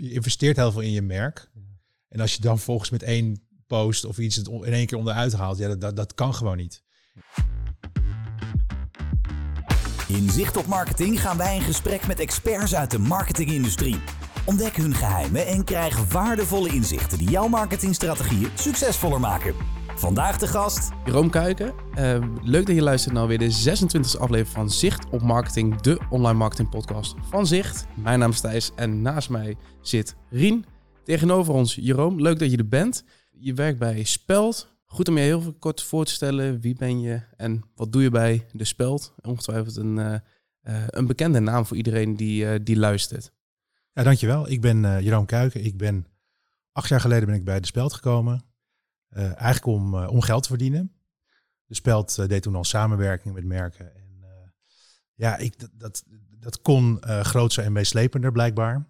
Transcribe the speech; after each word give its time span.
je 0.00 0.12
investeert 0.12 0.56
heel 0.56 0.72
veel 0.72 0.80
in 0.80 0.92
je 0.92 1.02
merk. 1.02 1.50
En 2.08 2.20
als 2.20 2.34
je 2.34 2.40
dan 2.40 2.58
volgens 2.58 2.90
met 2.90 3.02
één 3.02 3.48
post 3.66 4.04
of 4.04 4.18
iets 4.18 4.36
het 4.36 4.48
in 4.48 4.72
één 4.72 4.86
keer 4.86 4.98
onderuit 4.98 5.32
haalt, 5.32 5.58
ja, 5.58 5.74
dat, 5.74 5.96
dat 5.96 6.14
kan 6.14 6.34
gewoon 6.34 6.56
niet. 6.56 6.82
In 10.08 10.30
Zicht 10.30 10.56
op 10.56 10.66
Marketing 10.66 11.20
gaan 11.20 11.36
wij 11.36 11.56
in 11.56 11.62
gesprek 11.62 12.06
met 12.06 12.20
experts 12.20 12.74
uit 12.74 12.90
de 12.90 12.98
marketingindustrie. 12.98 14.00
Ontdek 14.44 14.76
hun 14.76 14.94
geheimen 14.94 15.46
en 15.46 15.64
krijg 15.64 16.12
waardevolle 16.12 16.68
inzichten 16.68 17.18
die 17.18 17.30
jouw 17.30 17.48
marketingstrategieën 17.48 18.50
succesvoller 18.54 19.20
maken. 19.20 19.54
Vandaag 19.98 20.38
de 20.38 20.46
gast... 20.46 20.90
Jeroen 21.04 21.30
Kuiken. 21.30 21.74
Uh, 21.98 22.24
leuk 22.42 22.66
dat 22.66 22.74
je 22.74 22.82
luistert 22.82 23.14
naar 23.14 23.26
weer 23.26 23.38
de 23.38 23.76
26e 23.78 24.20
aflevering 24.20 24.48
van 24.48 24.70
Zicht 24.70 25.08
op 25.10 25.22
Marketing, 25.22 25.80
de 25.80 26.00
online 26.10 26.38
marketing 26.38 26.68
podcast 26.68 27.14
van 27.20 27.46
Zicht. 27.46 27.86
Mijn 27.94 28.18
naam 28.18 28.30
is 28.30 28.40
Thijs 28.40 28.70
en 28.74 29.02
naast 29.02 29.30
mij 29.30 29.56
zit 29.80 30.16
Rien. 30.30 30.64
Tegenover 31.04 31.54
ons 31.54 31.74
Jeroen, 31.74 32.22
leuk 32.22 32.38
dat 32.38 32.50
je 32.50 32.56
er 32.56 32.68
bent. 32.68 33.04
Je 33.30 33.54
werkt 33.54 33.78
bij 33.78 34.04
Speld. 34.04 34.76
Goed 34.84 35.08
om 35.08 35.16
je 35.16 35.22
heel 35.22 35.54
kort 35.58 35.82
voor 35.82 36.04
te 36.04 36.12
stellen. 36.12 36.60
Wie 36.60 36.74
ben 36.74 37.00
je 37.00 37.20
en 37.36 37.64
wat 37.74 37.92
doe 37.92 38.02
je 38.02 38.10
bij 38.10 38.46
de 38.52 38.64
Speld? 38.64 39.14
Ongetwijfeld 39.22 39.76
een, 39.76 39.96
uh, 39.96 40.14
uh, 40.62 40.82
een 40.86 41.06
bekende 41.06 41.40
naam 41.40 41.66
voor 41.66 41.76
iedereen 41.76 42.16
die, 42.16 42.62
die 42.62 42.76
luistert. 42.76 43.32
Ja, 43.92 44.02
dankjewel. 44.02 44.50
Ik 44.50 44.60
ben 44.60 44.84
uh, 44.84 45.00
Jeroen 45.00 45.26
Kuiken. 45.26 45.64
Ik 45.64 45.76
ben 45.76 46.06
acht 46.72 46.88
jaar 46.88 47.00
geleden 47.00 47.26
ben 47.26 47.36
ik 47.36 47.44
bij 47.44 47.60
de 47.60 47.66
Speld 47.66 47.92
gekomen. 47.92 48.47
Uh, 49.10 49.22
eigenlijk 49.22 49.66
om, 49.66 49.94
uh, 49.94 50.10
om 50.10 50.20
geld 50.20 50.42
te 50.42 50.48
verdienen. 50.48 50.92
De 51.64 51.74
Speld 51.74 52.28
deed 52.28 52.42
toen 52.42 52.54
al 52.54 52.64
samenwerking 52.64 53.34
met 53.34 53.44
merken. 53.44 53.94
En 53.94 54.06
ja, 55.14 55.36
ik, 55.36 55.58
dat, 55.58 55.70
dat, 55.72 56.04
dat 56.38 56.60
kon 56.60 56.98
grootser 57.02 57.64
en 57.64 57.72
meeslepender 57.72 58.32
blijkbaar. 58.32 58.86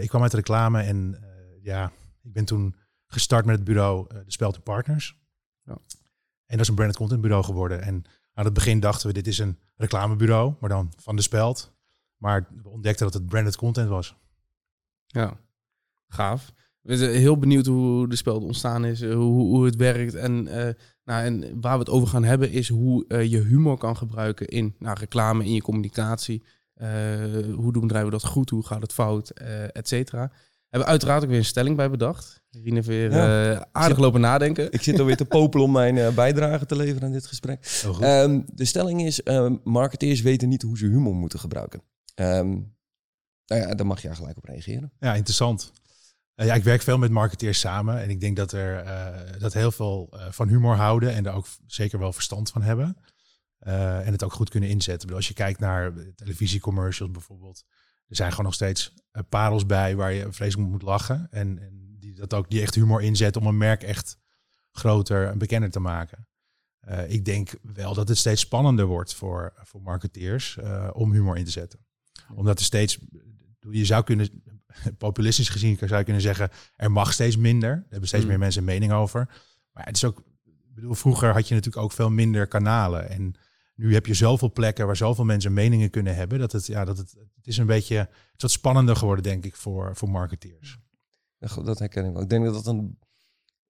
ik 0.00 0.08
kwam 0.08 0.22
uit 0.22 0.30
de 0.30 0.36
reclame 0.36 0.82
en 0.82 1.24
ja, 1.62 1.92
ik 2.22 2.32
ben 2.32 2.44
toen 2.44 2.74
gestart 3.06 3.44
met 3.44 3.54
het 3.54 3.64
bureau 3.64 4.08
de 4.08 4.32
Speld 4.32 4.62
Partners. 4.62 5.18
Ja. 5.62 5.78
En 6.46 6.56
dat 6.56 6.60
is 6.60 6.68
een 6.68 6.74
branded 6.74 6.96
content 6.96 7.20
bureau 7.20 7.44
geworden. 7.44 7.82
En 7.82 8.04
aan 8.32 8.44
het 8.44 8.54
begin 8.54 8.80
dachten 8.80 9.06
we, 9.06 9.12
dit 9.12 9.26
is 9.26 9.38
een 9.38 9.58
reclamebureau, 9.76 10.54
maar 10.60 10.68
dan 10.68 10.92
van 10.96 11.16
de 11.16 11.22
Speld. 11.22 11.76
Maar 12.16 12.48
we 12.62 12.68
ontdekten 12.68 13.04
dat 13.04 13.14
het 13.14 13.26
branded 13.26 13.56
content 13.56 13.88
was. 13.88 14.16
Ja, 15.06 15.36
gaaf. 16.08 16.52
We 16.88 16.96
zijn 16.96 17.10
heel 17.10 17.38
benieuwd 17.38 17.66
hoe 17.66 18.08
de 18.08 18.16
spel 18.16 18.40
ontstaan 18.40 18.84
is, 18.84 19.02
hoe, 19.02 19.14
hoe 19.46 19.64
het 19.64 19.76
werkt. 19.76 20.14
En, 20.14 20.46
uh, 20.46 20.68
nou, 21.04 21.24
en 21.24 21.60
waar 21.60 21.72
we 21.72 21.78
het 21.78 21.90
over 21.90 22.08
gaan 22.08 22.24
hebben 22.24 22.50
is 22.50 22.68
hoe 22.68 23.04
uh, 23.08 23.24
je 23.24 23.40
humor 23.40 23.78
kan 23.78 23.96
gebruiken 23.96 24.46
in 24.46 24.74
nou, 24.78 24.96
reclame, 25.00 25.44
in 25.44 25.54
je 25.54 25.62
communicatie. 25.62 26.42
Uh, 26.76 26.88
hoe 27.54 27.72
doen 27.72 27.82
bedrijven 27.82 28.10
dat 28.10 28.24
goed, 28.24 28.50
hoe 28.50 28.66
gaat 28.66 28.82
het 28.82 28.92
fout, 28.92 29.30
et 29.72 29.88
cetera. 29.88 30.20
Hebben 30.60 30.80
we 30.80 30.84
uiteraard 30.84 31.22
ook 31.22 31.28
weer 31.28 31.38
een 31.38 31.44
stelling 31.44 31.76
bij 31.76 31.90
bedacht. 31.90 32.42
Heeft 32.50 32.86
weer 32.86 33.10
ja. 33.12 33.68
aardig 33.72 33.96
zit, 33.96 34.04
lopen 34.04 34.20
nadenken. 34.20 34.72
Ik 34.72 34.82
zit 34.82 34.98
alweer 34.98 35.16
te 35.16 35.24
popelen 35.36 35.66
om 35.66 35.72
mijn 35.72 36.14
bijdrage 36.14 36.66
te 36.66 36.76
leveren 36.76 37.02
aan 37.02 37.12
dit 37.12 37.26
gesprek. 37.26 37.82
Oh, 37.86 38.22
um, 38.22 38.44
de 38.54 38.64
stelling 38.64 39.02
is, 39.02 39.20
marketeers 39.64 40.20
weten 40.20 40.48
niet 40.48 40.62
hoe 40.62 40.78
ze 40.78 40.86
humor 40.86 41.14
moeten 41.14 41.38
gebruiken. 41.38 41.82
Um, 42.14 42.76
nou 43.46 43.60
ja, 43.62 43.74
daar 43.74 43.86
mag 43.86 44.02
je 44.02 44.14
gelijk 44.14 44.36
op 44.36 44.44
reageren. 44.44 44.92
Ja, 45.00 45.14
interessant. 45.14 45.72
Uh, 46.40 46.46
ja, 46.46 46.54
ik 46.54 46.62
werk 46.62 46.82
veel 46.82 46.98
met 46.98 47.10
marketeers 47.10 47.60
samen 47.60 48.02
en 48.02 48.10
ik 48.10 48.20
denk 48.20 48.36
dat 48.36 48.52
er 48.52 48.84
uh, 48.84 49.40
dat 49.40 49.52
heel 49.52 49.72
veel 49.72 50.08
uh, 50.12 50.26
van 50.30 50.48
humor 50.48 50.76
houden 50.76 51.14
en 51.14 51.22
daar 51.22 51.34
ook 51.34 51.46
zeker 51.66 51.98
wel 51.98 52.12
verstand 52.12 52.50
van 52.50 52.62
hebben. 52.62 52.96
en 53.58 54.12
het 54.12 54.24
ook 54.24 54.32
goed 54.32 54.50
kunnen 54.50 54.68
inzetten. 54.68 55.00
Bedoel, 55.00 55.16
als 55.16 55.28
je 55.28 55.34
kijkt 55.34 55.60
naar 55.60 55.92
televisiecommercials 56.14 57.10
bijvoorbeeld, 57.10 57.64
er 58.08 58.16
zijn 58.16 58.30
gewoon 58.30 58.44
nog 58.44 58.54
steeds 58.54 58.94
parels 59.28 59.66
bij 59.66 59.96
waar 59.96 60.12
je 60.12 60.32
vreselijk 60.32 60.68
moet 60.70 60.82
lachen. 60.82 61.26
En, 61.30 61.58
en 61.58 61.96
die 61.98 62.14
dat 62.14 62.34
ook 62.34 62.50
die 62.50 62.60
echt 62.60 62.74
humor 62.74 63.02
inzetten 63.02 63.40
om 63.42 63.46
een 63.46 63.56
merk 63.56 63.82
echt 63.82 64.18
groter 64.70 65.28
en 65.28 65.38
bekender 65.38 65.70
te 65.70 65.80
maken. 65.80 66.28
ik 67.08 67.24
denk 67.24 67.50
wel 67.62 67.94
dat 67.94 68.08
het 68.08 68.18
steeds 68.18 68.40
spannender 68.40 68.86
wordt 68.86 69.14
voor, 69.14 69.52
voor 69.62 69.82
marketeers 69.82 70.58
om 70.92 71.12
humor 71.12 71.36
in 71.36 71.44
te 71.44 71.50
zetten 71.50 71.86
omdat 72.34 72.58
er 72.58 72.64
steeds, 72.64 72.98
je 73.70 73.84
zou 73.84 74.04
kunnen, 74.04 74.42
populistisch 74.98 75.48
gezien 75.48 75.76
zou 75.78 75.96
je 75.96 76.04
kunnen 76.04 76.22
zeggen, 76.22 76.50
er 76.76 76.90
mag 76.90 77.12
steeds 77.12 77.36
minder. 77.36 77.70
Er 77.70 77.86
hebben 77.88 78.08
steeds 78.08 78.22
mm. 78.22 78.30
meer 78.30 78.38
mensen 78.38 78.60
een 78.60 78.68
mening 78.68 78.92
over. 78.92 79.28
Maar 79.72 79.84
het 79.84 79.96
is 79.96 80.04
ook, 80.04 80.18
ik 80.44 80.74
bedoel, 80.74 80.94
vroeger 80.94 81.32
had 81.32 81.48
je 81.48 81.54
natuurlijk 81.54 81.84
ook 81.84 81.92
veel 81.92 82.10
minder 82.10 82.46
kanalen. 82.46 83.08
En 83.08 83.34
nu 83.74 83.94
heb 83.94 84.06
je 84.06 84.14
zoveel 84.14 84.52
plekken 84.52 84.86
waar 84.86 84.96
zoveel 84.96 85.24
mensen 85.24 85.52
meningen 85.52 85.90
kunnen 85.90 86.14
hebben. 86.14 86.38
Dat 86.38 86.52
het, 86.52 86.66
ja, 86.66 86.84
dat 86.84 86.98
het, 86.98 87.14
het 87.36 87.46
is 87.46 87.56
een 87.56 87.66
beetje, 87.66 87.96
het 87.96 88.08
is 88.36 88.42
wat 88.42 88.50
spannender 88.50 88.96
geworden, 88.96 89.24
denk 89.24 89.44
ik, 89.44 89.56
voor, 89.56 89.96
voor 89.96 90.10
marketeers. 90.10 90.78
Dat 91.38 91.78
herken 91.78 92.04
ik 92.04 92.12
wel. 92.12 92.22
Ik 92.22 92.28
denk 92.28 92.44
dat 92.44 92.54
dat 92.54 92.66
een 92.66 92.98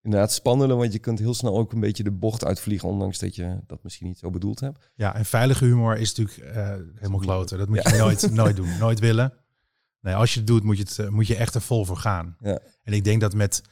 inderdaad 0.03 0.33
spannender, 0.33 0.77
want 0.77 0.93
je 0.93 0.99
kunt 0.99 1.19
heel 1.19 1.35
snel 1.35 1.59
ook 1.59 1.73
een 1.73 1.81
beetje 1.81 2.03
de 2.03 2.11
bocht 2.11 2.45
uitvliegen, 2.45 2.89
ondanks 2.89 3.19
dat 3.19 3.35
je 3.35 3.61
dat 3.67 3.83
misschien 3.83 4.07
niet 4.07 4.19
zo 4.19 4.31
bedoeld 4.31 4.61
hebt. 4.61 4.91
Ja, 4.95 5.15
en 5.15 5.25
veilige 5.25 5.65
humor 5.65 5.97
is 5.97 6.15
natuurlijk 6.15 6.57
uh, 6.57 6.75
helemaal 6.95 7.21
kloten. 7.21 7.59
Dat 7.59 7.69
moet 7.69 7.83
je 7.91 7.97
nooit, 7.97 8.31
nooit 8.31 8.57
doen, 8.57 8.79
nooit 8.79 8.99
willen. 8.99 9.33
Nee, 10.09 10.17
als 10.17 10.33
je 10.33 10.39
het 10.39 10.49
doet, 10.49 10.63
moet 10.63 10.77
je, 10.77 10.83
het, 10.83 10.99
uh, 10.99 11.09
moet 11.09 11.27
je 11.27 11.37
echt 11.37 11.55
er 11.55 11.61
vol 11.61 11.85
voor 11.85 11.97
gaan. 11.97 12.37
Ja. 12.41 12.59
En 12.83 12.93
ik 12.93 13.05
denk 13.05 13.21
dat 13.21 13.35
met, 13.35 13.63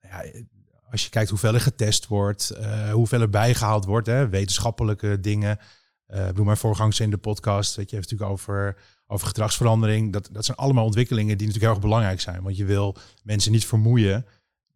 ja, 0.00 0.24
als 0.90 1.04
je 1.04 1.10
kijkt 1.10 1.30
hoeveel 1.30 1.54
er 1.54 1.60
getest 1.60 2.06
wordt, 2.06 2.52
uh, 2.60 2.90
hoeveel 2.90 3.20
er 3.20 3.30
bijgehaald 3.30 3.84
wordt, 3.84 4.06
hè, 4.06 4.28
wetenschappelijke 4.28 5.20
dingen. 5.20 5.58
Uh, 6.08 6.26
bedoel, 6.26 6.44
mijn 6.44 6.56
voorgangers 6.56 7.00
in 7.00 7.10
de 7.10 7.16
podcast, 7.16 7.76
weet 7.76 7.90
je, 7.90 7.96
heeft 7.96 8.10
natuurlijk 8.10 8.38
over, 8.38 8.76
over 9.06 9.26
gedragsverandering. 9.26 10.12
Dat, 10.12 10.28
dat 10.32 10.44
zijn 10.44 10.56
allemaal 10.56 10.84
ontwikkelingen 10.84 11.38
die 11.38 11.46
natuurlijk 11.46 11.64
heel 11.64 11.74
erg 11.74 11.90
belangrijk 11.90 12.20
zijn. 12.20 12.42
Want 12.42 12.56
je 12.56 12.64
wil 12.64 12.96
mensen 13.22 13.52
niet 13.52 13.66
vermoeien 13.66 14.26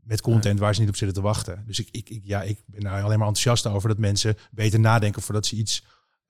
met 0.02 0.20
content 0.20 0.58
waar 0.58 0.74
ze 0.74 0.80
niet 0.80 0.88
op 0.88 0.96
zitten 0.96 1.16
te 1.16 1.22
wachten. 1.22 1.64
Dus 1.66 1.78
ik, 1.78 1.88
ik, 1.90 2.10
ik, 2.10 2.22
ja, 2.24 2.42
ik 2.42 2.62
ben 2.66 2.80
daar 2.80 3.02
alleen 3.02 3.18
maar 3.18 3.28
enthousiast 3.28 3.66
over 3.66 3.88
dat 3.88 3.98
mensen 3.98 4.36
beter 4.50 4.80
nadenken 4.80 5.22
voordat 5.22 5.46
ze 5.46 5.56
iets 5.56 5.84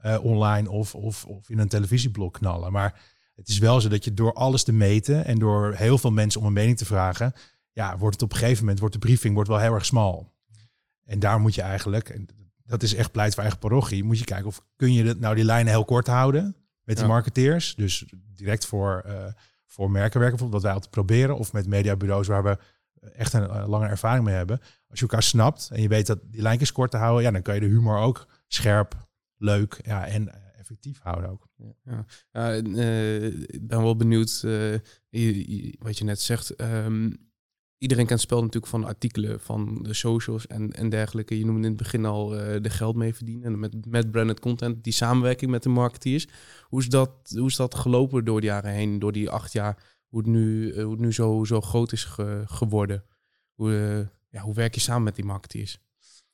uh, 0.04 0.24
online 0.24 0.70
of, 0.70 0.94
of, 0.94 1.24
of 1.24 1.50
in 1.50 1.58
een 1.58 1.68
televisieblok 1.68 2.32
knallen. 2.32 2.72
Maar 2.72 3.00
het 3.40 3.48
is 3.48 3.58
wel 3.58 3.80
zo 3.80 3.88
dat 3.88 4.04
je 4.04 4.14
door 4.14 4.32
alles 4.32 4.64
te 4.64 4.72
meten 4.72 5.24
en 5.24 5.38
door 5.38 5.74
heel 5.74 5.98
veel 5.98 6.10
mensen 6.10 6.40
om 6.40 6.46
een 6.46 6.52
mening 6.52 6.76
te 6.76 6.84
vragen, 6.84 7.32
ja, 7.72 7.98
wordt 7.98 8.14
het 8.14 8.24
op 8.24 8.32
een 8.32 8.38
gegeven 8.38 8.60
moment, 8.60 8.78
wordt 8.78 8.94
de 8.94 9.00
briefing 9.00 9.34
wordt 9.34 9.48
wel 9.48 9.58
heel 9.58 9.74
erg 9.74 9.84
smal. 9.84 10.32
En 11.04 11.18
daar 11.18 11.40
moet 11.40 11.54
je 11.54 11.62
eigenlijk, 11.62 12.08
en 12.08 12.26
dat 12.64 12.82
is 12.82 12.94
echt 12.94 13.12
pleit 13.12 13.34
voor 13.34 13.42
eigen 13.42 13.60
parochie, 13.60 14.04
moet 14.04 14.18
je 14.18 14.24
kijken 14.24 14.46
of 14.46 14.62
kun 14.76 14.92
je 14.92 15.14
nou 15.18 15.34
die 15.34 15.44
lijnen 15.44 15.72
heel 15.72 15.84
kort 15.84 16.06
houden 16.06 16.56
met 16.82 16.98
de 16.98 17.06
marketeers. 17.06 17.74
Dus 17.74 18.04
direct 18.34 18.66
voor, 18.66 19.02
uh, 19.06 19.12
voor 19.66 19.90
merken 19.90 20.20
werken, 20.20 20.38
bijvoorbeeld 20.38 20.52
wat 20.52 20.62
wij 20.62 20.72
altijd 20.72 20.90
proberen, 20.90 21.36
of 21.36 21.52
met 21.52 21.66
mediabureaus 21.66 22.26
waar 22.26 22.42
we 22.42 22.58
echt 23.12 23.32
een 23.32 23.42
uh, 23.42 23.68
lange 23.68 23.86
ervaring 23.86 24.24
mee 24.24 24.34
hebben. 24.34 24.60
Als 24.88 24.98
je 24.98 25.04
elkaar 25.04 25.22
snapt 25.22 25.70
en 25.72 25.82
je 25.82 25.88
weet 25.88 26.06
dat 26.06 26.18
die 26.22 26.42
lijntjes 26.42 26.72
kort 26.72 26.90
te 26.90 26.96
houden, 26.96 27.22
ja, 27.22 27.30
dan 27.30 27.42
kan 27.42 27.54
je 27.54 27.60
de 27.60 27.66
humor 27.66 27.98
ook 27.98 28.26
scherp, 28.46 29.08
leuk 29.36 29.80
ja, 29.84 30.06
en 30.06 30.30
effectief 30.70 31.00
houden 31.02 31.30
ook. 31.30 31.48
Ja, 31.56 32.04
ja 32.32 32.62
uh, 32.62 33.24
ik 33.26 33.66
ben 33.66 33.82
wel 33.82 33.96
benieuwd 33.96 34.40
wat 35.78 35.98
je 35.98 36.04
net 36.04 36.20
zegt. 36.20 36.60
Um, 36.60 37.28
iedereen 37.78 38.06
kent 38.06 38.20
spel 38.20 38.40
natuurlijk 38.40 38.72
van 38.72 38.84
artikelen 38.84 39.40
van 39.40 39.82
de 39.82 39.94
socials 39.94 40.46
en, 40.46 40.72
en 40.72 40.88
dergelijke. 40.88 41.38
Je 41.38 41.44
noemde 41.44 41.62
in 41.62 41.74
het 41.74 41.82
begin 41.82 42.04
al 42.04 42.28
de 42.28 42.70
geld 42.70 42.96
mee 42.96 43.14
verdienen 43.14 43.58
met, 43.58 43.86
met 43.86 44.10
branded 44.10 44.40
content, 44.40 44.84
die 44.84 44.92
samenwerking 44.92 45.50
met 45.50 45.62
de 45.62 45.68
marketeers. 45.68 46.28
Hoe 46.62 46.80
is 46.80 46.88
dat, 46.88 47.10
hoe 47.34 47.46
is 47.46 47.56
dat 47.56 47.74
gelopen 47.74 48.24
door 48.24 48.40
de 48.40 48.46
jaren 48.46 48.72
heen, 48.72 48.98
door 48.98 49.12
die 49.12 49.30
acht 49.30 49.52
jaar? 49.52 49.98
hoe 50.10 50.20
het 50.20 50.28
nu, 50.28 50.72
eh, 50.72 50.82
hoe 50.82 50.92
het 50.92 51.00
nu 51.00 51.12
zo, 51.12 51.44
zo 51.44 51.60
groot 51.60 51.92
is 51.92 52.04
geworden. 52.44 53.04
Hoe, 53.54 53.70
uh, 53.70 54.06
ja, 54.28 54.42
hoe 54.42 54.54
werk 54.54 54.74
je 54.74 54.80
samen 54.80 55.02
met 55.02 55.14
die 55.14 55.24
marketeers? 55.24 55.78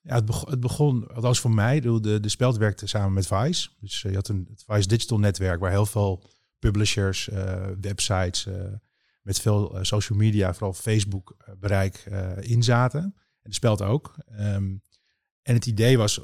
Ja, 0.07 0.15
het, 0.15 0.61
begon, 0.61 1.01
het 1.01 1.13
althans 1.13 1.41
voor 1.41 1.51
mij, 1.51 1.81
de, 1.81 2.01
de, 2.01 2.21
de 2.21 2.29
Speld 2.29 2.57
werkte 2.57 2.87
samen 2.87 3.13
met 3.13 3.27
Vice. 3.27 3.69
Dus 3.81 4.03
uh, 4.03 4.11
je 4.11 4.17
had 4.17 4.29
een 4.29 4.47
het 4.51 4.65
Vice 4.67 4.89
Digital 4.89 5.19
netwerk 5.19 5.61
waar 5.61 5.71
heel 5.71 5.87
veel 5.87 6.25
publishers, 6.59 7.29
websites, 7.81 8.49
met 9.23 9.41
veel 9.41 9.79
social 9.81 10.19
media, 10.19 10.55
vooral 10.55 10.73
Facebook 10.73 11.37
bereik 11.59 12.05
in 12.41 12.63
zaten. 12.63 13.01
En 13.03 13.51
de 13.51 13.55
Speld 13.55 13.83
ook. 13.83 14.15
Um, 14.41 14.83
en 15.43 15.55
het 15.55 15.67
idee 15.67 15.99
was, 15.99 16.21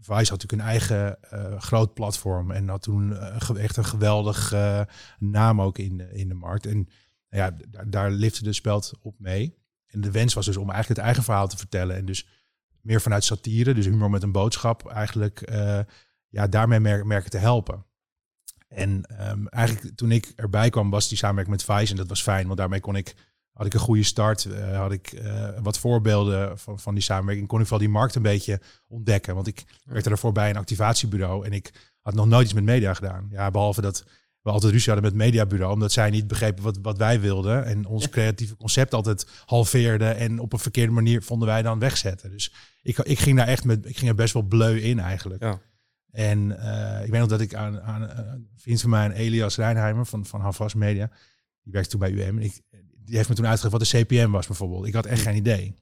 Vice 0.00 0.30
had 0.30 0.42
natuurlijk 0.42 0.52
een 0.52 0.60
eigen 0.60 1.18
groot 1.58 1.94
platform 1.94 2.50
en 2.50 2.68
had 2.68 2.82
toen 2.82 3.16
echt 3.56 3.76
een 3.76 3.84
geweldig 3.84 4.54
naam 5.18 5.60
ook 5.60 5.78
in, 5.78 6.12
in 6.12 6.28
de 6.28 6.34
markt. 6.34 6.66
En 6.66 6.88
ja, 7.28 7.56
daar, 7.68 7.90
daar 7.90 8.10
lifte 8.10 8.44
de 8.44 8.52
speld 8.52 8.92
op 9.00 9.14
mee. 9.18 9.56
En 9.86 10.00
de 10.00 10.10
wens 10.10 10.34
was 10.34 10.46
dus 10.46 10.56
om 10.56 10.70
eigenlijk 10.70 10.88
het 10.88 11.06
eigen 11.06 11.22
verhaal 11.22 11.48
te 11.48 11.56
vertellen. 11.56 11.96
En 11.96 12.04
dus 12.04 12.26
meer 12.80 13.00
vanuit 13.00 13.24
satire, 13.24 13.74
dus 13.74 13.84
humor 13.84 14.10
met 14.10 14.22
een 14.22 14.32
boodschap, 14.32 14.86
eigenlijk 14.86 15.50
ja, 16.28 16.46
daarmee 16.46 16.80
mer 16.80 17.06
merken 17.06 17.30
te 17.30 17.38
helpen. 17.38 17.86
En 18.68 19.04
um, 19.30 19.48
eigenlijk 19.48 19.96
toen 19.96 20.12
ik 20.12 20.32
erbij 20.36 20.70
kwam, 20.70 20.90
was 20.90 21.08
die 21.08 21.18
samenwerking 21.18 21.56
met 21.56 21.76
Vice 21.76 21.90
en 21.90 21.96
dat 21.96 22.08
was 22.08 22.22
fijn, 22.22 22.46
want 22.46 22.58
daarmee 22.58 22.80
kon 22.80 22.96
ik 22.96 23.14
had 23.58 23.66
ik 23.66 23.74
een 23.74 23.80
goede 23.80 24.02
start. 24.02 24.44
Uh, 24.44 24.76
had 24.76 24.92
ik 24.92 25.12
uh, 25.12 25.48
wat 25.62 25.78
voorbeelden 25.78 26.58
van, 26.58 26.78
van 26.78 26.94
die 26.94 27.02
samenwerking. 27.02 27.48
Kon 27.48 27.60
ik 27.60 27.66
wel 27.66 27.78
die 27.78 27.88
markt 27.88 28.14
een 28.14 28.22
beetje 28.22 28.60
ontdekken. 28.88 29.34
Want 29.34 29.46
ik 29.46 29.64
werkte 29.84 30.08
daarvoor 30.08 30.32
bij 30.32 30.50
een 30.50 30.56
activatiebureau. 30.56 31.46
En 31.46 31.52
ik 31.52 31.72
had 32.00 32.14
nog 32.14 32.26
nooit 32.26 32.44
iets 32.44 32.54
met 32.54 32.64
media 32.64 32.94
gedaan. 32.94 33.28
Ja, 33.30 33.50
behalve 33.50 33.80
dat 33.80 34.04
we 34.42 34.50
altijd 34.50 34.72
ruzie 34.72 34.92
hadden 34.92 35.12
met 35.12 35.20
het 35.20 35.30
mediabureau, 35.30 35.72
omdat 35.72 35.92
zij 35.92 36.10
niet 36.10 36.26
begrepen 36.26 36.64
wat, 36.64 36.78
wat 36.82 36.98
wij 36.98 37.20
wilden. 37.20 37.64
En 37.64 37.86
ons 37.86 38.08
creatieve 38.08 38.56
concept 38.56 38.94
altijd 38.94 39.26
halveerden 39.44 40.16
en 40.16 40.38
op 40.38 40.52
een 40.52 40.58
verkeerde 40.58 40.92
manier 40.92 41.22
vonden 41.22 41.48
wij 41.48 41.62
dan 41.62 41.78
wegzetten. 41.78 42.30
Dus 42.30 42.54
ik, 42.82 42.98
ik 42.98 43.18
ging 43.18 43.36
daar 43.36 43.48
echt 43.48 43.64
met, 43.64 43.86
ik 43.86 43.96
ging 43.96 44.10
er 44.10 44.16
best 44.16 44.34
wel 44.34 44.42
bleu 44.42 44.78
in 44.80 44.98
eigenlijk. 44.98 45.42
Ja. 45.42 45.60
En 46.10 46.48
uh, 46.50 47.04
ik 47.04 47.10
weet 47.10 47.20
nog 47.20 47.28
dat 47.28 47.40
ik 47.40 47.54
aan, 47.54 47.80
aan 47.80 48.02
een 48.02 48.48
vriend 48.56 48.80
van 48.80 48.90
mij, 48.90 49.10
Elias 49.10 49.56
Reinheimer 49.56 50.06
van, 50.06 50.26
van 50.26 50.40
Havas 50.40 50.74
Media, 50.74 51.10
die 51.62 51.72
werkte 51.72 51.90
toen 51.90 52.00
bij 52.00 52.10
UM. 52.10 52.38
Ik, 52.38 52.60
die 53.04 53.16
heeft 53.16 53.28
me 53.28 53.34
toen 53.34 53.46
uitgelegd 53.46 53.78
wat 53.78 53.90
de 53.90 53.98
CPM 53.98 54.30
was 54.30 54.46
bijvoorbeeld. 54.46 54.86
Ik 54.86 54.94
had 54.94 55.06
echt 55.06 55.22
geen 55.22 55.36
idee. 55.36 55.74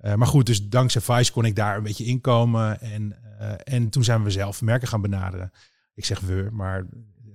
Uh, 0.00 0.14
maar 0.14 0.26
goed, 0.26 0.46
dus 0.46 0.68
dankzij 0.68 1.00
Vice 1.00 1.32
kon 1.32 1.44
ik 1.44 1.56
daar 1.56 1.76
een 1.76 1.82
beetje 1.82 2.04
inkomen. 2.04 2.80
En, 2.80 3.16
uh, 3.40 3.52
en 3.64 3.88
toen 3.88 4.04
zijn 4.04 4.22
we 4.22 4.30
zelf 4.30 4.62
merken 4.62 4.88
gaan 4.88 5.00
benaderen. 5.00 5.52
Ik 5.94 6.04
zeg 6.04 6.20
we, 6.20 6.48
maar 6.52 6.86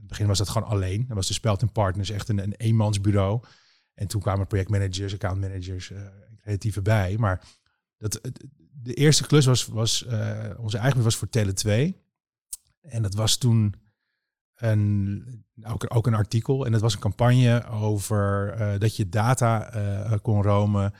begin 0.09 0.27
was 0.27 0.37
dat 0.37 0.49
gewoon 0.49 0.67
alleen. 0.67 1.05
Dat 1.07 1.15
was 1.15 1.27
de 1.27 1.33
Spelten 1.33 1.71
Partners 1.71 2.09
echt 2.09 2.29
een, 2.29 2.43
een 2.43 2.53
eenmansbureau. 2.53 3.43
En 3.93 4.07
toen 4.07 4.21
kwamen 4.21 4.47
projectmanagers, 4.47 5.13
accountmanagers, 5.13 5.89
uh, 5.89 6.01
creatieven 6.41 6.83
bij. 6.83 7.17
Maar 7.17 7.47
dat, 7.97 8.21
de 8.71 8.93
eerste 8.93 9.27
klus 9.27 9.45
was, 9.45 9.65
was 9.65 10.05
onze 10.57 10.77
eigen 10.77 11.03
was 11.03 11.15
voor 11.15 11.29
Tele 11.29 11.53
2. 11.53 12.01
En 12.81 13.01
dat 13.01 13.13
was 13.13 13.37
toen 13.37 13.75
een, 14.55 15.45
ook, 15.63 15.85
ook 15.95 16.07
een 16.07 16.13
artikel. 16.13 16.65
En 16.65 16.71
dat 16.71 16.81
was 16.81 16.93
een 16.93 16.99
campagne 16.99 17.65
over 17.67 18.55
uh, 18.59 18.79
dat 18.79 18.95
je 18.95 19.09
data 19.09 19.75
uh, 19.75 20.17
kon 20.21 20.41
romen. 20.41 20.93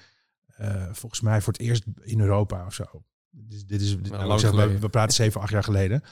Volgens 0.92 1.22
mij 1.22 1.42
voor 1.42 1.54
het 1.54 1.62
eerst 1.62 1.84
in 2.02 2.20
Europa 2.20 2.66
of 2.66 2.74
zo. 2.74 3.04
Dus 3.30 3.66
dit 3.66 3.82
is, 3.82 3.98
nou, 3.98 4.40
zeg, 4.40 4.52
we, 4.52 4.80
we, 4.80 4.90
praten 4.90 5.16
zeven, 5.16 5.42
acht 5.42 5.52
jaar 5.52 5.64
geleden. 5.64 6.04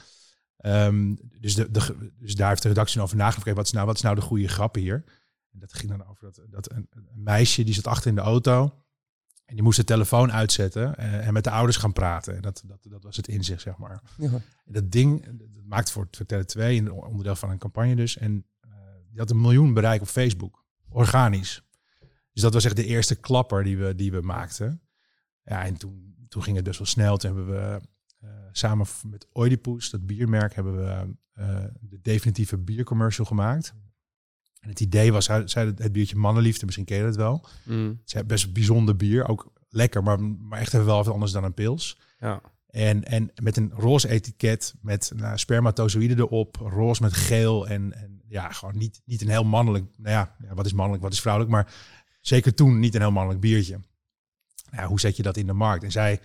Um, 0.66 1.18
dus, 1.40 1.54
de, 1.54 1.70
de, 1.70 2.10
dus 2.18 2.34
daar 2.34 2.48
heeft 2.48 2.62
de 2.62 2.68
redactie 2.68 3.00
over 3.00 3.16
nagedacht. 3.16 3.56
Wat 3.56 3.66
is 3.66 3.72
nou, 3.72 3.86
wat 3.86 3.96
is 3.96 4.02
nou 4.02 4.14
de 4.14 4.20
goede 4.20 4.48
grap 4.48 4.74
hier? 4.74 5.04
En 5.52 5.58
dat 5.58 5.72
ging 5.72 5.90
dan 5.90 6.06
over 6.06 6.24
dat, 6.24 6.40
dat 6.50 6.70
een, 6.70 6.88
een 6.90 7.22
meisje 7.22 7.64
die 7.64 7.74
zat 7.74 7.86
achter 7.86 8.08
in 8.08 8.14
de 8.14 8.20
auto. 8.20 8.82
En 9.44 9.54
die 9.54 9.62
moest 9.62 9.76
de 9.76 9.84
telefoon 9.84 10.32
uitzetten 10.32 10.94
uh, 10.98 11.26
en 11.26 11.32
met 11.32 11.44
de 11.44 11.50
ouders 11.50 11.76
gaan 11.76 11.92
praten. 11.92 12.36
En 12.36 12.42
dat, 12.42 12.62
dat, 12.66 12.78
dat 12.82 13.02
was 13.02 13.16
het 13.16 13.28
inzicht, 13.28 13.62
zeg 13.62 13.76
maar. 13.76 14.02
Ja. 14.16 14.40
dat 14.64 14.90
ding, 14.92 15.24
dat 15.38 15.64
maakt 15.64 15.90
voor, 15.90 16.08
voor 16.10 16.26
Tele 16.26 16.44
2 16.44 16.78
een 16.78 16.92
onderdeel 16.92 17.36
van 17.36 17.50
een 17.50 17.58
campagne 17.58 17.96
dus. 17.96 18.16
En 18.16 18.46
uh, 18.66 18.72
die 19.10 19.18
had 19.18 19.30
een 19.30 19.40
miljoen 19.40 19.74
bereik 19.74 20.00
op 20.00 20.06
Facebook, 20.06 20.64
organisch. 20.88 21.62
Dus 22.32 22.42
dat 22.42 22.52
was 22.52 22.64
echt 22.64 22.76
de 22.76 22.84
eerste 22.84 23.14
klapper 23.14 23.64
die 23.64 23.78
we, 23.78 23.94
die 23.94 24.12
we 24.12 24.20
maakten. 24.20 24.82
Ja, 25.44 25.64
en 25.64 25.76
toen, 25.76 26.26
toen 26.28 26.42
ging 26.42 26.56
het 26.56 26.64
dus 26.64 26.78
wel 26.78 26.86
snel. 26.86 27.16
Toen 27.16 27.36
hebben 27.36 27.54
we 27.54 27.80
samen 28.58 28.86
met 29.06 29.26
Oedipus, 29.34 29.90
dat 29.90 30.06
biermerk, 30.06 30.54
hebben 30.54 30.76
we 30.76 31.06
de 31.80 32.00
definitieve 32.02 32.56
biercommercial 32.56 33.26
gemaakt. 33.26 33.74
En 34.60 34.68
het 34.68 34.80
idee 34.80 35.12
was, 35.12 35.24
zei 35.44 35.74
het 35.76 35.92
biertje 35.92 36.16
mannenliefde, 36.16 36.64
misschien 36.64 36.84
ken 36.84 36.96
je 36.96 37.04
het 37.04 37.16
wel. 37.16 37.46
Mm. 37.64 38.00
Het 38.04 38.14
is 38.14 38.26
best 38.26 38.52
bijzonder 38.52 38.96
bier, 38.96 39.28
ook 39.28 39.52
lekker, 39.68 40.02
maar, 40.02 40.20
maar 40.22 40.58
echt 40.58 40.74
even 40.74 40.86
wel 40.86 40.96
wat 40.96 41.14
anders 41.14 41.32
dan 41.32 41.44
een 41.44 41.54
pils. 41.54 42.00
Ja. 42.18 42.40
En, 42.66 43.04
en 43.04 43.30
met 43.42 43.56
een 43.56 43.72
roze 43.74 44.08
etiket 44.08 44.74
met 44.80 45.12
nou, 45.16 45.38
spermatozoïden 45.38 46.18
erop, 46.18 46.56
roze 46.56 47.02
met 47.02 47.12
geel 47.12 47.68
en, 47.68 47.92
en 47.92 48.22
ja, 48.28 48.52
gewoon 48.52 48.76
niet, 48.76 49.00
niet 49.04 49.20
een 49.20 49.28
heel 49.28 49.44
mannelijk, 49.44 49.84
nou 49.96 50.10
ja, 50.10 50.54
wat 50.54 50.66
is 50.66 50.72
mannelijk, 50.72 51.02
wat 51.02 51.12
is 51.12 51.20
vrouwelijk, 51.20 51.54
maar 51.54 51.74
zeker 52.20 52.54
toen 52.54 52.78
niet 52.78 52.94
een 52.94 53.00
heel 53.00 53.12
mannelijk 53.12 53.40
biertje. 53.40 53.80
Ja, 54.70 54.86
hoe 54.86 55.00
zet 55.00 55.16
je 55.16 55.22
dat 55.22 55.36
in 55.36 55.46
de 55.46 55.52
markt? 55.52 55.84
En 55.84 55.92
zij 55.92 56.20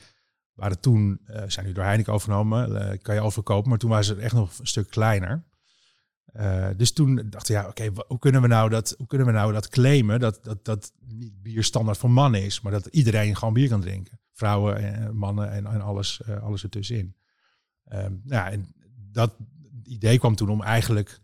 waren 0.53 0.79
toen, 0.79 1.21
uh, 1.27 1.43
zijn 1.47 1.65
nu 1.65 1.71
door 1.71 1.83
Heineken 1.83 2.13
overgenomen, 2.13 2.71
uh, 2.71 2.97
kan 3.01 3.15
je 3.15 3.21
overkopen, 3.21 3.69
maar 3.69 3.79
toen 3.79 3.89
waren 3.89 4.05
ze 4.05 4.15
echt 4.15 4.33
nog 4.33 4.59
een 4.59 4.67
stuk 4.67 4.89
kleiner. 4.89 5.43
Uh, 6.33 6.67
dus 6.77 6.91
toen 6.91 7.15
dachten 7.29 7.55
we, 7.55 7.61
ja, 7.61 7.67
oké, 7.67 8.03
hoe 8.07 8.19
kunnen 8.19 8.41
we 8.41 8.47
nou 8.47 8.69
dat, 8.69 8.95
hoe 8.97 9.07
kunnen 9.07 9.27
we 9.27 9.33
nou 9.33 9.53
dat 9.53 9.69
claimen 9.69 10.19
dat, 10.19 10.43
dat, 10.43 10.65
dat 10.65 10.93
niet 11.07 11.41
bier 11.41 11.63
standaard 11.63 11.97
voor 11.97 12.11
mannen 12.11 12.43
is, 12.43 12.61
maar 12.61 12.71
dat 12.71 12.85
iedereen 12.85 13.35
gewoon 13.35 13.53
bier 13.53 13.69
kan 13.69 13.81
drinken. 13.81 14.19
Vrouwen 14.31 14.77
en 14.77 15.15
mannen 15.15 15.51
en, 15.51 15.65
en 15.65 15.81
alles, 15.81 16.21
alles 16.41 16.63
ertussenin. 16.63 17.15
Um, 17.93 18.21
ja, 18.25 18.51
en 18.51 18.75
dat 19.11 19.35
idee 19.83 20.19
kwam 20.19 20.35
toen 20.35 20.49
om 20.49 20.61
eigenlijk 20.61 21.19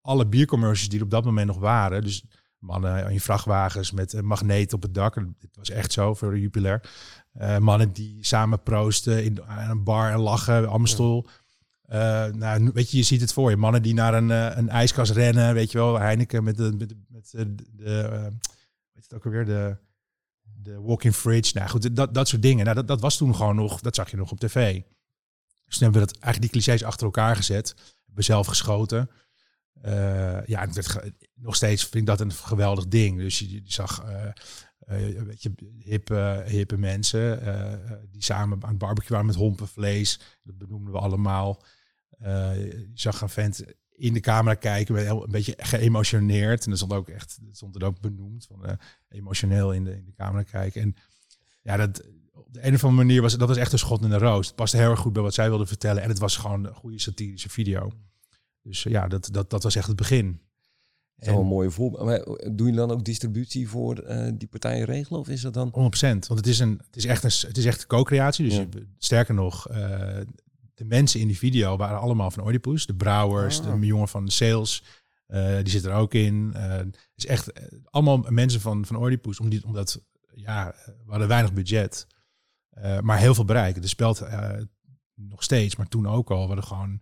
alle 0.00 0.26
biercommercials 0.26 0.88
die 0.88 0.98
er 0.98 1.04
op 1.04 1.10
dat 1.10 1.24
moment 1.24 1.46
nog 1.46 1.58
waren, 1.58 2.02
dus 2.02 2.24
mannen 2.58 3.10
in 3.10 3.20
vrachtwagens 3.20 3.90
met 3.90 4.12
een 4.12 4.26
magneet 4.26 4.72
op 4.72 4.82
het 4.82 4.94
dak, 4.94 5.14
dit 5.14 5.56
was 5.56 5.70
echt 5.70 5.92
zo 5.92 6.14
voor 6.14 6.30
de 6.30 6.40
Jupiler. 6.40 6.90
Uh, 7.40 7.58
mannen 7.58 7.92
die 7.92 8.24
samen 8.24 8.62
proosten 8.62 9.24
in, 9.24 9.44
aan 9.44 9.70
een 9.70 9.84
bar 9.84 10.10
en 10.12 10.18
lachen, 10.18 10.68
Amstel. 10.68 11.26
Ja 11.26 11.32
uh, 11.88 12.26
nou, 12.32 12.70
weet 12.74 12.90
je, 12.90 12.96
je 12.96 13.02
ziet 13.02 13.20
het 13.20 13.32
voor 13.32 13.50
je. 13.50 13.56
Mannen 13.56 13.82
die 13.82 13.94
naar 13.94 14.14
een, 14.14 14.28
uh, 14.28 14.56
een 14.56 14.68
ijskast 14.68 15.12
rennen, 15.12 15.54
weet 15.54 15.72
je 15.72 15.78
wel. 15.78 15.98
Heineken 15.98 16.44
met 16.44 16.56
de, 16.56 16.72
met, 16.78 16.94
met 17.08 17.30
de, 17.30 17.54
de 17.72 18.08
weet 18.92 19.02
het 19.02 19.14
ook 19.14 19.24
alweer, 19.24 19.44
de, 19.44 19.76
de 20.62 20.80
walk-in 20.80 21.12
fridge. 21.12 21.58
Nou 21.58 21.68
goed, 21.68 21.96
dat, 21.96 22.14
dat 22.14 22.28
soort 22.28 22.42
dingen. 22.42 22.64
Nou, 22.64 22.76
dat, 22.76 22.88
dat 22.88 23.00
was 23.00 23.16
toen 23.16 23.34
gewoon 23.34 23.56
nog, 23.56 23.80
dat 23.80 23.94
zag 23.94 24.10
je 24.10 24.16
nog 24.16 24.30
op 24.30 24.40
tv. 24.40 24.82
Dus 25.64 25.78
toen 25.78 25.82
hebben 25.82 26.00
we 26.00 26.06
dat, 26.06 26.22
eigenlijk 26.22 26.52
die 26.52 26.62
clichés 26.62 26.84
achter 26.84 27.06
elkaar 27.06 27.36
gezet. 27.36 27.74
Hebben 28.06 28.24
zelf 28.24 28.46
geschoten. 28.46 29.10
Ja, 30.46 30.66
het 30.66 31.12
nog 31.34 31.56
steeds 31.56 31.82
vind 31.82 31.94
ik 31.94 32.06
dat 32.06 32.20
een 32.20 32.32
geweldig 32.32 32.88
ding. 32.88 33.18
Dus 33.18 33.38
je, 33.38 33.62
zag... 33.64 34.04
Uh, 34.04 34.30
weet 35.24 35.42
je, 35.42 35.52
hippe, 35.78 36.44
hippe 36.46 36.78
mensen 36.78 37.40
die 38.10 38.22
samen 38.22 38.62
aan 38.62 38.68
het 38.68 38.78
barbecue 38.78 39.10
waren 39.10 39.26
met 39.26 39.36
hompenvlees. 39.36 40.20
Dat 40.42 40.58
benoemden 40.58 40.92
we 40.92 40.98
allemaal. 40.98 41.64
Je 42.18 42.90
zag 42.94 43.20
een 43.20 43.28
vent 43.28 43.64
in 43.90 44.12
de 44.12 44.20
camera 44.20 44.54
kijken, 44.54 45.08
een 45.08 45.30
beetje 45.30 45.54
geëmotioneerd. 45.56 46.64
En 46.64 46.70
dat 46.70 46.78
stond 46.78 46.92
ook 46.92 47.08
echt, 47.08 47.38
dat 47.42 47.56
stond 47.56 47.74
er 47.76 47.84
ook 47.84 48.00
benoemd, 48.00 48.46
van 48.46 48.78
emotioneel 49.08 49.72
in 49.72 49.84
de, 49.84 49.96
in 49.96 50.04
de 50.04 50.14
camera 50.14 50.42
kijken. 50.42 50.82
En 50.82 50.94
ja, 51.62 51.76
dat, 51.76 52.02
op 52.32 52.54
de 52.54 52.66
een 52.66 52.74
of 52.74 52.84
andere 52.84 53.04
manier 53.04 53.22
was 53.22 53.36
dat 53.36 53.48
was 53.48 53.56
echt 53.56 53.72
een 53.72 53.78
schot 53.78 54.02
in 54.02 54.10
de 54.10 54.18
roos. 54.18 54.46
Het 54.46 54.56
paste 54.56 54.76
heel 54.76 54.90
erg 54.90 55.00
goed 55.00 55.12
bij 55.12 55.22
wat 55.22 55.34
zij 55.34 55.48
wilde 55.48 55.66
vertellen. 55.66 56.02
En 56.02 56.08
het 56.08 56.18
was 56.18 56.36
gewoon 56.36 56.64
een 56.64 56.74
goede 56.74 57.00
satirische 57.00 57.48
video. 57.48 57.92
Dus 58.68 58.84
uh, 58.84 58.92
ja, 58.92 59.08
dat, 59.08 59.28
dat, 59.32 59.50
dat 59.50 59.62
was 59.62 59.76
echt 59.76 59.86
het 59.86 59.96
begin. 59.96 60.40
Dat 61.16 61.26
is 61.26 61.32
wel 61.32 61.40
een 61.40 61.46
mooie 61.46 61.70
voorbeeld. 61.70 62.04
Maar 62.04 62.54
doe 62.56 62.66
je 62.66 62.72
dan 62.72 62.90
ook 62.90 63.04
distributie 63.04 63.68
voor 63.68 64.04
uh, 64.04 64.28
die 64.34 64.48
partijen 64.48 64.84
regelen? 64.84 65.20
Of 65.20 65.28
is 65.28 65.40
dat 65.40 65.54
dan? 65.54 65.68
100%. 65.68 65.70
Want 66.00 66.28
het 66.28 66.46
is, 66.46 66.58
een, 66.58 66.80
het 66.86 66.96
is 66.96 67.04
echt 67.04 67.24
een, 67.24 67.48
het 67.48 67.56
is 67.56 67.64
echt 67.64 67.86
co-creatie. 67.86 68.48
Dus 68.48 68.56
ja. 68.56 68.66
sterker 68.98 69.34
nog, 69.34 69.70
uh, 69.70 69.76
de 70.74 70.84
mensen 70.84 71.20
in 71.20 71.26
die 71.26 71.38
video 71.38 71.76
waren 71.76 72.00
allemaal 72.00 72.30
van 72.30 72.44
Oedipus. 72.44 72.86
De 72.86 72.94
brouwers, 72.94 73.60
ah. 73.60 73.80
de 73.80 73.86
jongen 73.86 74.08
van 74.08 74.24
de 74.24 74.30
sales, 74.30 74.84
uh, 75.28 75.56
die 75.56 75.68
zit 75.68 75.84
er 75.84 75.92
ook 75.92 76.14
in. 76.14 76.50
het 76.54 76.96
is 77.14 77.26
echt 77.26 77.52
allemaal 77.84 78.24
mensen 78.28 78.60
van, 78.60 78.86
van 78.86 78.96
Oedipus. 78.96 79.40
Om 79.40 79.48
die, 79.48 79.64
omdat, 79.64 80.04
ja, 80.34 80.74
we 80.84 81.10
hadden 81.10 81.28
weinig 81.28 81.52
budget. 81.52 82.06
maar 83.00 83.18
heel 83.18 83.34
veel 83.34 83.44
bereik. 83.44 83.82
De 83.82 83.88
spelt 83.88 84.22
nog 85.14 85.42
steeds, 85.42 85.76
maar 85.76 85.88
toen 85.88 86.08
ook 86.08 86.30
al. 86.30 86.40
We 86.40 86.46
hadden 86.46 86.64
gewoon 86.64 87.00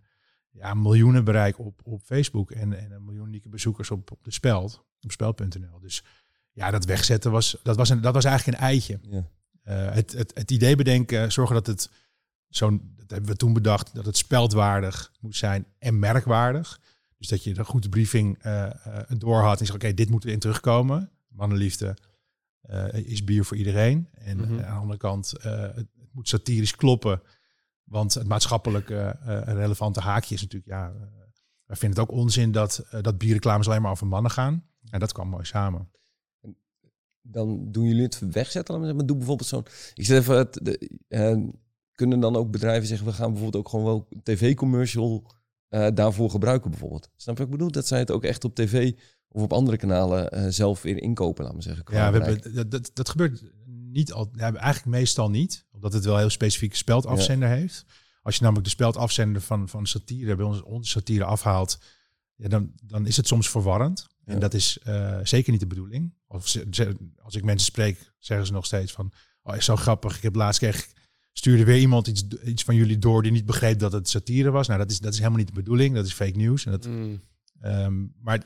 ja, 0.57 0.73
miljoenen 0.73 1.23
bereik 1.23 1.59
op, 1.59 1.81
op 1.83 2.01
Facebook 2.03 2.51
en, 2.51 2.73
en 2.79 2.91
een 2.91 3.05
miljoen 3.05 3.27
unieke 3.27 3.49
bezoekers 3.49 3.91
op, 3.91 4.11
op 4.11 4.23
de 4.23 4.31
speld, 4.31 4.85
op 5.01 5.11
speld.nl. 5.11 5.79
Dus 5.79 6.03
ja, 6.51 6.71
dat 6.71 6.85
wegzetten 6.85 7.31
was, 7.31 7.57
dat 7.63 7.75
was, 7.75 7.89
een, 7.89 8.01
dat 8.01 8.13
was 8.13 8.25
eigenlijk 8.25 8.57
een 8.57 8.63
eitje. 8.63 8.99
Ja. 9.01 9.17
Uh, 9.17 9.93
het, 9.93 10.11
het, 10.11 10.31
het 10.33 10.51
idee 10.51 10.75
bedenken, 10.75 11.31
zorgen 11.31 11.55
dat 11.55 11.67
het 11.67 11.89
zo'n, 12.49 12.93
dat 12.95 13.09
hebben 13.09 13.29
we 13.29 13.35
toen 13.35 13.53
bedacht, 13.53 13.95
dat 13.95 14.05
het 14.05 14.17
speldwaardig 14.17 15.11
moet 15.19 15.35
zijn 15.35 15.65
en 15.79 15.99
merkwaardig. 15.99 16.79
Dus 17.17 17.27
dat 17.27 17.43
je 17.43 17.57
een 17.57 17.65
goede 17.65 17.89
briefing 17.89 18.45
uh, 18.45 18.69
uh, 18.87 18.99
door 19.17 19.41
had 19.41 19.59
en 19.59 19.65
zegt, 19.65 19.83
oké, 19.83 19.93
dit 19.93 20.09
moeten 20.09 20.29
we 20.29 20.35
in 20.35 20.41
terugkomen. 20.41 21.11
Mannenliefde 21.27 21.97
is 22.91 23.23
bier 23.23 23.45
voor 23.45 23.57
iedereen. 23.57 24.07
En 24.13 24.37
mm 24.37 24.43
-hmm. 24.43 24.59
aan 24.59 24.73
de 24.73 24.79
andere 24.79 24.99
kant, 24.99 25.31
het, 25.31 25.75
het, 25.75 25.87
moet 26.11 26.27
satirisch 26.27 26.75
kloppen. 26.75 27.21
Want 27.87 28.13
het 28.13 28.27
maatschappelijk 28.27 28.89
relevante 29.45 29.99
haakje 29.99 30.35
is 30.35 30.41
natuurlijk, 30.41 30.71
ja, 30.71 30.93
wij 31.65 31.75
vinden 31.77 31.99
het 31.99 32.09
ook 32.09 32.17
onzin 32.17 32.51
dat, 32.51 32.85
dat 33.01 33.17
bierreclames 33.17 33.67
alleen 33.67 33.81
maar 33.81 33.91
over 33.91 34.07
mannen 34.07 34.31
gaan. 34.31 34.63
En 34.89 34.99
dat 34.99 35.11
kwam 35.11 35.27
mooi 35.27 35.45
samen 35.45 35.89
dan 37.31 37.71
doen 37.71 37.85
jullie 37.85 38.03
het 38.03 38.19
wegzetten. 38.31 38.95
Maar 38.95 39.05
doe 39.05 39.17
bijvoorbeeld 39.17 39.49
zo'n. 39.49 39.65
Ik 39.93 40.05
zeg 40.05 40.19
even, 40.19 40.37
het, 40.37 40.59
de, 40.61 40.89
uh, 41.07 41.49
kunnen 41.91 42.19
dan 42.19 42.35
ook 42.35 42.51
bedrijven 42.51 42.87
zeggen, 42.87 43.07
we 43.07 43.13
gaan 43.13 43.31
bijvoorbeeld 43.31 43.63
ook 43.63 43.69
gewoon 43.69 43.85
wel 43.85 44.07
tv-commercial 44.23 45.31
uh, 45.69 45.87
daarvoor 45.93 46.29
gebruiken 46.29 46.69
bijvoorbeeld. 46.69 47.09
Snap 47.15 47.37
je 47.37 47.43
wat 47.43 47.51
ik 47.51 47.57
bedoel? 47.57 47.71
Dat 47.71 47.87
zij 47.87 47.99
het 47.99 48.11
ook 48.11 48.23
echt 48.23 48.43
op 48.43 48.55
tv 48.55 48.93
of 49.27 49.41
op 49.41 49.53
andere 49.53 49.77
kanalen 49.77 50.37
uh, 50.37 50.45
zelf 50.49 50.81
weer 50.81 51.01
inkopen, 51.01 51.43
laten 51.43 51.59
we 51.59 51.63
zeggen. 51.63 51.85
Ja, 51.91 52.11
we 52.11 52.23
hebben, 52.23 52.69
dat, 52.69 52.91
dat 52.93 53.09
gebeurt 53.09 53.43
niet 53.65 54.13
al, 54.13 54.29
ja, 54.33 54.53
eigenlijk 54.53 54.97
meestal 54.97 55.29
niet, 55.29 55.65
omdat 55.77 55.93
het 55.93 56.05
wel 56.05 56.17
heel 56.17 56.29
specifieke 56.29 56.75
speldafzender 56.75 57.49
ja. 57.49 57.55
heeft. 57.55 57.85
Als 58.21 58.35
je 58.35 58.41
namelijk 58.41 58.65
de 58.65 58.73
speldafzender 58.73 59.41
van, 59.41 59.69
van 59.69 59.85
satire 59.85 60.35
bij 60.35 60.45
ons, 60.45 60.61
onze 60.61 60.91
satire 60.91 61.23
afhaalt, 61.23 61.79
ja, 62.35 62.47
dan, 62.47 62.71
dan 62.83 63.05
is 63.05 63.17
het 63.17 63.27
soms 63.27 63.49
verwarrend. 63.49 64.07
Ja. 64.25 64.33
En 64.33 64.39
dat 64.39 64.53
is 64.53 64.79
uh, 64.87 65.19
zeker 65.23 65.51
niet 65.51 65.59
de 65.59 65.67
bedoeling. 65.67 66.13
Of 66.27 66.55
als 67.21 67.35
ik 67.35 67.43
mensen 67.43 67.67
spreek, 67.67 68.13
zeggen 68.19 68.47
ze 68.47 68.53
nog 68.53 68.65
steeds 68.65 68.91
van, 68.91 69.11
oh, 69.41 69.55
is 69.55 69.65
zo 69.65 69.75
grappig. 69.75 70.15
Ik 70.15 70.23
heb 70.23 70.35
laatst 70.35 70.59
kreeg 70.59 70.87
stuurde 71.37 71.63
weer 71.63 71.79
iemand 71.79 72.07
iets, 72.07 72.27
iets 72.43 72.63
van 72.63 72.75
jullie 72.75 72.97
door 72.97 73.23
die 73.23 73.31
niet 73.31 73.45
begreep 73.45 73.79
dat 73.79 73.91
het 73.91 74.09
satire 74.09 74.51
was. 74.51 74.67
Nou, 74.67 74.79
dat 74.79 74.91
is, 74.91 74.99
dat 74.99 75.11
is 75.11 75.17
helemaal 75.17 75.39
niet 75.39 75.47
de 75.47 75.53
bedoeling. 75.53 75.95
Dat 75.95 76.05
is 76.05 76.13
fake 76.13 76.37
news. 76.37 76.65
En 76.65 76.71
dat, 76.71 76.87
mm. 76.87 77.21
Ehm, 77.59 78.05
maar 78.21 78.45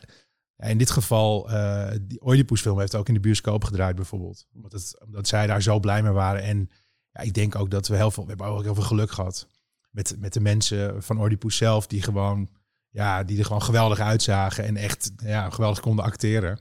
in 0.58 0.78
dit 0.78 0.90
geval, 0.90 1.52
uh, 1.52 1.92
die 2.02 2.26
Oedipus 2.26 2.62
film 2.62 2.80
heeft 2.80 2.96
ook 2.96 3.08
in 3.08 3.14
de 3.14 3.20
bioscoop 3.20 3.64
gedraaid 3.64 3.96
bijvoorbeeld. 3.96 4.48
Omdat, 4.54 4.72
het, 4.72 5.02
omdat 5.06 5.28
zij 5.28 5.48
daar 5.48 5.62
zo 5.62 5.80
blij 5.80 6.04
mee 6.04 6.12
waren. 6.12 6.44
En 6.44 6.70
ja, 7.12 7.22
ik 7.22 7.34
denk 7.34 7.56
ook 7.56 7.72
dat 7.72 7.88
we 7.88 7.96
heel 7.96 8.12
veel, 8.12 8.24
we 8.24 8.30
hebben 8.30 8.48
ook 8.48 8.64
heel 8.64 8.76
veel 8.76 8.84
geluk 8.84 9.12
gehad. 9.12 9.48
Met, 9.90 10.16
met 10.20 10.34
de 10.34 10.40
mensen 10.40 11.04
van 11.04 11.22
Oedipus 11.22 11.58
zelf, 11.58 11.88
die 11.88 12.02
gewoon, 12.02 12.50
ja, 12.90 13.24
die 13.24 13.38
er 13.38 13.46
gewoon 13.46 13.62
geweldig 13.62 14.00
uitzagen. 14.00 14.64
En 14.64 14.78
echt 14.78 15.12
ja, 15.18 15.50
geweldig 15.50 15.80
konden 15.80 16.06
acteren. 16.06 16.60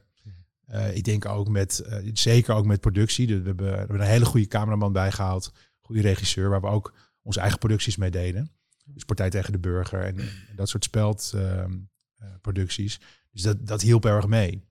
Uh, 0.68 0.96
ik 0.96 1.04
denk 1.04 1.24
ook 1.24 1.48
met, 1.48 1.82
uh, 1.86 2.10
zeker 2.12 2.54
ook 2.54 2.66
met 2.66 2.80
productie. 2.80 3.26
We 3.26 3.32
hebben, 3.32 3.70
we 3.70 3.76
hebben 3.76 4.00
een 4.00 4.06
hele 4.06 4.24
goede 4.24 4.46
cameraman 4.46 4.92
bijgehaald. 4.92 5.52
Goede 5.80 6.00
regisseur, 6.00 6.48
waar 6.48 6.60
we 6.60 6.66
ook 6.66 6.94
onze 7.22 7.40
eigen 7.40 7.58
producties 7.58 7.96
mee 7.96 8.10
deden. 8.10 8.52
Dus 8.84 9.04
Partij 9.04 9.30
tegen 9.30 9.52
de 9.52 9.58
Burger 9.58 10.04
en, 10.04 10.16
dat 10.56 10.68
soort 10.68 10.84
speldproducties. 10.84 12.98
Uh, 13.00 13.06
dus 13.30 13.42
dat, 13.42 13.66
dat 13.66 13.80
hielp 13.80 14.04
erg 14.04 14.26
mee. 14.26 14.68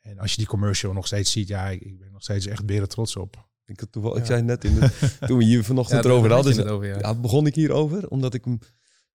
En 0.00 0.18
als 0.18 0.30
je 0.30 0.36
die 0.36 0.46
commercial 0.46 0.92
nog 0.92 1.06
steeds 1.06 1.32
ziet, 1.32 1.48
ja, 1.48 1.68
ik, 1.68 1.80
ik 1.80 1.98
ben 1.98 2.12
nog 2.12 2.22
steeds 2.22 2.46
echt 2.46 2.66
beren 2.66 2.88
trots 2.88 3.16
op. 3.16 3.48
Ik, 3.66 3.80
had 3.80 3.92
toevallig, 3.92 4.18
ik 4.18 4.24
zei 4.24 4.42
net 4.42 4.64
in 4.64 4.74
de, 4.74 4.90
toen 5.26 5.38
we 5.38 5.44
hier 5.44 5.64
vanochtend 5.64 6.04
erover 6.04 6.30
hadden, 6.32 6.56
dus, 6.56 6.64
over, 6.64 6.86
ja. 6.86 7.14
begon 7.14 7.46
ik 7.46 7.54
hierover, 7.54 8.08
omdat 8.08 8.34
ik 8.34 8.44
hem 8.44 8.58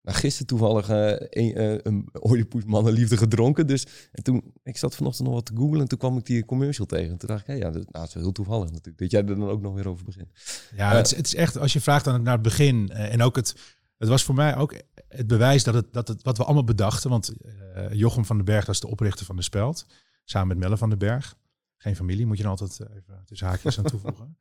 nou, 0.01 0.17
gisteren 0.17 0.47
toevallig 0.47 0.89
uh, 0.89 1.09
een, 1.29 1.61
uh, 1.61 1.77
een 1.83 2.09
Oedipus 2.21 2.63
mannenliefde 2.65 3.17
gedronken. 3.17 3.67
Dus 3.67 3.87
en 4.11 4.23
toen, 4.23 4.53
ik 4.63 4.77
zat 4.77 4.95
vanochtend 4.95 5.27
nog 5.27 5.35
wat 5.35 5.45
te 5.45 5.55
googlen 5.55 5.79
en 5.81 5.87
toen 5.87 5.97
kwam 5.97 6.17
ik 6.17 6.25
die 6.25 6.45
commercial 6.45 6.85
tegen. 6.85 7.11
En 7.11 7.17
toen 7.17 7.29
dacht 7.29 7.47
ik, 7.47 7.57
ja, 7.57 7.69
dat, 7.69 7.91
nou, 7.91 8.05
is 8.05 8.13
wel 8.13 8.23
heel 8.23 8.31
toevallig 8.31 8.65
natuurlijk, 8.65 8.97
dat 8.97 9.11
jij 9.11 9.19
er 9.19 9.27
dan 9.27 9.49
ook 9.49 9.61
nog 9.61 9.73
weer 9.73 9.87
over 9.87 10.05
begint. 10.05 10.29
Ja, 10.75 10.95
het, 10.95 11.05
is, 11.05 11.15
het, 11.15 11.25
is, 11.25 11.35
echt, 11.35 11.57
als 11.57 11.73
je 11.73 11.81
vraagt 11.81 12.07
aan 12.07 12.23
naar 12.23 12.33
het 12.33 12.41
begin 12.41 12.89
en 12.89 13.21
ook 13.21 13.35
het, 13.35 13.55
het 13.97 14.09
was 14.09 14.23
voor 14.23 14.35
mij 14.35 14.55
ook 14.55 14.75
het 15.07 15.27
bewijs 15.27 15.63
dat 15.63 15.73
het, 15.73 15.93
dat 15.93 16.07
het 16.07 16.23
wat 16.23 16.37
we 16.37 16.43
allemaal 16.43 16.63
bedachten, 16.63 17.09
want 17.09 17.33
Jochem 17.91 18.25
van 18.25 18.35
den 18.35 18.45
Berg 18.45 18.65
was 18.65 18.79
de 18.79 18.87
oprichter 18.87 19.25
van 19.25 19.35
de 19.35 19.41
Speld, 19.41 19.85
samen 20.23 20.47
met 20.47 20.57
Melle 20.57 20.77
van 20.77 20.89
den 20.89 20.99
Berg. 20.99 21.35
Geen 21.81 21.95
familie, 21.95 22.25
moet 22.25 22.37
je 22.37 22.43
dan 22.43 22.51
altijd 22.51 22.79
even 22.79 23.21
tussen 23.25 23.47
haakjes 23.47 23.77
aan 23.77 23.83
toevoegen. 23.93 24.37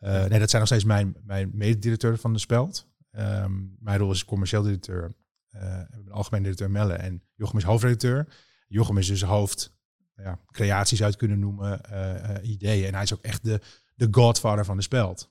nee, 0.00 0.38
dat 0.38 0.50
zijn 0.50 0.62
nog 0.62 0.66
steeds 0.66 0.84
mijn, 0.84 1.16
mijn 1.22 1.50
mededirecteur 1.54 2.18
van 2.18 2.32
de 2.32 2.38
Speld. 2.38 2.90
Um, 3.10 3.76
mijn 3.78 3.98
rol 3.98 4.10
is 4.10 4.24
commercieel 4.24 4.62
directeur. 4.62 5.14
Uh, 5.54 5.60
we 6.04 6.10
algemeen 6.10 6.42
directeur 6.42 6.70
Melle 6.70 6.94
en 6.94 7.22
Jochem 7.34 7.58
is 7.58 7.64
hoofdredacteur. 7.64 8.28
Jochem 8.68 8.98
is 8.98 9.06
dus 9.06 9.22
hoofd 9.22 9.74
ja, 10.16 10.38
creaties 10.50 11.02
uit 11.02 11.16
kunnen 11.16 11.38
noemen, 11.38 11.80
uh, 11.92 12.50
ideeën. 12.50 12.86
En 12.86 12.94
hij 12.94 13.02
is 13.02 13.12
ook 13.12 13.22
echt 13.22 13.44
de, 13.44 13.60
de 13.94 14.08
godfather 14.10 14.64
van 14.64 14.76
de 14.76 14.82
speld. 14.82 15.30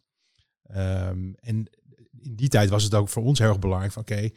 Um, 0.75 1.35
en 1.35 1.69
in 2.21 2.35
die 2.35 2.49
tijd 2.49 2.69
was 2.69 2.83
het 2.83 2.93
ook 2.93 3.09
voor 3.09 3.23
ons 3.23 3.39
heel 3.39 3.49
erg 3.49 3.59
belangrijk 3.59 3.91
van 3.91 4.01
oké, 4.01 4.29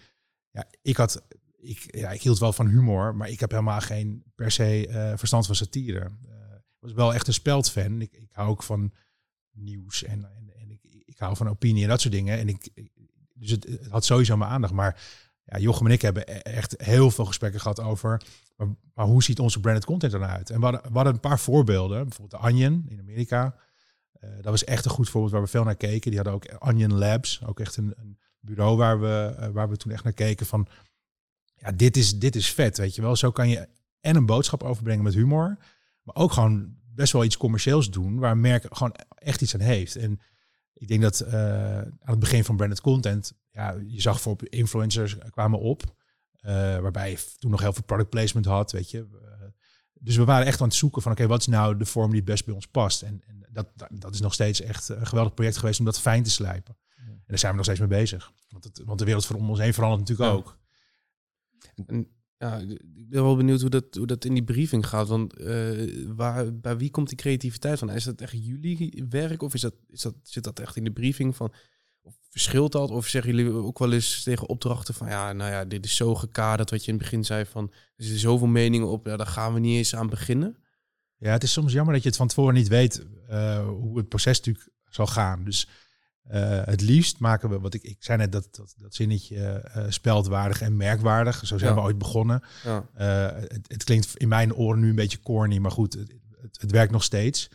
ja, 0.50 0.66
ik 0.82 0.96
had, 0.96 1.24
ik, 1.56 1.96
ja, 1.96 2.10
ik 2.10 2.22
hield 2.22 2.38
wel 2.38 2.52
van 2.52 2.68
humor, 2.68 3.16
maar 3.16 3.28
ik 3.28 3.40
heb 3.40 3.50
helemaal 3.50 3.80
geen 3.80 4.24
per 4.34 4.50
se 4.50 4.88
uh, 4.88 5.12
verstand 5.16 5.46
van 5.46 5.54
satire. 5.54 6.10
Was 6.84 6.92
wel 6.92 7.14
echt 7.14 7.26
een 7.26 7.32
speldfan. 7.32 8.00
Ik, 8.00 8.12
ik 8.12 8.28
hou 8.32 8.48
ook 8.48 8.62
van 8.62 8.92
nieuws 9.52 10.02
en, 10.02 10.24
en, 10.36 10.52
en 10.60 10.70
ik, 10.70 11.02
ik 11.04 11.18
hou 11.18 11.36
van 11.36 11.48
opinie 11.48 11.82
en 11.82 11.88
dat 11.88 12.00
soort 12.00 12.14
dingen. 12.14 12.38
En 12.38 12.48
ik, 12.48 12.68
dus 13.34 13.50
het, 13.50 13.86
had 13.88 14.04
sowieso 14.04 14.36
mijn 14.36 14.50
aandacht. 14.50 14.72
Maar 14.72 15.02
ja, 15.44 15.58
Jochem 15.58 15.86
en 15.86 15.92
ik 15.92 16.02
hebben 16.02 16.22
e-, 16.26 16.38
echt 16.38 16.74
heel 16.76 17.10
veel 17.10 17.24
gesprekken 17.24 17.60
gehad 17.60 17.80
over. 17.80 18.22
Maar, 18.94 19.06
hoe 19.06 19.22
ziet 19.22 19.38
onze 19.38 19.60
branded 19.60 19.84
content 19.84 20.12
er 20.12 20.18
nou 20.18 20.32
uit? 20.32 20.50
En 20.50 20.60
we 20.60 20.66
hadden, 20.92 21.12
een 21.12 21.20
paar 21.20 21.38
voorbeelden. 21.38 22.08
Bijvoorbeeld 22.08 22.42
de 22.42 22.48
Onion 22.48 22.84
in 22.88 22.98
Amerika. 22.98 23.56
Uh, 24.20 24.30
dat 24.34 24.44
was 24.44 24.64
echt 24.64 24.84
een 24.84 24.90
goed 24.90 25.08
voorbeeld 25.08 25.32
waar 25.32 25.42
we 25.42 25.48
veel 25.48 25.64
naar 25.64 25.76
keken. 25.76 26.10
Die 26.10 26.20
hadden 26.20 26.34
ook 26.34 26.68
Onion 26.68 26.94
Labs. 26.94 27.40
Ook 27.46 27.60
echt 27.60 27.76
een, 27.76 27.92
een 27.96 28.18
bureau 28.40 28.76
waar 28.76 29.00
we, 29.00 29.36
uh, 29.40 29.48
waar 29.48 29.68
we 29.68 29.76
toen 29.76 29.92
echt 29.92 30.04
naar 30.04 30.12
keken 30.12 30.46
van... 30.46 30.66
Ja, 31.54 31.72
dit 31.72 31.96
is, 31.96 32.18
dit 32.18 32.36
is 32.36 32.52
vet, 32.52 32.76
weet 32.76 32.94
je 32.94 33.02
wel. 33.02 33.16
Zo 33.16 33.30
kan 33.30 33.48
je 33.48 33.68
en 34.04 34.16
een 34.16 34.26
boodschap 34.26 34.62
overbrengen 34.62 35.04
met 35.04 35.14
humor. 35.14 35.56
Maar 36.04 36.14
ook 36.14 36.32
gewoon 36.32 36.76
best 36.94 37.12
wel 37.12 37.24
iets 37.24 37.36
commercieels 37.36 37.90
doen. 37.90 38.18
Waar 38.18 38.30
een 38.30 38.40
merk 38.40 38.66
gewoon 38.70 38.94
echt 39.14 39.42
iets 39.42 39.54
aan 39.54 39.60
heeft. 39.60 39.96
En 39.96 40.20
ik 40.72 40.88
denk 40.88 41.02
dat 41.02 41.24
uh, 41.26 41.78
aan 41.78 41.94
het 42.04 42.18
begin 42.18 42.44
van 42.44 42.56
branded 42.56 42.80
content, 42.80 43.32
ja, 43.50 43.76
je 43.86 44.00
zag 44.00 44.20
voor 44.20 44.36
influencers 44.48 45.16
kwamen 45.30 45.58
op, 45.58 45.82
uh, 45.82 46.78
waarbij 46.78 47.10
je 47.10 47.18
toen 47.38 47.50
nog 47.50 47.60
heel 47.60 47.72
veel 47.72 47.82
product 47.82 48.10
placement 48.10 48.46
had, 48.46 48.72
weet 48.72 48.90
je. 48.90 48.98
Uh, 48.98 49.30
dus 49.92 50.16
we 50.16 50.24
waren 50.24 50.46
echt 50.46 50.60
aan 50.60 50.68
het 50.68 50.76
zoeken 50.76 51.02
van, 51.02 51.12
oké, 51.12 51.26
wat 51.26 51.40
is 51.40 51.46
nou 51.46 51.76
de 51.76 51.84
vorm 51.84 52.08
die 52.08 52.20
het 52.20 52.28
best 52.28 52.44
bij 52.44 52.54
ons 52.54 52.66
past? 52.66 53.02
En, 53.02 53.22
en 53.26 53.46
dat, 53.50 53.68
dat 53.90 54.14
is 54.14 54.20
nog 54.20 54.34
steeds 54.34 54.60
echt 54.60 54.88
een 54.88 55.06
geweldig 55.06 55.34
project 55.34 55.56
geweest 55.56 55.78
om 55.78 55.84
dat 55.84 56.00
fijn 56.00 56.22
te 56.22 56.30
slijpen. 56.30 56.76
Ja. 56.96 57.02
En 57.02 57.22
daar 57.26 57.38
zijn 57.38 57.50
we 57.50 57.56
nog 57.56 57.66
steeds 57.66 57.80
mee 57.80 57.98
bezig. 58.00 58.32
Want, 58.48 58.64
het, 58.64 58.82
want 58.84 58.98
de 58.98 59.04
wereld 59.04 59.26
voor 59.26 59.36
ons 59.36 59.58
heen 59.58 59.74
verandert 59.74 60.00
natuurlijk 60.00 60.30
ja. 60.30 60.36
ook. 60.36 60.58
En 61.86 62.08
ja, 62.44 62.58
ik 62.94 63.08
ben 63.08 63.22
wel 63.22 63.36
benieuwd 63.36 63.60
hoe 63.60 63.70
dat, 63.70 63.84
hoe 63.94 64.06
dat 64.06 64.24
in 64.24 64.34
die 64.34 64.44
briefing 64.44 64.86
gaat. 64.86 65.08
Want 65.08 65.40
uh, 65.40 66.06
waar, 66.16 66.58
bij 66.58 66.76
wie 66.76 66.90
komt 66.90 67.08
die 67.08 67.16
creativiteit 67.16 67.78
van? 67.78 67.90
Is 67.90 68.04
dat 68.04 68.20
echt 68.20 68.32
jullie 68.32 69.04
werk 69.08 69.42
of 69.42 69.54
is 69.54 69.60
dat, 69.60 69.74
is 69.88 70.02
dat, 70.02 70.14
zit 70.22 70.44
dat 70.44 70.60
echt 70.60 70.76
in 70.76 70.84
de 70.84 70.92
briefing 70.92 71.36
van... 71.36 71.52
Of 72.02 72.14
verschilt 72.30 72.72
dat? 72.72 72.90
Of 72.90 73.06
zeggen 73.06 73.34
jullie 73.34 73.52
ook 73.52 73.78
wel 73.78 73.92
eens 73.92 74.22
tegen 74.22 74.48
opdrachten 74.48 74.94
van... 74.94 75.08
Ja, 75.08 75.32
nou 75.32 75.50
ja, 75.50 75.64
dit 75.64 75.84
is 75.84 75.96
zo 75.96 76.14
gekaderd 76.14 76.70
wat 76.70 76.84
je 76.84 76.92
in 76.92 76.94
het 76.94 77.02
begin 77.02 77.24
zei 77.24 77.44
van... 77.44 77.70
Er 77.70 78.04
zitten 78.04 78.20
zoveel 78.20 78.46
meningen 78.46 78.88
op, 78.88 79.06
ja, 79.06 79.16
daar 79.16 79.26
gaan 79.26 79.54
we 79.54 79.60
niet 79.60 79.76
eens 79.76 79.94
aan 79.94 80.08
beginnen. 80.08 80.56
Ja, 81.16 81.30
het 81.30 81.42
is 81.42 81.52
soms 81.52 81.72
jammer 81.72 81.94
dat 81.94 82.02
je 82.02 82.08
het 82.08 82.18
van 82.18 82.28
tevoren 82.28 82.54
niet 82.54 82.68
weet 82.68 83.06
uh, 83.30 83.66
hoe 83.66 83.98
het 83.98 84.08
proces 84.08 84.36
natuurlijk 84.36 84.68
zal 84.88 85.06
gaan. 85.06 85.44
Dus 85.44 85.68
uh, 86.30 86.60
het 86.64 86.80
liefst 86.80 87.18
maken 87.18 87.48
we, 87.50 87.60
wat 87.60 87.74
ik, 87.74 87.82
ik 87.82 87.96
zei 87.98 88.18
net, 88.18 88.32
dat, 88.32 88.48
dat, 88.50 88.74
dat 88.78 88.94
zinnetje 88.94 89.70
uh, 89.76 89.84
speldwaardig 89.88 90.60
en 90.60 90.76
merkwaardig. 90.76 91.46
Zo 91.46 91.58
zijn 91.58 91.70
ja. 91.70 91.76
we 91.76 91.82
ooit 91.82 91.98
begonnen. 91.98 92.42
Ja. 92.64 92.86
Uh, 92.98 93.40
het, 93.40 93.64
het, 93.66 93.84
klinkt 93.84 94.16
in 94.16 94.28
mijn 94.28 94.54
oren 94.54 94.80
nu 94.80 94.88
een 94.88 94.94
beetje 94.94 95.20
corny, 95.20 95.58
maar 95.58 95.70
goed, 95.70 95.92
het, 95.92 96.14
het, 96.40 96.60
het 96.60 96.70
werkt 96.70 96.92
nog 96.92 97.02
steeds. 97.02 97.50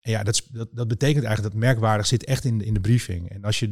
En 0.00 0.10
ja, 0.10 0.22
dat, 0.22 0.42
dat, 0.50 0.68
dat, 0.72 0.88
betekent 0.88 1.24
eigenlijk 1.24 1.54
dat 1.54 1.64
merkwaardig 1.64 2.06
zit 2.06 2.24
echt 2.24 2.44
in, 2.44 2.60
in 2.60 2.74
de 2.74 2.80
briefing. 2.80 3.30
En 3.30 3.44
als 3.44 3.58
je 3.58 3.70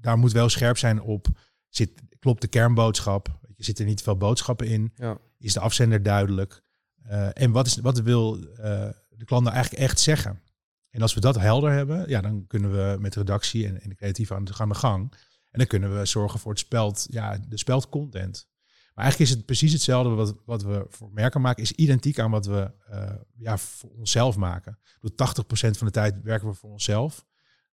daar 0.00 0.18
moet 0.18 0.32
wel 0.32 0.48
scherp 0.48 0.78
zijn 0.78 1.00
op, 1.00 1.26
zit, 1.68 1.90
klopt 2.18 2.40
de 2.40 2.48
kernboodschap? 2.48 3.38
Je 3.56 3.64
zit 3.64 3.78
er 3.78 3.84
niet 3.84 4.02
veel 4.02 4.16
boodschappen 4.16 4.66
in? 4.66 4.92
Ja. 4.94 5.18
Is 5.38 5.52
de 5.52 5.60
afzender 5.60 6.02
duidelijk? 6.02 6.62
en 7.32 7.50
wat, 7.50 7.66
is, 7.66 7.76
wat 7.76 8.00
wil 8.00 8.40
de 9.08 9.24
klant 9.24 9.42
nou 9.42 9.54
eigenlijk 9.54 9.84
echt 9.84 10.00
zeggen? 10.00 10.40
En 10.90 11.02
als 11.02 11.14
we 11.14 11.20
dat 11.20 11.38
helder 11.38 11.72
hebben, 11.72 12.08
ja, 12.08 12.20
dan 12.20 12.46
kunnen 12.46 12.72
we 12.72 12.96
met 13.00 13.12
de 13.12 13.18
redactie 13.18 13.66
en, 13.66 13.80
en 13.80 13.88
de 13.88 13.94
creatieve 13.94 14.34
aan 14.34 14.44
de, 14.44 14.52
aan 14.58 14.68
de 14.68 14.74
gang. 14.74 15.12
En 15.50 15.58
dan 15.58 15.66
kunnen 15.66 15.98
we 15.98 16.04
zorgen 16.04 16.40
voor 16.40 16.50
het 16.50 16.60
speld, 16.60 17.06
ja, 17.10 17.38
de 17.48 17.58
speldcontent. 17.58 18.48
Maar 18.94 19.04
eigenlijk 19.04 19.30
is 19.30 19.36
het 19.36 19.46
precies 19.46 19.72
hetzelfde 19.72 20.10
wat, 20.10 20.34
wat 20.44 20.62
we 20.62 20.86
voor 20.88 21.10
merken 21.12 21.40
maken, 21.40 21.62
is 21.62 21.72
identiek 21.72 22.18
aan 22.18 22.30
wat 22.30 22.46
we 22.46 22.72
uh, 22.90 23.10
ja, 23.36 23.58
voor 23.58 23.90
onszelf 23.90 24.36
maken. 24.36 24.78
Door 25.00 25.10
80% 25.10 25.14
van 25.52 25.86
de 25.86 25.92
tijd 25.92 26.22
werken 26.22 26.48
we 26.48 26.54
voor 26.54 26.70
onszelf. 26.70 27.26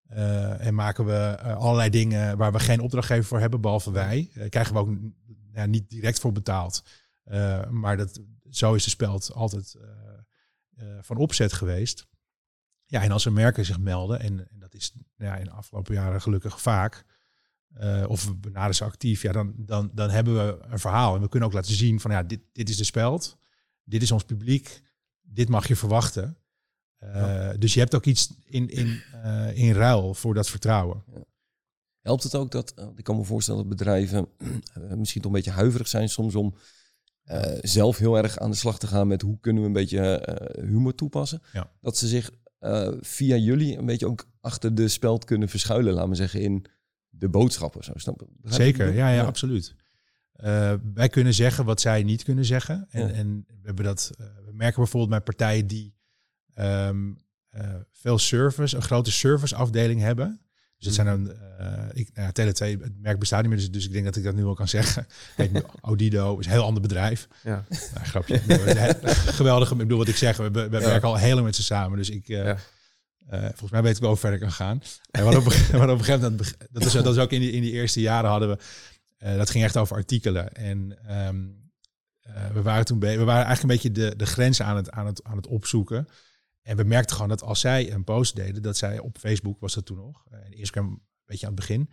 Uh, 0.10 0.66
en 0.66 0.76
maken 0.76 1.06
we 1.06 1.40
uh, 1.44 1.58
allerlei 1.58 1.90
dingen 1.90 2.38
waar 2.38 2.52
we 2.52 2.60
geen 2.60 2.80
opdrachtgever 2.80 3.24
voor 3.24 3.40
hebben, 3.40 3.62
behalve 3.62 3.92
wij. 3.92 4.30
krijgen 4.50 4.74
we 4.74 4.80
ook 4.80 4.90
ja, 5.54 5.66
niet 5.66 5.90
direct 5.90 6.20
voor 6.20 6.32
betaald. 6.32 6.84
maar 7.70 7.98
dat, 7.98 8.20
zo 8.50 8.74
is 8.74 8.84
de 8.84 8.90
speld 8.90 9.34
altijd 9.34 9.76
van 11.02 11.18
opzet 11.18 11.54
geweest. 11.54 12.08
Ja, 12.90 13.02
en 13.02 13.12
als 13.12 13.26
er 13.26 13.34
merken 13.34 13.66
zich 13.66 13.80
melden, 13.80 14.20
en, 14.20 14.50
en 14.50 14.60
dat 14.60 14.74
is 14.74 14.94
ja, 15.18 15.36
in 15.36 15.46
de 15.46 15.52
afgelopen 15.52 15.94
jaren 15.94 16.22
gelukkig 16.22 16.62
vaak, 16.62 17.06
uh, 17.80 18.06
of 18.08 18.26
we 18.26 18.36
benaderen 18.36 18.76
ze 18.76 18.84
actief, 18.84 19.22
ja, 19.22 19.32
dan, 19.32 19.54
dan, 19.58 19.92
dan 19.94 20.10
hebben 20.10 20.36
we 20.36 20.66
een 20.70 20.80
verhaal. 20.80 21.16
En 21.16 21.22
we 21.22 21.30
kunnen 21.30 21.50
ook 21.50 21.56
laten 21.56 21.74
zien 21.74 22.00
van 22.00 22.12
ja, 22.12 22.24
dit, 22.24 22.40
dit 22.52 22.70
is 22.70 22.78
de 22.78 22.84
speld, 22.84 23.38
dit 23.84 24.02
is 24.02 24.12
ons 24.12 24.24
publiek, 24.24 24.82
dit 25.22 25.50
mag 25.50 25.68
je 25.68 25.76
verwachten. 25.76 26.38
Uh, 27.04 27.14
ja. 27.14 27.54
Dus 27.54 27.74
je 27.74 27.80
hebt 27.80 27.96
ook 27.96 28.06
iets 28.06 28.34
in, 28.46 28.70
in, 28.70 29.02
uh, 29.16 29.58
in 29.58 29.74
ruil 29.74 30.14
voor 30.14 30.34
dat 30.34 30.50
vertrouwen. 30.50 31.04
Ja. 31.14 31.26
Helpt 32.02 32.24
het 32.24 32.36
ook 32.36 32.52
dat, 32.52 32.74
ik 32.96 33.04
kan 33.04 33.16
me 33.16 33.24
voorstellen 33.24 33.60
dat 33.60 33.78
bedrijven 33.78 34.28
misschien 34.98 35.22
toch 35.22 35.32
een 35.32 35.38
beetje 35.38 35.52
huiverig 35.52 35.88
zijn 35.88 36.10
soms 36.10 36.36
om 36.36 36.56
zelf 37.62 37.98
heel 37.98 38.18
erg 38.18 38.40
aan 38.40 38.52
de 38.52 38.58
slag 38.58 38.80
te 38.80 38.88
gaan 38.88 39.08
met 39.08 39.22
hoe 39.22 39.40
kunnen 39.40 39.62
we 39.62 39.68
een 39.68 39.74
beetje 39.74 40.38
humor 40.62 40.96
toepassen. 40.96 41.42
Ja. 41.54 41.72
Dat 41.82 41.98
ze 41.98 42.08
zich 42.08 42.32
uh, 42.60 42.94
via 43.02 43.36
jullie 43.36 43.78
een 43.78 43.86
beetje 43.86 44.08
ook 44.08 44.26
achter 44.42 44.76
de 44.76 44.88
speld 44.88 45.26
kunnen 45.26 45.50
verschuilen, 45.50 45.94
laten 45.94 46.10
we 46.10 46.16
zeggen, 46.16 46.42
in 46.42 46.66
de 47.10 47.30
boodschappen. 47.30 47.84
Zo, 47.84 47.92
snap 47.96 48.28
Zeker, 48.44 48.94
ja, 48.94 49.10
ja, 49.10 49.24
absoluut. 49.24 49.76
Uh, 50.44 50.74
wij 50.94 51.10
kunnen 51.10 51.34
zeggen 51.34 51.66
wat 51.66 51.82
zij 51.82 52.04
niet 52.04 52.24
kunnen 52.24 52.46
zeggen. 52.46 52.88
En, 52.90 53.08
ja. 53.08 53.14
en 53.14 53.46
we, 53.48 53.66
hebben 53.66 53.86
dat, 53.86 54.12
uh, 54.20 54.28
we 54.46 54.54
merken 54.54 54.82
bijvoorbeeld 54.82 55.12
bij 55.12 55.22
partijen 55.22 55.68
die 55.68 55.96
um, 56.60 57.18
veel 57.92 58.18
service, 58.18 58.76
een 58.76 58.82
grote 58.82 59.12
serviceafdeling 59.12 60.02
hebben. 60.02 60.42
Dus 60.78 60.86
het 60.86 60.96
zijn 60.96 61.08
dan, 61.08 61.36
ik, 61.92 62.10
nou 62.14 62.32
ja, 62.34 62.46
Tele2, 62.46 62.82
het 62.82 63.02
merk 63.02 63.20
bestaat 63.20 63.42
niet 63.42 63.50
meer, 63.50 63.60
dus, 63.60 63.72
dus 63.72 63.86
ik 63.86 63.92
denk 63.92 64.06
dat 64.06 64.16
ik 64.16 64.24
dat 64.24 64.36
nu 64.36 64.44
al 64.44 64.54
kan 64.54 64.68
zeggen. 64.68 65.08
Kijk, 65.36 65.66
Odido 65.82 66.38
is 66.38 66.46
een 66.46 66.52
heel 66.52 66.64
ander 66.64 66.82
bedrijf. 66.82 67.28
Ja. 67.44 67.66
Nou, 67.94 68.06
grapje. 68.06 68.40
Geweldig, 69.40 69.72
ik 69.72 69.78
bedoel 69.78 69.98
wat 69.98 70.08
ik 70.08 70.16
zeg, 70.16 70.38
we, 70.38 70.52
we 70.52 70.60
ja. 70.60 70.70
werken 70.70 71.08
al 71.08 71.18
heel 71.18 71.34
lang 71.34 71.46
met 71.46 71.56
ze 71.56 71.64
samen, 71.64 71.98
dus 71.98 72.10
ik... 72.10 72.28
Ja. 72.28 72.58
Uh, 73.34 73.40
volgens 73.40 73.72
mij 73.72 73.82
weet 73.82 73.96
ik 73.96 74.02
wel 74.02 74.10
hoe 74.10 74.20
ver 74.20 74.34
ik 74.34 74.40
kan 74.40 74.52
gaan. 74.52 74.82
En 75.12 75.24
wat 75.24 75.36
op, 75.36 75.44
wat 75.72 75.82
op 75.82 76.00
een 76.00 76.04
gegeven 76.04 76.22
moment, 76.22 76.58
dat 76.72 76.86
is, 76.86 76.92
dat 76.92 77.16
is 77.16 77.18
ook 77.18 77.32
in 77.32 77.40
die, 77.40 77.52
in 77.52 77.62
die 77.62 77.72
eerste 77.72 78.02
jaren 78.02 78.30
hadden 78.30 78.50
we, 78.50 78.58
dat 79.38 79.50
ging 79.50 79.64
echt 79.64 79.78
over 79.78 79.96
artikelen. 79.96 80.54
En 80.54 80.98
um, 81.28 81.68
we 82.54 82.62
waren 82.62 82.86
toen 82.86 83.00
we 83.00 83.24
waren 83.24 83.46
eigenlijk 83.46 83.62
een 83.62 83.68
beetje 83.68 83.92
de, 83.92 84.16
de 84.16 84.26
grens 84.26 84.62
aan 84.62 84.76
het, 84.76 84.92
aan, 84.92 85.06
het, 85.06 85.24
aan 85.24 85.38
het 85.38 85.48
opzoeken. 85.48 86.08
En 86.68 86.78
we 86.78 86.84
merkten 86.84 87.16
gewoon 87.16 87.30
dat 87.30 87.44
als 87.44 87.60
zij 87.60 87.92
een 87.94 88.04
post 88.04 88.36
deden, 88.36 88.62
dat 88.62 88.78
zij 88.78 89.00
op 89.00 89.18
Facebook 89.18 89.60
was 89.60 89.74
dat 89.74 89.86
toen 89.86 89.98
nog, 89.98 90.26
en 90.30 90.58
Instagram 90.58 90.92
een 90.92 91.02
beetje 91.26 91.48
aan 91.48 91.52
het 91.52 91.62
begin, 91.62 91.90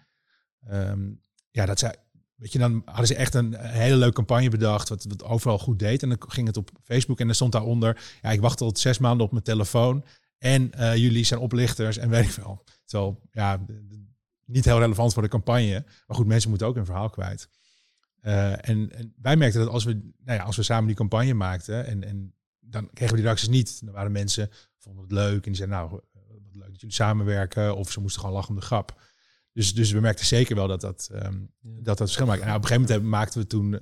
ehm, 0.66 1.12
ja, 1.50 1.66
dat 1.66 1.78
zij 1.78 1.94
Weet 2.34 2.52
je, 2.52 2.58
dan 2.58 2.82
hadden 2.84 3.06
ze 3.06 3.14
echt 3.14 3.34
een 3.34 3.56
hele 3.58 3.96
leuke 3.96 4.14
campagne 4.14 4.48
bedacht, 4.48 4.88
wat, 4.88 5.04
wat 5.04 5.24
overal 5.24 5.58
goed 5.58 5.78
deed. 5.78 6.02
En 6.02 6.08
dan 6.08 6.18
ging 6.28 6.46
het 6.46 6.56
op 6.56 6.70
Facebook 6.82 7.20
en 7.20 7.28
er 7.28 7.34
stond 7.34 7.52
daaronder, 7.52 8.18
ja, 8.22 8.30
ik 8.30 8.40
wacht 8.40 8.60
al 8.60 8.76
zes 8.76 8.98
maanden 8.98 9.26
op 9.26 9.32
mijn 9.32 9.44
telefoon. 9.44 10.04
En 10.38 10.70
uh, 10.76 10.96
jullie 10.96 11.24
zijn 11.24 11.40
oplichters 11.40 11.96
en 11.96 12.08
weet 12.10 12.24
ik 12.24 12.30
veel. 12.30 12.64
Terwijl, 12.84 13.20
ja, 13.30 13.64
niet 14.44 14.64
heel 14.64 14.78
relevant 14.78 15.12
voor 15.12 15.22
de 15.22 15.28
campagne. 15.28 15.84
Maar 16.06 16.16
goed, 16.16 16.26
mensen 16.26 16.48
moeten 16.48 16.66
ook 16.66 16.74
hun 16.74 16.84
verhaal 16.84 17.10
kwijt. 17.10 17.48
Uh, 18.22 18.68
en, 18.68 18.92
en, 18.92 19.14
wij 19.16 19.36
merkten 19.36 19.60
dat 19.60 19.70
als 19.70 19.84
we, 19.84 19.92
nou 20.24 20.38
ja, 20.38 20.44
als 20.44 20.56
we 20.56 20.62
samen 20.62 20.86
die 20.86 20.96
campagne 20.96 21.34
maakten 21.34 21.86
en, 21.86 22.04
en 22.04 22.34
dan 22.66 22.90
kregen 22.92 23.14
we 23.14 23.20
die 23.20 23.24
reacties 23.24 23.48
niet. 23.48 23.84
Dan 23.84 23.94
waren 23.94 24.12
mensen, 24.12 24.50
vonden 24.78 25.02
het 25.02 25.12
leuk 25.12 25.46
en 25.46 25.52
die 25.52 25.54
zeiden, 25.54 25.78
nou, 25.78 25.90
wat 25.90 26.02
leuk 26.52 26.70
dat 26.70 26.80
jullie 26.80 26.94
samenwerken. 26.94 27.76
Of 27.76 27.90
ze 27.90 28.00
moesten 28.00 28.20
gewoon 28.20 28.36
lachen 28.36 28.54
om 28.54 28.60
de 28.60 28.66
grap. 28.66 29.02
Dus, 29.52 29.74
dus 29.74 29.90
we 29.90 30.00
merkten 30.00 30.26
zeker 30.26 30.56
wel 30.56 30.68
dat 30.68 30.80
dat, 30.80 31.08
um, 31.12 31.50
dat, 31.60 31.84
dat 31.84 31.98
verschil 31.98 32.26
maakt. 32.26 32.40
En 32.40 32.46
nou, 32.46 32.58
op 32.58 32.62
een 32.62 32.68
gegeven 32.68 32.92
moment 32.94 33.10
maakten 33.10 33.40
we 33.40 33.46
toen 33.46 33.72
uh, 33.72 33.80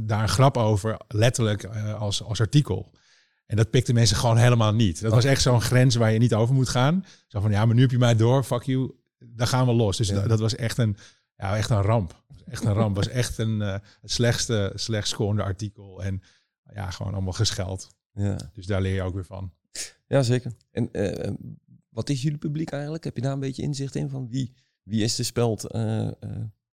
daar 0.00 0.22
een 0.22 0.28
grap 0.28 0.56
over, 0.56 0.96
letterlijk 1.08 1.62
uh, 1.62 2.00
als, 2.00 2.22
als 2.22 2.40
artikel. 2.40 2.92
En 3.46 3.56
dat 3.56 3.70
pikte 3.70 3.92
mensen 3.92 4.16
gewoon 4.16 4.36
helemaal 4.36 4.74
niet. 4.74 5.00
Dat 5.00 5.12
was 5.12 5.24
echt 5.24 5.42
zo'n 5.42 5.60
grens 5.60 5.94
waar 5.94 6.12
je 6.12 6.18
niet 6.18 6.34
over 6.34 6.54
moet 6.54 6.68
gaan. 6.68 7.04
Zo 7.26 7.40
van, 7.40 7.50
ja, 7.50 7.66
maar 7.66 7.74
nu 7.74 7.80
heb 7.80 7.90
je 7.90 7.98
mij 7.98 8.16
door, 8.16 8.44
fuck 8.44 8.62
you, 8.62 8.92
dan 9.18 9.46
gaan 9.46 9.66
we 9.66 9.72
los. 9.72 9.96
Dus 9.96 10.08
ja. 10.08 10.14
dat, 10.14 10.28
dat, 10.28 10.40
was 10.40 10.54
echt 10.54 10.78
een, 10.78 10.96
ja, 11.36 11.56
echt 11.56 11.70
een 11.70 11.82
ramp. 11.82 12.22
Echt 12.46 12.64
een 12.64 12.72
ramp. 12.72 12.96
was 12.96 13.08
echt 13.08 13.38
een, 13.38 13.60
uh, 13.60 13.72
het 14.00 14.10
slechtste, 14.10 14.72
slecht 14.74 15.08
scorende 15.08 15.42
artikel. 15.42 16.02
En 16.02 16.22
ja, 16.74 16.90
gewoon 16.90 17.12
allemaal 17.12 17.32
gescheld. 17.32 17.88
Ja. 18.12 18.50
Dus 18.52 18.66
daar 18.66 18.80
leer 18.80 18.94
je 18.94 19.02
ook 19.02 19.14
weer 19.14 19.24
van. 19.24 19.52
Ja, 20.06 20.22
zeker. 20.22 20.52
En 20.70 20.90
wat 21.88 22.08
is 22.08 22.22
jullie 22.22 22.38
publiek 22.38 22.70
eigenlijk? 22.70 23.04
Heb 23.04 23.16
je 23.16 23.22
daar 23.22 23.32
een 23.32 23.40
beetje 23.40 23.62
inzicht 23.62 23.94
in 23.94 24.08
van 24.08 24.28
wie 24.28 24.54
wie 24.82 25.02
is 25.02 25.16
de 25.16 25.22
speld? 25.22 25.74
Uh, 25.74 25.82
uh, 25.82 26.10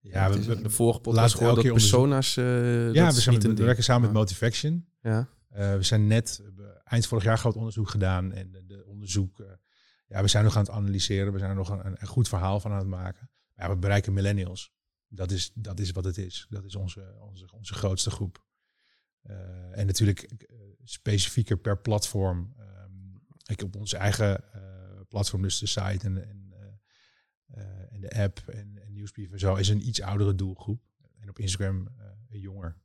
ja, 0.00 0.30
we, 0.30 0.44
we, 0.44 0.62
de 0.62 0.70
vorige 0.70 1.00
podcast 1.00 1.34
gewoon 1.34 1.54
dat 1.54 1.64
persona's... 1.64 2.36
Uh, 2.36 2.92
ja, 2.92 3.06
we, 3.06 3.20
zijn, 3.20 3.40
we 3.40 3.54
werken 3.54 3.84
samen 3.84 4.02
met 4.02 4.12
Motivaction. 4.12 4.88
Ja. 5.00 5.28
we 5.48 5.82
zijn 5.82 6.06
net 6.06 6.42
eind 6.84 7.06
vorig 7.06 7.24
jaar 7.24 7.38
groot 7.38 7.56
onderzoek 7.56 7.88
gedaan. 7.88 8.32
En 8.32 8.50
de, 8.50 8.66
de 8.66 8.84
onderzoek... 8.86 9.44
ja, 10.06 10.22
we 10.22 10.28
zijn 10.28 10.44
nog 10.44 10.56
aan 10.56 10.62
het 10.62 10.70
analyseren. 10.70 11.32
We 11.32 11.38
zijn 11.38 11.50
er 11.50 11.56
nog 11.56 11.68
een, 11.68 11.96
een 12.00 12.06
goed 12.06 12.28
verhaal 12.28 12.60
van 12.60 12.70
aan 12.70 12.78
het 12.78 12.86
maken. 12.86 13.30
Ja, 13.56 13.68
we 13.68 13.76
bereiken 13.76 14.12
millennials. 14.12 14.72
Dat 15.08 15.30
is, 15.30 15.52
dat 15.54 15.80
is 15.80 15.90
wat 15.90 16.04
het 16.04 16.18
is. 16.18 16.46
Dat 16.48 16.64
is 16.64 16.74
onze, 16.74 17.14
onze, 17.20 17.48
onze 17.52 17.74
grootste 17.74 18.10
groep. 18.10 18.46
En 19.70 19.86
natuurlijk 19.86 20.46
specifieker 20.84 21.58
per 21.58 21.78
platform. 21.78 22.54
Um, 22.60 23.22
ik 23.46 23.62
op 23.62 23.76
onze 23.76 23.96
eigen 23.96 24.44
platform, 25.08 25.42
dus 25.42 25.58
de 25.58 25.66
site 25.66 26.06
en, 26.06 26.28
en 26.28 26.48
en 27.90 28.00
de 28.08 28.22
app 28.22 28.42
en, 28.46 28.78
en 28.82 28.92
nieuwsbrief 28.92 29.30
en 29.30 29.38
zo 29.38 29.54
is 29.54 29.68
een 29.68 29.88
iets 29.88 30.02
oudere 30.02 30.34
doelgroep. 30.34 30.82
En 31.20 31.28
op 31.28 31.38
Instagram 31.38 31.88
uh, 32.30 32.42
jonger. 32.42 32.76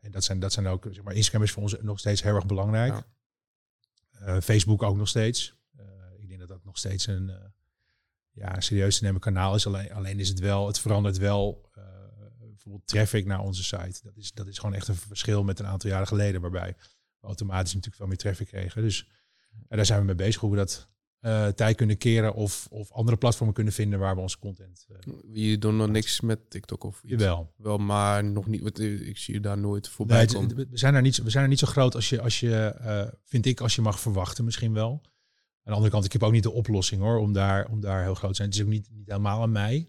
En 0.00 0.10
dat 0.10 0.24
zijn, 0.24 0.40
dat 0.40 0.52
zijn 0.52 0.66
ook, 0.66 0.86
zeg 0.90 1.02
maar, 1.02 1.14
Instagram 1.14 1.42
is 1.42 1.52
voor 1.52 1.62
ons 1.62 1.76
nog 1.80 1.98
steeds 1.98 2.22
heel 2.22 2.34
erg 2.34 2.46
belangrijk. 2.46 3.04
Ja. 4.12 4.40
Facebook 4.40 4.82
ook 4.82 4.96
nog 4.96 5.08
steeds. 5.08 5.56
ik 6.18 6.28
denk 6.28 6.40
dat 6.40 6.48
dat 6.48 6.64
nog 6.64 6.78
steeds 6.78 7.06
een 7.06 7.52
ja, 8.30 8.60
serieus 8.60 8.98
te 8.98 9.04
nemen 9.04 9.20
kanaal 9.20 9.54
is. 9.54 9.66
Alleen, 9.66 9.92
alleen 9.92 10.20
is 10.20 10.28
het 10.28 10.38
wel, 10.38 10.66
het 10.66 10.78
verandert 10.78 11.18
wel 11.18 11.70
bijvoorbeeld 12.66 12.86
traffic 12.86 13.26
naar 13.26 13.40
onze 13.40 13.64
site. 13.64 14.00
Dat 14.02 14.16
is, 14.16 14.32
dat 14.32 14.46
is 14.46 14.58
gewoon 14.58 14.74
echt 14.74 14.88
een 14.88 14.94
verschil 14.94 15.44
met 15.44 15.58
een 15.58 15.66
aantal 15.66 15.90
jaren 15.90 16.06
geleden, 16.06 16.40
waarbij 16.40 16.74
we 17.20 17.26
automatisch 17.26 17.74
natuurlijk 17.74 17.96
veel 17.96 18.06
meer 18.06 18.16
traffic 18.16 18.46
kregen. 18.46 18.82
Dus 18.82 19.08
daar 19.68 19.86
zijn 19.86 20.00
we 20.00 20.04
mee 20.04 20.14
bezig 20.14 20.40
hoe 20.40 20.50
we 20.50 20.56
dat 20.56 20.88
uh, 21.20 21.48
tijd 21.48 21.76
kunnen 21.76 21.98
keren 21.98 22.34
of, 22.34 22.66
of 22.70 22.92
andere 22.92 23.16
platformen 23.16 23.54
kunnen 23.54 23.72
vinden 23.72 23.98
waar 23.98 24.14
we 24.14 24.20
onze 24.20 24.38
content. 24.38 24.86
Uh, 24.90 25.46
je 25.48 25.58
doet 25.58 25.72
nog 25.72 25.88
niks 25.88 26.20
met 26.20 26.50
TikTok 26.50 26.84
of 26.84 27.02
iets? 27.02 27.22
Wel. 27.22 27.52
Wel, 27.56 27.78
maar 27.78 28.24
nog 28.24 28.46
niet. 28.46 28.62
Want 28.62 28.80
ik 28.80 29.18
zie 29.18 29.34
je 29.34 29.40
daar 29.40 29.58
nooit 29.58 29.88
voorbij 29.88 30.24
nee, 30.24 30.34
komen. 30.34 30.56
We 30.56 30.78
zijn 30.78 30.94
er 30.94 31.02
niet, 31.02 31.16
we 31.16 31.30
zijn 31.30 31.42
er 31.42 31.50
niet 31.50 31.58
zo 31.58 31.66
groot 31.66 31.94
als 31.94 32.08
je, 32.08 32.20
als 32.20 32.40
je 32.40 32.76
uh, 32.80 33.04
vind 33.24 33.46
ik, 33.46 33.60
als 33.60 33.74
je 33.74 33.82
mag 33.82 34.00
verwachten 34.00 34.44
misschien 34.44 34.72
wel. 34.72 34.90
Aan 34.92 35.72
de 35.72 35.72
andere 35.72 35.90
kant, 35.90 36.04
ik 36.04 36.12
heb 36.12 36.22
ook 36.22 36.32
niet 36.32 36.42
de 36.42 36.52
oplossing 36.52 37.00
hoor, 37.00 37.18
om 37.18 37.32
daar, 37.32 37.66
om 37.68 37.80
daar 37.80 38.02
heel 38.02 38.14
groot 38.14 38.30
te 38.30 38.36
zijn. 38.36 38.48
Het 38.48 38.58
is 38.58 38.64
ook 38.64 38.70
niet, 38.70 38.88
niet 38.90 39.06
helemaal 39.06 39.42
aan 39.42 39.52
mij. 39.52 39.88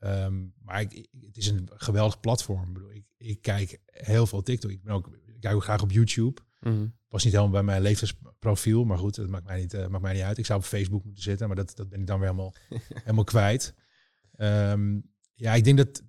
Um, 0.00 0.54
maar 0.62 0.80
ik, 0.80 1.08
het 1.20 1.36
is 1.36 1.46
een 1.46 1.68
geweldig 1.74 2.20
platform. 2.20 2.62
Ik, 2.62 2.72
bedoel, 2.72 2.92
ik, 2.92 3.04
ik 3.16 3.42
kijk 3.42 3.80
heel 3.86 4.26
veel 4.26 4.42
TikTok. 4.42 4.70
Ik, 4.70 4.82
ben 4.82 4.94
ook, 4.94 5.06
ik 5.26 5.40
kijk 5.40 5.54
ook 5.54 5.62
graag 5.62 5.82
op 5.82 5.90
YouTube. 5.90 6.40
Mm 6.60 6.96
Was 7.08 7.24
niet 7.24 7.32
helemaal 7.32 7.52
bij 7.52 7.62
mijn 7.62 7.82
leeftijdsprofiel, 7.82 8.84
maar 8.84 8.98
goed, 8.98 9.14
dat 9.14 9.28
maakt 9.28 9.46
mij 9.46 9.60
niet, 9.60 9.74
uh, 9.74 9.86
maakt 9.86 10.02
mij 10.02 10.12
niet 10.12 10.22
uit. 10.22 10.38
Ik 10.38 10.46
zou 10.46 10.58
op 10.58 10.64
Facebook 10.64 11.04
moeten 11.04 11.22
zitten, 11.22 11.46
maar 11.46 11.56
dat, 11.56 11.76
dat 11.76 11.88
ben 11.88 12.00
ik 12.00 12.06
dan 12.06 12.18
weer 12.18 12.28
helemaal, 12.28 12.54
helemaal 13.04 13.24
kwijt. 13.24 13.74
Um, 14.36 15.10
ja, 15.34 15.54
ik 15.54 15.64
denk 15.64 15.76
dat, 15.76 16.02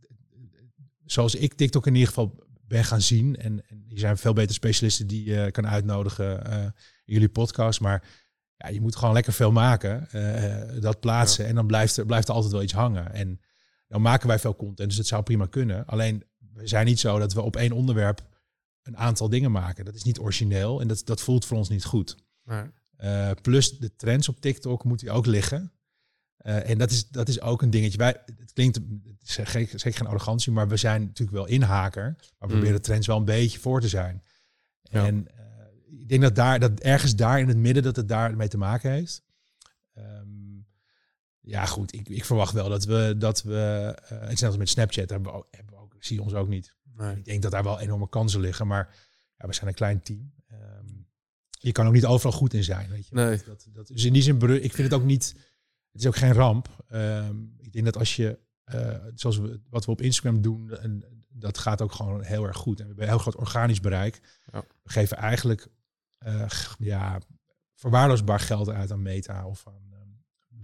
zoals 1.05 1.35
ik 1.35 1.53
TikTok 1.53 1.87
in 1.87 1.93
ieder 1.93 2.07
geval 2.07 2.47
ben 2.61 2.83
gaan 2.83 3.01
zien, 3.01 3.35
en, 3.35 3.67
en 3.67 3.83
hier 3.87 3.99
zijn 3.99 4.17
veel 4.17 4.33
betere 4.33 4.53
specialisten 4.53 5.07
die 5.07 5.25
je 5.25 5.45
uh, 5.45 5.51
kan 5.51 5.67
uitnodigen 5.67 6.47
uh, 6.47 6.63
in 7.05 7.13
jullie 7.13 7.29
podcast, 7.29 7.79
maar 7.79 8.07
ja, 8.55 8.67
je 8.67 8.81
moet 8.81 8.95
gewoon 8.95 9.13
lekker 9.13 9.33
veel 9.33 9.51
maken, 9.51 10.07
uh, 10.15 10.81
dat 10.81 10.99
plaatsen, 10.99 11.43
ja. 11.43 11.49
en 11.49 11.55
dan 11.55 11.67
blijft 11.67 11.97
er, 11.97 12.05
blijft 12.05 12.27
er 12.27 12.33
altijd 12.33 12.53
wel 12.53 12.63
iets 12.63 12.73
hangen. 12.73 13.13
En 13.13 13.39
dan 13.89 14.01
maken 14.01 14.27
wij 14.27 14.39
veel 14.39 14.55
content, 14.55 14.89
dus 14.89 14.97
het 14.97 15.07
zou 15.07 15.23
prima 15.23 15.45
kunnen. 15.45 15.85
Alleen, 15.85 16.23
we 16.53 16.67
zijn 16.67 16.85
niet 16.85 16.99
zo 16.99 17.19
dat 17.19 17.33
we 17.33 17.41
op 17.41 17.55
één 17.55 17.71
onderwerp 17.71 18.27
een 18.83 18.97
aantal 18.97 19.29
dingen 19.29 19.51
maken. 19.51 19.85
Dat 19.85 19.95
is 19.95 20.03
niet 20.03 20.19
origineel 20.19 20.81
en 20.81 20.87
dat, 20.87 21.01
dat 21.05 21.21
voelt 21.21 21.45
voor 21.45 21.57
ons 21.57 21.69
niet 21.69 21.85
goed. 21.85 22.17
Uh, 22.99 23.31
plus 23.41 23.77
de 23.77 23.95
trends 23.95 24.29
op 24.29 24.41
TikTok 24.41 24.83
moet 24.83 24.99
die 24.99 25.11
ook 25.11 25.25
liggen. 25.25 25.71
Uh, 26.41 26.69
en 26.69 26.77
dat 26.77 26.91
is, 26.91 27.09
dat 27.09 27.27
is 27.27 27.41
ook 27.41 27.61
een 27.61 27.69
dingetje. 27.69 27.97
Wij, 27.97 28.23
het 28.37 28.53
klinkt 28.53 28.75
het 28.75 29.21
is 29.21 29.33
zeker 29.81 29.97
geen 29.97 30.07
arrogantie, 30.07 30.51
maar 30.51 30.67
we 30.67 30.77
zijn 30.77 31.01
natuurlijk 31.01 31.37
wel 31.37 31.45
inhaker. 31.45 32.03
Maar 32.03 32.27
we 32.39 32.45
mm. 32.45 32.49
proberen 32.49 32.75
de 32.75 32.81
trends 32.81 33.07
wel 33.07 33.17
een 33.17 33.25
beetje 33.25 33.59
voor 33.59 33.81
te 33.81 33.87
zijn. 33.87 34.23
Ja. 34.81 35.05
En 35.05 35.15
uh, 35.15 35.99
ik 35.99 36.09
denk 36.09 36.21
dat, 36.21 36.35
daar, 36.35 36.59
dat 36.59 36.79
ergens 36.79 37.15
daar 37.15 37.39
in 37.39 37.47
het 37.47 37.57
midden 37.57 37.83
dat 37.83 37.95
het 37.95 38.07
daarmee 38.07 38.47
te 38.47 38.57
maken 38.57 38.91
heeft. 38.91 39.23
Um, 39.97 40.38
ja, 41.49 41.65
goed. 41.65 41.93
Ik, 41.93 42.09
ik 42.09 42.25
verwacht 42.25 42.53
wel 42.53 42.69
dat 42.69 42.85
we, 42.85 43.15
dat 43.17 43.43
we 43.43 43.95
uh, 44.11 44.27
net 44.27 44.43
als 44.43 44.57
met 44.57 44.69
Snapchat 44.69 45.09
hebben 45.09 45.31
we 45.31 45.37
ook, 45.37 45.47
hebben 45.51 45.73
we 45.75 45.81
ook, 45.81 45.95
zie 45.99 46.21
ons 46.21 46.33
ook 46.33 46.47
niet. 46.47 46.75
Nee. 46.83 47.15
Ik 47.15 47.25
denk 47.25 47.41
dat 47.41 47.51
daar 47.51 47.63
wel 47.63 47.79
enorme 47.79 48.09
kansen 48.09 48.39
liggen, 48.39 48.67
maar 48.67 48.95
ja, 49.35 49.47
we 49.47 49.53
zijn 49.53 49.67
een 49.67 49.73
klein 49.73 50.01
team. 50.01 50.33
Um, 50.51 51.07
je 51.49 51.71
kan 51.71 51.87
ook 51.87 51.93
niet 51.93 52.05
overal 52.05 52.37
goed 52.37 52.53
in 52.53 52.63
zijn. 52.63 52.89
Weet 52.89 53.07
je? 53.07 53.15
Nee. 53.15 53.41
Dat, 53.45 53.67
dat, 53.73 53.87
dus 53.87 54.03
in 54.03 54.13
die 54.13 54.21
zin, 54.21 54.63
ik 54.63 54.73
vind 54.73 54.91
het 54.91 54.99
ook 54.99 55.05
niet, 55.05 55.35
het 55.91 56.01
is 56.01 56.07
ook 56.07 56.15
geen 56.15 56.33
ramp. 56.33 56.85
Um, 56.91 57.55
ik 57.57 57.71
denk 57.73 57.85
dat 57.85 57.97
als 57.97 58.15
je, 58.15 58.39
uh, 58.65 58.95
zoals 59.15 59.37
we, 59.37 59.61
wat 59.69 59.85
we 59.85 59.91
op 59.91 60.01
Instagram 60.01 60.41
doen, 60.41 60.77
en 60.77 61.03
dat 61.27 61.57
gaat 61.57 61.81
ook 61.81 61.91
gewoon 61.91 62.23
heel 62.23 62.45
erg 62.45 62.57
goed. 62.57 62.79
En 62.79 62.83
we 62.83 62.87
hebben 62.87 63.03
een 63.03 63.11
heel 63.11 63.19
groot 63.19 63.35
organisch 63.35 63.79
bereik. 63.79 64.21
Ja. 64.51 64.63
We 64.83 64.91
geven 64.91 65.17
eigenlijk 65.17 65.67
uh, 66.25 66.45
ja, 66.79 67.19
verwaarloosbaar 67.73 68.39
geld 68.39 68.69
uit 68.69 68.91
aan 68.91 69.01
Meta 69.01 69.47
of 69.47 69.67
aan, 69.67 69.88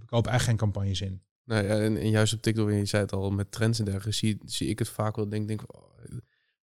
kopen 0.05 0.31
eigenlijk 0.31 0.61
geen 0.61 0.71
campagnes 0.71 1.01
in. 1.01 1.21
Nee, 1.43 1.67
en, 1.67 1.97
en, 1.97 2.09
juist 2.09 2.33
op 2.33 2.41
TikTok, 2.41 2.71
je 2.71 2.85
zei 2.85 3.03
het 3.03 3.11
al, 3.11 3.29
met 3.31 3.51
trends 3.51 3.79
en 3.79 3.85
dergelijke, 3.85 4.39
zie, 4.45 4.67
ik 4.67 4.79
het 4.79 4.89
vaak 4.89 5.15
wel. 5.15 5.29
Denk, 5.29 5.47
denk, 5.47 5.75
oh, 5.75 5.95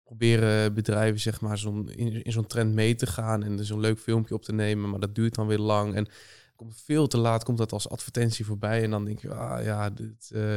proberen 0.03 0.73
bedrijven 0.73 1.19
zeg 1.19 1.41
maar 1.41 1.57
zo'n 1.57 1.89
in, 1.89 2.31
zo'n 2.31 2.47
trend 2.47 2.73
mee 2.73 2.95
te 2.95 3.05
gaan 3.05 3.43
en 3.43 3.65
zo'n 3.65 3.79
leuk 3.79 3.99
filmpje 3.99 4.33
op 4.33 4.43
te 4.43 4.53
nemen, 4.53 4.89
maar 4.89 4.99
dat 4.99 5.15
duurt 5.15 5.35
dan 5.35 5.47
weer 5.47 5.59
lang 5.59 5.95
en 5.95 6.07
komt 6.55 6.81
veel 6.85 7.07
te 7.07 7.17
laat 7.17 7.43
komt 7.43 7.57
dat 7.57 7.71
als 7.71 7.89
advertentie 7.89 8.45
voorbij 8.45 8.83
en 8.83 8.89
dan 8.89 9.05
denk 9.05 9.19
je, 9.19 9.33
ah 9.33 9.63
ja, 9.63 9.89
dit, 9.89 10.31
uh, 10.33 10.55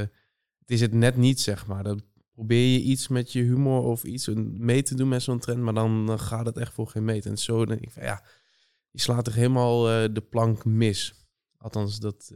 het 0.59 0.71
is 0.71 0.81
het 0.81 0.93
net 0.93 1.17
niet 1.17 1.41
zeg 1.41 1.67
maar. 1.67 1.83
Dan 1.83 2.03
probeer 2.33 2.73
je 2.73 2.81
iets 2.81 3.09
met 3.09 3.33
je 3.33 3.43
humor 3.43 3.83
of 3.83 4.05
iets 4.05 4.29
mee 4.35 4.83
te 4.83 4.95
doen 4.95 5.09
met 5.09 5.23
zo'n 5.23 5.39
trend, 5.39 5.63
maar 5.63 5.75
dan 5.75 6.19
gaat 6.19 6.47
het 6.47 6.57
echt 6.57 6.73
voor 6.73 6.89
geen 6.89 7.05
meet. 7.05 7.27
En 7.27 7.39
zo 7.39 7.67
denk 7.67 7.81
ik 7.81 7.91
van 7.91 8.03
ja, 8.03 8.23
je 8.91 9.01
slaat 9.01 9.27
er 9.27 9.35
helemaal 9.35 10.03
uh, 10.03 10.09
de 10.15 10.21
plank 10.21 10.65
mis. 10.65 11.15
Althans, 11.59 11.99
dat 11.99 12.33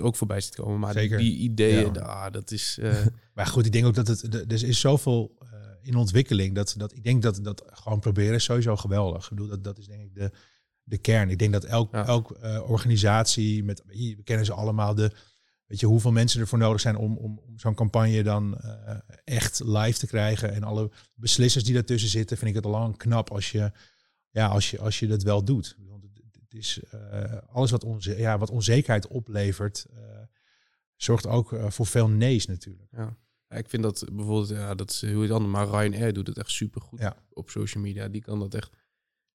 ook 0.00 0.16
voorbij 0.16 0.40
ziet 0.40 0.54
komen. 0.54 0.78
Maar 0.78 0.92
Zeker. 0.92 1.18
Die, 1.18 1.36
ideeën, 1.36 1.94
ja. 1.94 2.00
ah, 2.00 2.32
dat 2.32 2.50
is. 2.50 2.78
Uh... 2.80 3.06
maar 3.34 3.46
goed, 3.46 3.66
ik 3.66 3.72
denk 3.72 3.86
ook 3.86 3.94
dat 3.94 4.06
het. 4.06 4.34
Er 4.34 4.64
is 4.64 4.80
zoveel 4.80 5.36
uh, 5.42 5.48
in 5.82 5.96
ontwikkeling. 5.96 6.54
Dat, 6.54 6.74
dat 6.76 6.92
ik 6.94 7.04
denk 7.04 7.22
dat 7.22 7.38
dat 7.42 7.64
gewoon 7.66 8.00
proberen 8.00 8.34
is 8.34 8.44
sowieso 8.44 8.76
geweldig. 8.76 9.24
Ik 9.24 9.30
bedoel, 9.30 9.48
dat, 9.48 9.64
dat 9.64 9.78
is 9.78 9.86
denk 9.86 10.02
ik 10.02 10.14
de, 10.14 10.30
de 10.82 10.98
kern. 10.98 11.30
Ik 11.30 11.38
denk 11.38 11.52
dat 11.52 11.64
elk, 11.64 11.92
ja. 11.92 12.06
elk 12.06 12.38
uh, 12.42 12.70
organisatie 12.70 13.64
met. 13.64 13.82
We 13.86 14.22
kennen 14.24 14.46
ze 14.46 14.52
allemaal 14.52 14.94
de. 14.94 15.12
Weet 15.66 15.80
je 15.80 15.86
hoeveel 15.86 16.12
mensen 16.12 16.40
ervoor 16.40 16.58
nodig 16.58 16.80
zijn 16.80 16.96
om, 16.96 17.16
om, 17.16 17.40
om 17.46 17.58
zo'n 17.58 17.74
campagne 17.74 18.22
dan 18.22 18.60
echt 19.24 19.60
live 19.64 19.98
te 19.98 20.06
krijgen. 20.06 20.52
En 20.52 20.62
alle 20.62 20.90
beslissers 21.14 21.64
die 21.64 21.74
daartussen 21.74 22.10
zitten, 22.10 22.36
vind 22.36 22.50
ik 22.50 22.56
het 22.56 22.64
al 22.64 22.70
lang 22.70 22.96
knap 22.96 23.30
als 23.30 23.50
je, 23.50 23.72
ja, 24.30 24.46
als 24.46 24.70
je, 24.70 24.78
als 24.78 24.98
je 24.98 25.06
dat 25.06 25.22
wel 25.22 25.44
doet 25.44 25.76
het 26.48 26.58
is 26.58 26.80
uh, 26.94 27.38
alles 27.52 27.70
wat, 27.70 27.84
onze, 27.84 28.16
ja, 28.16 28.38
wat 28.38 28.50
onzekerheid 28.50 29.06
oplevert, 29.06 29.86
uh, 29.94 30.00
zorgt 30.96 31.26
ook 31.26 31.52
uh, 31.52 31.70
voor 31.70 31.86
veel 31.86 32.08
nee's 32.08 32.46
natuurlijk. 32.46 32.88
Ja. 32.92 33.16
ik 33.48 33.68
vind 33.68 33.82
dat 33.82 34.04
bijvoorbeeld, 34.12 34.48
ja, 34.48 34.74
dat 34.74 34.90
is 34.90 35.00
heel 35.00 35.22
iets 35.22 35.32
anders, 35.32 35.52
maar 35.52 35.68
Ryanair 35.68 36.12
doet 36.12 36.26
het 36.26 36.38
echt 36.38 36.50
super 36.50 36.80
goed 36.80 37.00
ja. 37.00 37.16
op 37.32 37.50
social 37.50 37.82
media. 37.82 38.08
Die 38.08 38.22
kan 38.22 38.38
dat 38.38 38.54
echt, 38.54 38.70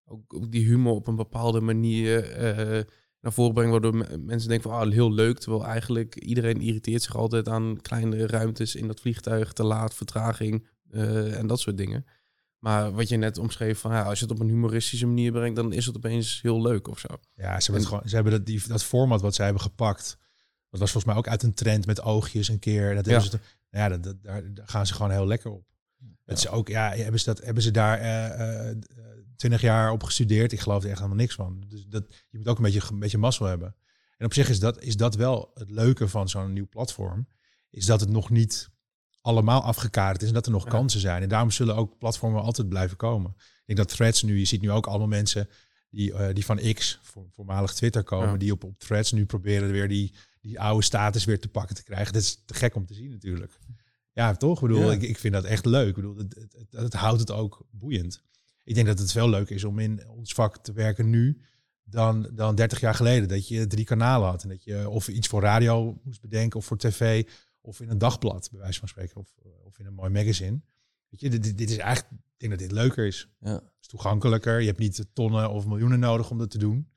ook, 0.05 0.33
ook 0.33 0.51
die 0.51 0.65
humor 0.65 0.93
op 0.93 1.07
een 1.07 1.15
bepaalde 1.15 1.61
manier 1.61 2.37
uh, 2.37 2.83
naar 3.19 3.33
voren 3.33 3.53
brengen, 3.53 3.71
waardoor 3.71 4.19
mensen 4.19 4.49
denken 4.49 4.69
van, 4.69 4.79
ah, 4.79 4.91
heel 4.91 5.13
leuk. 5.13 5.39
Terwijl 5.39 5.65
eigenlijk 5.65 6.15
iedereen 6.15 6.61
irriteert 6.61 7.01
zich 7.01 7.15
altijd 7.15 7.47
aan 7.47 7.81
kleine 7.81 8.27
ruimtes 8.27 8.75
in 8.75 8.87
dat 8.87 8.99
vliegtuig, 8.99 9.53
te 9.53 9.63
laat, 9.63 9.93
vertraging 9.93 10.67
uh, 10.91 11.37
en 11.37 11.47
dat 11.47 11.59
soort 11.59 11.77
dingen. 11.77 12.05
Maar 12.63 12.93
wat 12.93 13.09
je 13.09 13.17
net 13.17 13.37
omschreef, 13.37 13.79
van, 13.79 13.91
ja, 13.91 14.03
als 14.03 14.19
je 14.19 14.25
het 14.25 14.33
op 14.33 14.39
een 14.39 14.49
humoristische 14.49 15.05
manier 15.05 15.31
brengt, 15.31 15.55
dan 15.55 15.73
is 15.73 15.85
het 15.85 15.95
opeens 15.95 16.39
heel 16.41 16.61
leuk 16.61 16.87
of 16.87 16.99
zo. 16.99 17.07
Ja, 17.35 17.59
ze 17.59 17.71
hebben, 17.71 17.89
gewoon, 17.89 18.09
ze 18.09 18.15
hebben 18.15 18.33
dat, 18.33 18.45
die, 18.45 18.67
dat 18.67 18.83
format 18.83 19.21
wat 19.21 19.35
zij 19.35 19.45
hebben 19.45 19.63
gepakt. 19.63 20.17
Dat 20.69 20.79
was 20.79 20.91
volgens 20.91 21.05
mij 21.05 21.15
ook 21.15 21.27
uit 21.27 21.43
een 21.43 21.53
trend 21.53 21.85
met 21.85 22.01
oogjes 22.01 22.47
een 22.47 22.59
keer. 22.59 22.95
Dat 22.95 23.05
ja. 23.05 23.19
Ze, 23.19 23.39
ja, 23.69 23.89
dat, 23.89 24.03
dat, 24.03 24.15
daar, 24.23 24.43
gaan 24.65 24.87
ze 24.87 24.93
gewoon 24.93 25.11
heel 25.11 25.27
lekker 25.27 25.51
op. 25.51 25.65
Het 26.25 26.37
is 26.37 26.47
ook, 26.47 26.67
ja, 26.67 26.89
hebben 26.89 27.19
ze, 27.19 27.25
dat, 27.25 27.41
hebben 27.45 27.63
ze 27.63 27.71
daar 27.71 28.01
uh, 28.01 28.69
uh, 28.69 28.75
twintig 29.35 29.61
jaar 29.61 29.91
op 29.91 30.03
gestudeerd? 30.03 30.51
Ik 30.51 30.59
geloof 30.59 30.83
er 30.83 30.89
echt 30.89 30.97
helemaal 30.97 31.19
niks 31.19 31.35
van. 31.35 31.63
Dus 31.67 31.85
dat, 31.85 32.03
je 32.29 32.37
moet 32.37 32.47
ook 32.47 32.57
een 32.57 32.63
beetje, 32.63 32.81
een 32.89 32.99
beetje 32.99 33.17
mazzel 33.17 33.45
hebben. 33.45 33.75
En 34.17 34.25
op 34.25 34.33
zich 34.33 34.49
is 34.49 34.59
dat, 34.59 34.81
is 34.81 34.97
dat 34.97 35.15
wel 35.15 35.51
het 35.53 35.69
leuke 35.69 36.07
van 36.07 36.29
zo'n 36.29 36.53
nieuw 36.53 36.67
platform. 36.69 37.27
Is 37.69 37.85
dat 37.85 37.99
het 37.99 38.09
nog 38.09 38.29
niet 38.29 38.69
allemaal 39.23 39.63
afgekaderd 39.63 40.21
is 40.21 40.27
en 40.27 40.33
dat 40.33 40.45
er 40.45 40.51
nog 40.51 40.67
kansen 40.67 40.99
zijn. 40.99 41.21
En 41.21 41.29
daarom 41.29 41.51
zullen 41.51 41.75
ook 41.75 41.97
platformen 41.97 42.41
altijd 42.41 42.69
blijven 42.69 42.97
komen. 42.97 43.33
Ik 43.37 43.63
denk 43.65 43.79
dat 43.79 43.87
threads 43.87 44.23
nu, 44.23 44.39
je 44.39 44.45
ziet 44.45 44.61
nu 44.61 44.71
ook 44.71 44.87
allemaal 44.87 45.07
mensen 45.07 45.49
die, 45.89 46.11
uh, 46.11 46.27
die 46.33 46.45
van 46.45 46.73
X, 46.73 46.99
voormalig 47.31 47.73
Twitter 47.73 48.03
komen, 48.03 48.39
die 48.39 48.51
op, 48.51 48.63
op 48.63 48.79
threads 48.79 49.11
nu 49.11 49.25
proberen 49.25 49.71
weer 49.71 49.87
die, 49.87 50.13
die 50.41 50.59
oude 50.59 50.83
status 50.83 51.25
weer 51.25 51.39
te 51.39 51.47
pakken 51.47 51.75
te 51.75 51.83
krijgen. 51.83 52.13
Dat 52.13 52.21
is 52.21 52.41
te 52.45 52.53
gek 52.53 52.75
om 52.75 52.85
te 52.85 52.93
zien 52.93 53.09
natuurlijk. 53.09 53.51
Ja, 54.13 54.35
toch? 54.35 54.61
Ik 54.61 54.67
bedoel, 54.67 54.91
ik, 54.91 55.01
ik 55.01 55.17
vind 55.17 55.33
dat 55.33 55.43
echt 55.43 55.65
leuk. 55.65 55.87
Ik 55.87 55.95
bedoel, 55.95 56.17
het, 56.17 56.35
het, 56.35 56.53
het, 56.53 56.81
het, 56.81 56.93
houdt 56.93 57.19
het 57.19 57.31
ook 57.31 57.65
boeiend. 57.71 58.21
Ik 58.63 58.75
denk 58.75 58.87
dat 58.87 58.99
het 58.99 59.11
veel 59.11 59.29
leuker 59.29 59.55
is 59.55 59.63
om 59.63 59.79
in 59.79 60.07
ons 60.07 60.33
vak 60.33 60.57
te 60.57 60.73
werken 60.73 61.09
nu 61.09 61.41
dan, 61.83 62.29
dan 62.33 62.55
30 62.55 62.79
jaar 62.79 62.95
geleden. 62.95 63.27
Dat 63.27 63.47
je 63.47 63.67
drie 63.67 63.85
kanalen 63.85 64.29
had 64.29 64.43
en 64.43 64.49
dat 64.49 64.63
je 64.63 64.89
of 64.89 65.07
iets 65.07 65.27
voor 65.27 65.41
radio 65.41 65.99
moest 66.03 66.21
bedenken 66.21 66.59
of 66.59 66.65
voor 66.65 66.77
tv 66.77 67.25
of 67.63 67.79
in 67.79 67.89
een 67.89 67.97
dagblad, 67.97 68.49
bij 68.51 68.59
wijze 68.59 68.79
van 68.79 68.87
spreken, 68.87 69.15
of, 69.15 69.33
of 69.63 69.79
in 69.79 69.85
een 69.85 69.93
mooi 69.93 70.09
magazine. 70.09 70.61
Weet 71.09 71.19
je, 71.19 71.29
dit, 71.29 71.57
dit 71.57 71.69
is 71.69 71.77
eigenlijk, 71.77 72.21
ik 72.21 72.33
denk 72.37 72.51
dat 72.51 72.61
dit 72.61 72.71
leuker 72.71 73.05
is. 73.05 73.29
Ja. 73.39 73.53
Het 73.53 73.71
is 73.81 73.87
toegankelijker. 73.87 74.59
Je 74.59 74.67
hebt 74.67 74.79
niet 74.79 75.05
tonnen 75.13 75.49
of 75.49 75.65
miljoenen 75.65 75.99
nodig 75.99 76.31
om 76.31 76.37
dat 76.37 76.51
te 76.51 76.57
doen. 76.57 76.91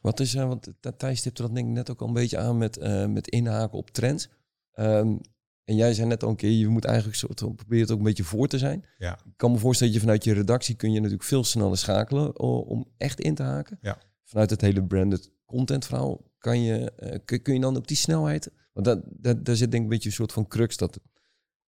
Wat 0.00 0.20
is, 0.20 0.34
uh, 0.34 0.46
want 0.46 0.72
Thijs 0.96 1.18
stipte 1.18 1.42
dat 1.42 1.54
denk 1.54 1.68
ik 1.68 1.72
net 1.72 1.90
ook 1.90 2.00
al 2.00 2.08
een 2.08 2.12
beetje 2.12 2.38
aan 2.38 2.58
met, 2.58 2.78
uh, 2.78 3.06
met 3.06 3.28
inhaken 3.28 3.78
op 3.78 3.90
trends. 3.90 4.28
Um, 4.74 5.20
en 5.64 5.76
jij 5.76 5.94
zei 5.94 6.08
net 6.08 6.22
al 6.22 6.30
een 6.30 6.36
keer, 6.36 6.50
je 6.50 6.68
moet 6.68 6.84
eigenlijk 6.84 7.16
soort 7.16 7.56
probeer 7.56 7.80
het 7.80 7.90
ook 7.90 7.98
een 7.98 8.04
beetje 8.04 8.24
voor 8.24 8.48
te 8.48 8.58
zijn. 8.58 8.84
Ja. 8.98 9.12
Ik 9.12 9.36
kan 9.36 9.52
me 9.52 9.58
voorstellen 9.58 9.92
dat 9.92 10.02
je 10.02 10.08
vanuit 10.08 10.24
je 10.24 10.32
redactie 10.32 10.74
kun 10.74 10.92
je 10.92 10.96
natuurlijk 10.96 11.24
veel 11.24 11.44
sneller 11.44 11.78
schakelen 11.78 12.38
om 12.40 12.88
echt 12.96 13.20
in 13.20 13.34
te 13.34 13.42
haken. 13.42 13.78
Ja. 13.80 13.98
Vanuit 14.24 14.50
het 14.50 14.60
hele 14.60 14.84
branded 14.84 15.32
content 15.46 15.86
verhaal 15.86 16.30
kan 16.38 16.62
je, 16.62 16.92
uh, 17.00 17.38
kun, 17.42 17.54
je 17.54 17.60
dan 17.60 17.76
op 17.76 17.88
die 17.88 17.96
snelheid 17.96 18.50
want 18.72 18.86
dat, 18.86 19.00
dat, 19.06 19.44
daar 19.44 19.56
zit 19.56 19.70
denk 19.70 19.82
ik 19.84 19.90
een 19.90 19.94
beetje 19.94 20.08
een 20.08 20.14
soort 20.14 20.32
van 20.32 20.46
crux 20.46 20.76
dat 20.76 21.00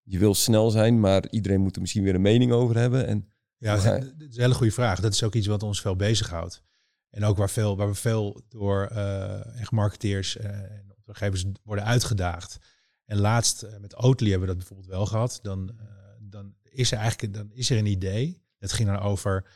je 0.02 0.18
wil 0.18 0.34
snel 0.34 0.70
zijn, 0.70 1.00
maar 1.00 1.30
iedereen 1.30 1.60
moet 1.60 1.74
er 1.74 1.80
misschien 1.80 2.02
weer 2.02 2.14
een 2.14 2.20
mening 2.20 2.52
over 2.52 2.76
hebben. 2.76 3.06
En 3.06 3.28
ja, 3.56 3.76
dat 3.76 3.84
is 4.28 4.36
een 4.36 4.42
hele 4.42 4.54
goede 4.54 4.72
vraag. 4.72 5.00
Dat 5.00 5.12
is 5.12 5.22
ook 5.22 5.34
iets 5.34 5.46
wat 5.46 5.62
ons 5.62 5.80
veel 5.80 5.96
bezighoudt. 5.96 6.62
En 7.10 7.24
ook 7.24 7.36
waar, 7.36 7.50
veel, 7.50 7.76
waar 7.76 7.88
we 7.88 7.94
veel 7.94 8.42
door 8.48 8.88
uh, 8.92 9.60
echt 9.60 9.70
marketeers 9.70 10.36
uh, 10.36 10.44
en 10.44 10.92
opdrachtgevers 10.96 11.44
worden 11.62 11.84
uitgedaagd. 11.84 12.58
En 13.04 13.18
laatst 13.18 13.62
uh, 13.62 13.76
met 13.78 13.96
Oatly 13.96 14.30
hebben 14.30 14.48
we 14.48 14.54
dat 14.54 14.66
bijvoorbeeld 14.66 14.96
wel 14.96 15.06
gehad. 15.06 15.38
Dan, 15.42 15.76
dan, 16.20 16.54
is 16.62 16.92
er 16.92 16.98
eigenlijk 16.98 17.34
dan 17.34 17.50
is 17.52 17.70
er 17.70 17.78
een 17.78 17.86
idee. 17.86 18.42
Het 18.58 18.72
ging 18.72 18.88
dan 18.88 18.98
over 18.98 19.50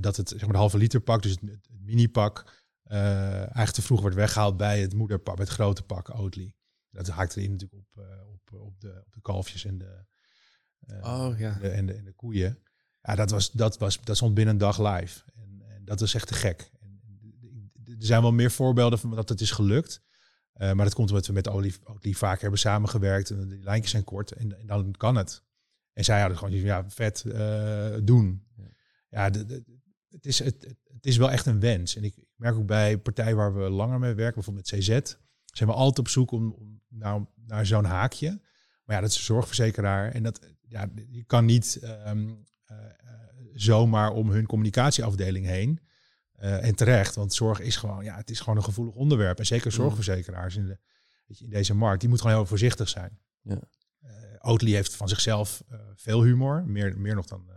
dat 0.00 0.16
het 0.16 0.28
zeg 0.28 0.40
maar, 0.40 0.52
de 0.52 0.56
halve 0.56 0.78
liter 0.78 1.00
pak, 1.00 1.22
dus 1.22 1.30
het, 1.30 1.40
het 1.40 1.68
mini 1.80 2.08
pak, 2.08 2.64
eigenlijk 2.88 3.70
te 3.70 3.82
vroeg 3.82 4.00
wordt 4.00 4.16
weggehaald 4.16 4.56
bij 4.56 4.80
het 4.80 4.94
moederpak, 4.94 5.38
het 5.38 5.48
grote 5.48 5.82
pak 5.82 6.14
Oatly. 6.14 6.54
Dat 6.90 7.08
haakt 7.08 7.36
erin 7.36 7.50
natuurlijk 7.50 7.80
op, 7.80 8.04
uh, 8.04 8.28
op, 8.28 8.52
op, 8.52 8.80
de, 8.80 9.02
op 9.06 9.12
de 9.12 9.20
kalfjes 9.20 9.64
en 9.64 9.78
de, 9.78 10.04
uh, 10.86 10.98
oh, 11.02 11.38
ja. 11.38 11.58
de, 11.60 11.68
en, 11.68 11.86
de, 11.86 11.92
en 11.92 12.04
de 12.04 12.12
koeien. 12.12 12.58
Ja, 13.02 13.14
dat, 13.14 13.30
was, 13.30 13.52
dat, 13.52 13.78
was, 13.78 14.00
dat 14.00 14.16
stond 14.16 14.34
binnen 14.34 14.54
een 14.54 14.60
dag 14.60 14.78
live. 14.78 15.22
En, 15.34 15.62
en 15.68 15.84
dat 15.84 16.00
is 16.00 16.14
echt 16.14 16.26
te 16.26 16.34
gek. 16.34 16.70
En, 16.80 17.00
er 17.84 18.06
zijn 18.06 18.22
wel 18.22 18.32
meer 18.32 18.50
voorbeelden 18.50 18.98
van 18.98 19.10
dat 19.10 19.28
het 19.28 19.40
is 19.40 19.50
gelukt. 19.50 20.04
Uh, 20.54 20.72
maar 20.72 20.84
dat 20.84 20.94
komt 20.94 21.10
omdat 21.10 21.26
we 21.26 21.32
met 21.32 21.48
Olie, 21.48 21.74
Olie 21.84 22.16
vaak 22.16 22.40
hebben 22.40 22.58
samengewerkt. 22.58 23.30
En 23.30 23.48
die 23.48 23.62
lijntjes 23.62 23.90
zijn 23.90 24.04
kort 24.04 24.32
en, 24.32 24.58
en 24.58 24.66
dan 24.66 24.94
kan 24.96 25.16
het. 25.16 25.44
En 25.92 26.04
zij 26.04 26.20
hadden 26.20 26.38
gewoon 26.38 26.54
ja, 26.54 26.90
vet 26.90 27.24
doen. 28.06 28.46
Ja, 29.08 29.30
de, 29.30 29.46
de, 29.46 29.64
het, 30.10 30.26
is, 30.26 30.38
het, 30.38 30.76
het 30.92 31.06
is 31.06 31.16
wel 31.16 31.30
echt 31.30 31.46
een 31.46 31.60
wens. 31.60 31.96
En 31.96 32.04
ik, 32.04 32.16
ik 32.16 32.28
merk 32.36 32.54
ook 32.54 32.66
bij 32.66 32.98
partijen 32.98 33.36
waar 33.36 33.54
we 33.54 33.70
langer 33.70 33.98
mee 33.98 34.14
werken, 34.14 34.34
bijvoorbeeld 34.34 34.70
met 34.70 34.80
CZ, 34.80 35.16
zijn 35.44 35.68
we 35.68 35.74
altijd 35.74 35.98
op 35.98 36.08
zoek 36.08 36.30
om, 36.30 36.52
om 36.52 36.80
nou, 36.88 37.24
naar 37.34 37.66
zo'n 37.66 37.84
haakje. 37.84 38.40
Maar 38.84 38.96
ja, 38.96 39.00
dat 39.00 39.10
is 39.10 39.16
een 39.16 39.22
zorgverzekeraar. 39.22 40.12
En 40.12 40.22
dat, 40.22 40.40
ja, 40.68 40.88
je 41.08 41.24
kan 41.24 41.44
niet 41.44 41.80
um, 42.06 42.44
uh, 42.70 42.76
zomaar 43.54 44.10
om 44.10 44.30
hun 44.30 44.46
communicatieafdeling 44.46 45.46
heen. 45.46 45.80
Uh, 46.40 46.64
en 46.64 46.74
terecht, 46.74 47.14
want 47.14 47.34
zorg 47.34 47.60
is 47.60 47.76
gewoon, 47.76 48.04
ja, 48.04 48.16
het 48.16 48.30
is 48.30 48.40
gewoon 48.40 48.56
een 48.56 48.64
gevoelig 48.64 48.94
onderwerp. 48.94 49.38
En 49.38 49.46
zeker 49.46 49.66
mm. 49.66 49.76
zorgverzekeraars 49.76 50.56
in, 50.56 50.66
de, 50.66 50.78
weet 51.26 51.38
je, 51.38 51.44
in 51.44 51.50
deze 51.50 51.74
markt, 51.74 52.00
die 52.00 52.08
moeten 52.08 52.26
gewoon 52.26 52.42
heel 52.42 52.50
voorzichtig 52.50 52.88
zijn. 52.88 53.18
Ja. 53.42 53.60
Oatly 54.38 54.72
heeft 54.72 54.96
van 54.96 55.08
zichzelf 55.08 55.62
veel 55.94 56.22
humor, 56.22 56.64
meer, 56.66 56.98
meer 56.98 57.14
nog 57.14 57.26
dan, 57.26 57.50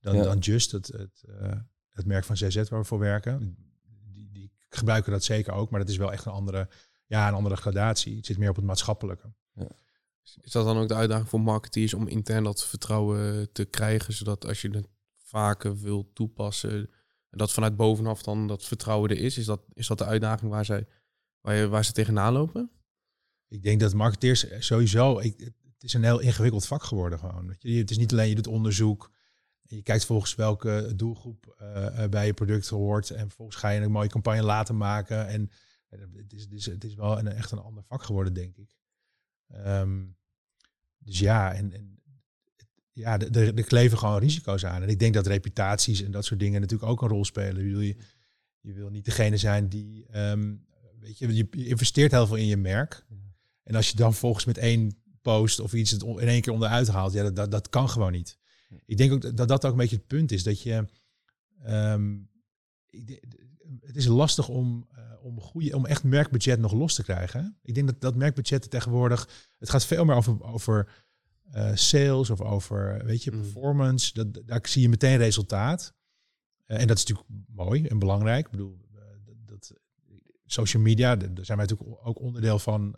dan, 0.00 0.16
ja. 0.16 0.22
dan 0.22 0.38
Just, 0.38 0.72
het, 0.72 0.86
het, 0.86 1.24
het 1.92 2.06
merk 2.06 2.24
van 2.24 2.34
CZ 2.34 2.68
waar 2.68 2.80
we 2.80 2.86
voor 2.86 2.98
werken. 2.98 3.56
Die, 4.12 4.30
die 4.32 4.52
gebruiken 4.68 5.12
dat 5.12 5.24
zeker 5.24 5.52
ook, 5.52 5.70
maar 5.70 5.80
dat 5.80 5.88
is 5.88 5.96
wel 5.96 6.12
echt 6.12 6.24
een 6.24 6.32
andere 6.32 6.68
ja, 7.12 7.28
een 7.28 7.34
andere 7.34 7.56
gradatie. 7.56 8.16
Het 8.16 8.26
zit 8.26 8.38
meer 8.38 8.48
op 8.48 8.56
het 8.56 8.64
maatschappelijke. 8.64 9.32
Ja. 9.54 9.68
Is 10.40 10.52
dat 10.52 10.64
dan 10.64 10.76
ook 10.76 10.88
de 10.88 10.94
uitdaging 10.94 11.28
voor 11.28 11.40
marketeers 11.40 11.94
om 11.94 12.08
intern 12.08 12.44
dat 12.44 12.66
vertrouwen 12.66 13.52
te 13.52 13.64
krijgen, 13.64 14.12
zodat 14.12 14.46
als 14.46 14.60
je 14.60 14.70
het 14.70 14.88
vaker 15.16 15.78
wil 15.78 16.12
toepassen, 16.12 16.90
dat 17.30 17.52
vanuit 17.52 17.76
bovenaf 17.76 18.22
dan 18.22 18.46
dat 18.46 18.64
vertrouwen 18.64 19.10
er 19.10 19.18
is? 19.18 19.38
Is 19.38 19.44
dat, 19.44 19.62
is 19.72 19.86
dat 19.86 19.98
de 19.98 20.04
uitdaging 20.04 20.50
waar, 20.50 20.64
zij, 20.64 20.86
waar, 21.40 21.54
je, 21.54 21.68
waar 21.68 21.84
ze 21.84 21.92
tegenaan 21.92 22.32
lopen? 22.32 22.70
Ik 23.48 23.62
denk 23.62 23.80
dat 23.80 23.94
marketeers 23.94 24.46
sowieso, 24.58 25.18
ik, 25.18 25.38
het 25.38 25.82
is 25.82 25.92
een 25.92 26.04
heel 26.04 26.20
ingewikkeld 26.20 26.66
vak 26.66 26.82
geworden 26.82 27.18
gewoon. 27.18 27.48
Het 27.48 27.90
is 27.90 27.98
niet 27.98 28.12
alleen 28.12 28.28
je 28.28 28.34
doet 28.34 28.46
onderzoek, 28.46 29.10
je 29.76 29.82
kijkt 29.82 30.04
volgens 30.04 30.34
welke 30.34 30.92
doelgroep 30.96 31.56
uh, 31.62 32.04
bij 32.04 32.26
je 32.26 32.34
product 32.34 32.68
hoort 32.68 33.10
en 33.10 33.26
vervolgens 33.26 33.56
ga 33.56 33.68
je 33.68 33.80
een 33.80 33.90
mooie 33.90 34.08
campagne 34.08 34.42
laten 34.42 34.76
maken 34.76 35.26
en 35.26 35.50
het, 35.88 36.32
is, 36.32 36.42
het, 36.42 36.52
is, 36.52 36.66
het 36.66 36.84
is 36.84 36.94
wel 36.94 37.18
een, 37.18 37.28
echt 37.28 37.50
een 37.50 37.58
ander 37.58 37.82
vak 37.82 38.02
geworden, 38.02 38.32
denk 38.32 38.56
ik. 38.56 38.76
Um, 39.66 40.16
dus 40.98 41.18
ja, 41.18 41.54
en, 41.54 41.72
en 41.72 42.00
ja, 42.92 43.18
er, 43.18 43.64
kleven 43.64 43.98
gewoon 43.98 44.18
risico's 44.18 44.64
aan. 44.64 44.82
En 44.82 44.88
ik 44.88 44.98
denk 44.98 45.14
dat 45.14 45.26
reputaties 45.26 46.02
en 46.02 46.10
dat 46.10 46.24
soort 46.24 46.40
dingen 46.40 46.60
natuurlijk 46.60 46.90
ook 46.90 47.02
een 47.02 47.08
rol 47.08 47.24
spelen. 47.24 47.66
Je 47.66 47.70
wil, 47.70 47.80
je, 47.80 47.96
je 48.60 48.72
wil 48.72 48.88
niet 48.88 49.04
degene 49.04 49.36
zijn 49.36 49.68
die, 49.68 50.18
um, 50.18 50.66
weet 51.00 51.18
je, 51.18 51.34
je 51.34 51.48
investeert 51.50 52.10
heel 52.10 52.26
veel 52.26 52.36
in 52.36 52.46
je 52.46 52.56
merk. 52.56 53.04
En 53.62 53.74
als 53.74 53.90
je 53.90 53.96
dan 53.96 54.14
volgens 54.14 54.44
met 54.44 54.58
één 54.58 55.02
post 55.22 55.60
of 55.60 55.72
iets 55.72 55.90
het 55.90 56.02
in 56.02 56.18
één 56.18 56.40
keer 56.40 56.52
onderuit 56.52 56.88
haalt, 56.88 57.12
ja, 57.12 57.22
dat, 57.22 57.36
dat, 57.36 57.50
dat 57.50 57.68
kan 57.68 57.88
gewoon 57.88 58.12
niet. 58.12 58.38
Ik 58.86 58.96
denk 58.96 59.12
ook 59.12 59.36
dat 59.36 59.48
dat 59.48 59.64
ook 59.64 59.72
een 59.72 59.78
beetje 59.78 59.96
het 59.96 60.06
punt 60.06 60.32
is. 60.32 60.42
Dat 60.42 60.62
je, 60.62 60.86
um, 61.66 62.30
het 63.80 63.96
is 63.96 64.06
lastig 64.06 64.48
om 64.48 64.88
om, 65.22 65.40
goede, 65.40 65.76
om 65.76 65.86
echt 65.86 66.04
merkbudget 66.04 66.58
nog 66.58 66.72
los 66.72 66.94
te 66.94 67.02
krijgen. 67.02 67.58
Ik 67.62 67.74
denk 67.74 67.86
dat 67.86 68.00
dat 68.00 68.14
merkbudget 68.14 68.70
tegenwoordig, 68.70 69.48
het 69.58 69.70
gaat 69.70 69.84
veel 69.84 70.04
meer 70.04 70.16
over, 70.16 70.42
over 70.42 71.04
uh, 71.54 71.70
sales 71.74 72.30
of 72.30 72.40
over, 72.40 73.04
weet 73.04 73.22
je, 73.22 73.30
mm. 73.30 73.40
performance. 73.40 74.12
Dat, 74.12 74.46
daar 74.46 74.60
zie 74.62 74.82
je 74.82 74.88
meteen 74.88 75.16
resultaat. 75.16 75.94
Uh, 76.66 76.80
en 76.80 76.86
dat 76.86 76.96
is 76.96 77.04
natuurlijk 77.04 77.46
mooi 77.46 77.86
en 77.86 77.98
belangrijk. 77.98 78.44
Ik 78.44 78.50
bedoel, 78.50 78.80
dat, 79.44 79.72
social 80.46 80.82
media, 80.82 81.16
daar 81.16 81.44
zijn 81.44 81.58
wij 81.58 81.66
natuurlijk 81.66 82.06
ook 82.06 82.20
onderdeel 82.20 82.58
van. 82.58 82.96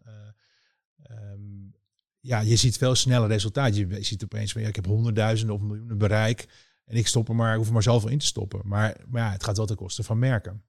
Ja, 2.24 2.40
je 2.40 2.56
ziet 2.56 2.76
veel 2.76 2.94
sneller 2.94 3.28
resultaat. 3.28 3.76
Je, 3.76 3.98
ziet 4.00 4.24
opeens 4.24 4.52
van, 4.52 4.62
ja, 4.62 4.68
ik 4.68 4.76
heb 4.76 4.86
honderdduizenden 4.86 5.54
of 5.54 5.60
miljoenen 5.60 5.98
bereik. 5.98 6.46
En 6.84 6.96
ik 6.96 7.06
stop 7.06 7.28
er 7.28 7.34
maar, 7.34 7.56
hoef 7.56 7.66
er 7.66 7.72
maar 7.72 7.82
zoveel 7.82 8.08
in 8.08 8.18
te 8.18 8.26
stoppen. 8.26 8.60
Maar, 8.64 9.00
maar 9.08 9.22
ja, 9.22 9.30
het 9.30 9.44
gaat 9.44 9.56
wel 9.56 9.66
ten 9.66 9.76
koste 9.76 10.02
van 10.02 10.18
merken. 10.18 10.62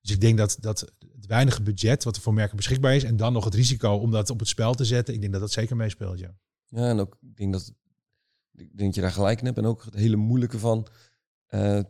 Dus 0.00 0.10
ik 0.10 0.20
denk 0.20 0.38
dat, 0.38 0.56
dat 0.60 0.80
het 1.12 1.26
weinige 1.26 1.62
budget 1.62 2.04
wat 2.04 2.16
er 2.16 2.22
voor 2.22 2.34
merken 2.34 2.56
beschikbaar 2.56 2.94
is 2.94 3.04
en 3.04 3.16
dan 3.16 3.32
nog 3.32 3.44
het 3.44 3.54
risico 3.54 3.92
om 3.92 4.10
dat 4.10 4.30
op 4.30 4.38
het 4.38 4.48
spel 4.48 4.74
te 4.74 4.84
zetten, 4.84 5.14
ik 5.14 5.20
denk 5.20 5.32
dat 5.32 5.40
dat 5.40 5.52
zeker 5.52 5.76
meespeelt, 5.76 6.18
ja. 6.18 6.34
Ja, 6.68 6.88
en 6.88 6.98
ook 6.98 7.16
ik 7.20 7.36
denk 7.36 7.52
dat, 7.52 7.72
ik 8.54 8.78
denk 8.78 8.94
je 8.94 9.00
daar 9.00 9.12
gelijk 9.12 9.38
in 9.38 9.46
hebt. 9.46 9.58
En 9.58 9.66
ook 9.66 9.84
het 9.84 9.94
hele 9.94 10.16
moeilijke 10.16 10.58
van 10.58 10.86
uh, 11.50 11.80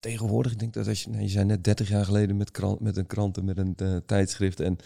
tegenwoordig. 0.00 0.52
Ik 0.52 0.58
denk 0.58 0.72
dat 0.72 0.88
als 0.88 1.02
je, 1.02 1.10
nou, 1.10 1.22
je 1.22 1.28
zei 1.28 1.44
net 1.44 1.64
30 1.64 1.88
jaar 1.88 2.04
geleden 2.04 2.36
met, 2.36 2.50
krant, 2.50 2.80
met 2.80 2.96
een 2.96 3.06
krant 3.06 3.36
en 3.36 3.44
met 3.44 3.58
een 3.58 3.76
uh, 3.82 3.96
tijdschrift. 3.96 4.60
En 4.60 4.76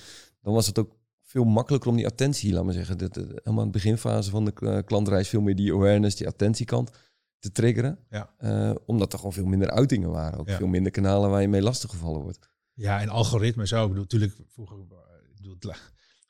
dan 0.40 0.54
was 0.54 0.66
het 0.66 0.78
ook 0.78 0.97
veel 1.28 1.44
makkelijker 1.44 1.90
om 1.90 1.96
die 1.96 2.06
attentie, 2.06 2.52
laat 2.52 2.64
maar 2.64 2.72
zeggen. 2.72 2.98
Dat, 2.98 3.14
helemaal 3.14 3.58
aan 3.58 3.64
de 3.64 3.70
beginfase 3.70 4.30
van 4.30 4.44
de 4.44 4.82
klantreis 4.84 5.28
veel 5.28 5.40
meer 5.40 5.56
die 5.56 5.72
awareness, 5.72 6.16
die 6.16 6.26
attentiekant 6.26 6.90
te 7.38 7.52
triggeren. 7.52 7.98
Ja. 8.10 8.76
omdat 8.86 9.12
er 9.12 9.18
gewoon 9.18 9.32
veel 9.32 9.46
minder 9.46 9.70
uitingen 9.70 10.10
waren. 10.10 10.38
Ook 10.38 10.50
veel 10.50 10.66
minder 10.66 10.92
kanalen 10.92 11.30
waar 11.30 11.40
je 11.40 11.48
mee 11.48 11.62
lastiggevallen 11.62 12.22
wordt. 12.22 12.48
Ja, 12.72 13.00
en 13.00 13.08
algoritmes 13.08 13.72
ook. 13.72 13.82
Ik 13.82 13.88
bedoel, 13.88 14.02
natuurlijk, 14.02 14.36
vroeger, 14.48 14.78
ik 14.78 14.86
bedoel, 15.36 15.56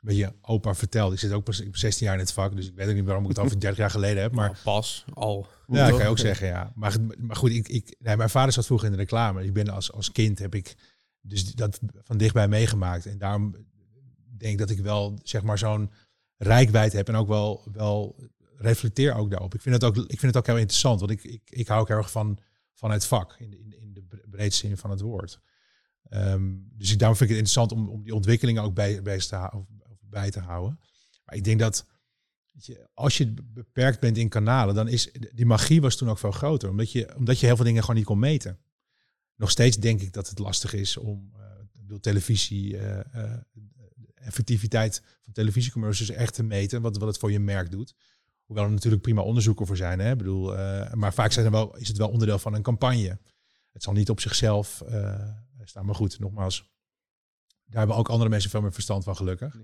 een 0.00 0.08
beetje 0.08 0.34
opa 0.40 0.74
verteld. 0.74 1.12
Ik 1.12 1.18
zit 1.18 1.32
ook 1.32 1.44
pas 1.44 1.62
16 1.72 2.06
jaar 2.06 2.14
in 2.14 2.20
het 2.20 2.32
vak, 2.32 2.56
dus 2.56 2.66
ik 2.66 2.74
weet 2.74 2.88
ook 2.88 2.94
niet 2.94 3.04
waarom 3.04 3.22
ik 3.22 3.28
het 3.28 3.38
over 3.44 3.60
30 3.60 3.78
jaar 3.78 3.90
geleden 3.90 4.22
heb. 4.22 4.32
Maar 4.32 4.60
pas 4.64 5.04
al. 5.14 5.46
Ja, 5.66 5.86
dat 5.86 5.96
kan 5.96 6.04
je 6.04 6.10
ook 6.10 6.18
zeggen, 6.18 6.46
ja. 6.46 6.72
Maar, 6.74 6.96
maar 7.18 7.36
goed, 7.36 7.50
ik, 7.50 7.68
ik, 7.68 7.96
nee, 7.98 8.16
mijn 8.16 8.30
vader 8.30 8.52
zat 8.52 8.66
vroeger 8.66 8.86
in 8.86 8.92
de 8.92 8.98
reclame. 8.98 9.44
Ik 9.44 9.52
ben 9.52 9.68
als, 9.68 9.92
als 9.92 10.12
kind 10.12 10.38
heb 10.38 10.54
ik 10.54 10.76
dus 11.20 11.52
dat 11.54 11.78
van 12.02 12.18
dichtbij 12.18 12.48
meegemaakt. 12.48 13.06
En 13.06 13.18
daarom 13.18 13.54
denk 14.40 14.58
dat 14.58 14.70
ik 14.70 14.80
wel 14.80 15.18
zeg 15.22 15.42
maar 15.42 15.58
zo'n 15.58 15.90
rijkwijd 16.36 16.92
heb 16.92 17.08
en 17.08 17.14
ook 17.14 17.28
wel, 17.28 17.68
wel 17.72 18.28
reflecteer 18.56 19.14
ook 19.14 19.30
daarop. 19.30 19.54
Ik 19.54 19.60
vind 19.60 19.74
het 19.74 19.84
ook, 19.84 19.96
ik 19.96 20.18
vind 20.18 20.34
het 20.34 20.36
ook 20.36 20.46
heel 20.46 20.56
interessant, 20.56 21.00
want 21.00 21.12
ik, 21.12 21.24
ik, 21.24 21.42
ik 21.50 21.68
hou 21.68 21.80
ook 21.80 21.90
erg 21.90 22.10
van, 22.10 22.38
van 22.74 22.90
het 22.90 23.04
vak 23.04 23.36
in 23.38 23.50
de, 23.50 23.56
in, 23.56 23.94
de 23.94 24.24
breedste 24.30 24.66
zin 24.66 24.76
van 24.76 24.90
het 24.90 25.00
woord. 25.00 25.40
Um, 26.10 26.68
dus 26.72 26.92
ik, 26.92 26.98
daarom 26.98 27.16
vind 27.16 27.30
ik 27.30 27.36
het 27.36 27.46
interessant 27.46 27.72
om, 27.72 27.88
om 27.88 28.02
die 28.02 28.14
ontwikkelingen 28.14 28.62
ook 28.62 28.74
bij, 28.74 29.02
bij 29.02 29.18
te 29.18 29.36
houden 29.36 29.78
bij 30.10 30.30
te 30.30 30.40
houden. 30.40 30.80
Maar 31.24 31.36
ik 31.36 31.44
denk 31.44 31.58
dat 31.58 31.86
je, 32.52 32.88
als 32.94 33.16
je 33.16 33.34
beperkt 33.44 34.00
bent 34.00 34.16
in 34.16 34.28
kanalen, 34.28 34.74
dan 34.74 34.88
is 34.88 35.12
die 35.32 35.46
magie 35.46 35.80
was 35.80 35.96
toen 35.96 36.10
ook 36.10 36.18
veel 36.18 36.30
groter. 36.30 36.70
Omdat 36.70 36.92
je, 36.92 37.16
omdat 37.16 37.40
je 37.40 37.46
heel 37.46 37.56
veel 37.56 37.64
dingen 37.64 37.80
gewoon 37.80 37.96
niet 37.96 38.04
kon 38.04 38.18
meten. 38.18 38.58
Nog 39.36 39.50
steeds 39.50 39.76
denk 39.76 40.00
ik 40.00 40.12
dat 40.12 40.28
het 40.28 40.38
lastig 40.38 40.72
is 40.72 40.96
om 40.96 41.32
uh, 41.36 41.44
door 41.72 42.00
televisie, 42.00 42.74
uh, 42.74 43.00
uh, 43.14 43.34
effectiviteit 44.20 45.02
van 45.20 45.32
televisiecommercials 45.32 46.10
echt 46.10 46.34
te 46.34 46.42
meten, 46.42 46.82
wat, 46.82 46.96
wat 46.96 47.08
het 47.08 47.18
voor 47.18 47.32
je 47.32 47.40
merk 47.40 47.70
doet. 47.70 47.94
Hoewel 48.44 48.64
er 48.64 48.70
natuurlijk 48.70 49.02
prima 49.02 49.22
onderzoeken 49.22 49.66
voor 49.66 49.76
zijn. 49.76 49.98
Hè? 49.98 50.10
Ik 50.10 50.18
bedoel, 50.18 50.54
maar 50.94 51.14
vaak 51.14 51.32
zijn 51.32 51.46
er 51.46 51.52
wel, 51.52 51.76
is 51.76 51.88
het 51.88 51.96
wel 51.96 52.08
onderdeel 52.08 52.38
van 52.38 52.54
een 52.54 52.62
campagne. 52.62 53.18
Het 53.72 53.82
zal 53.82 53.92
niet 53.92 54.10
op 54.10 54.20
zichzelf 54.20 54.82
staan. 55.68 55.86
Maar 55.86 55.94
goed, 55.94 56.18
nogmaals, 56.18 56.70
daar 57.64 57.78
hebben 57.78 57.96
ook 57.96 58.08
andere 58.08 58.30
mensen 58.30 58.50
veel 58.50 58.60
meer 58.60 58.72
verstand 58.72 59.04
van, 59.04 59.16
gelukkig. 59.16 59.56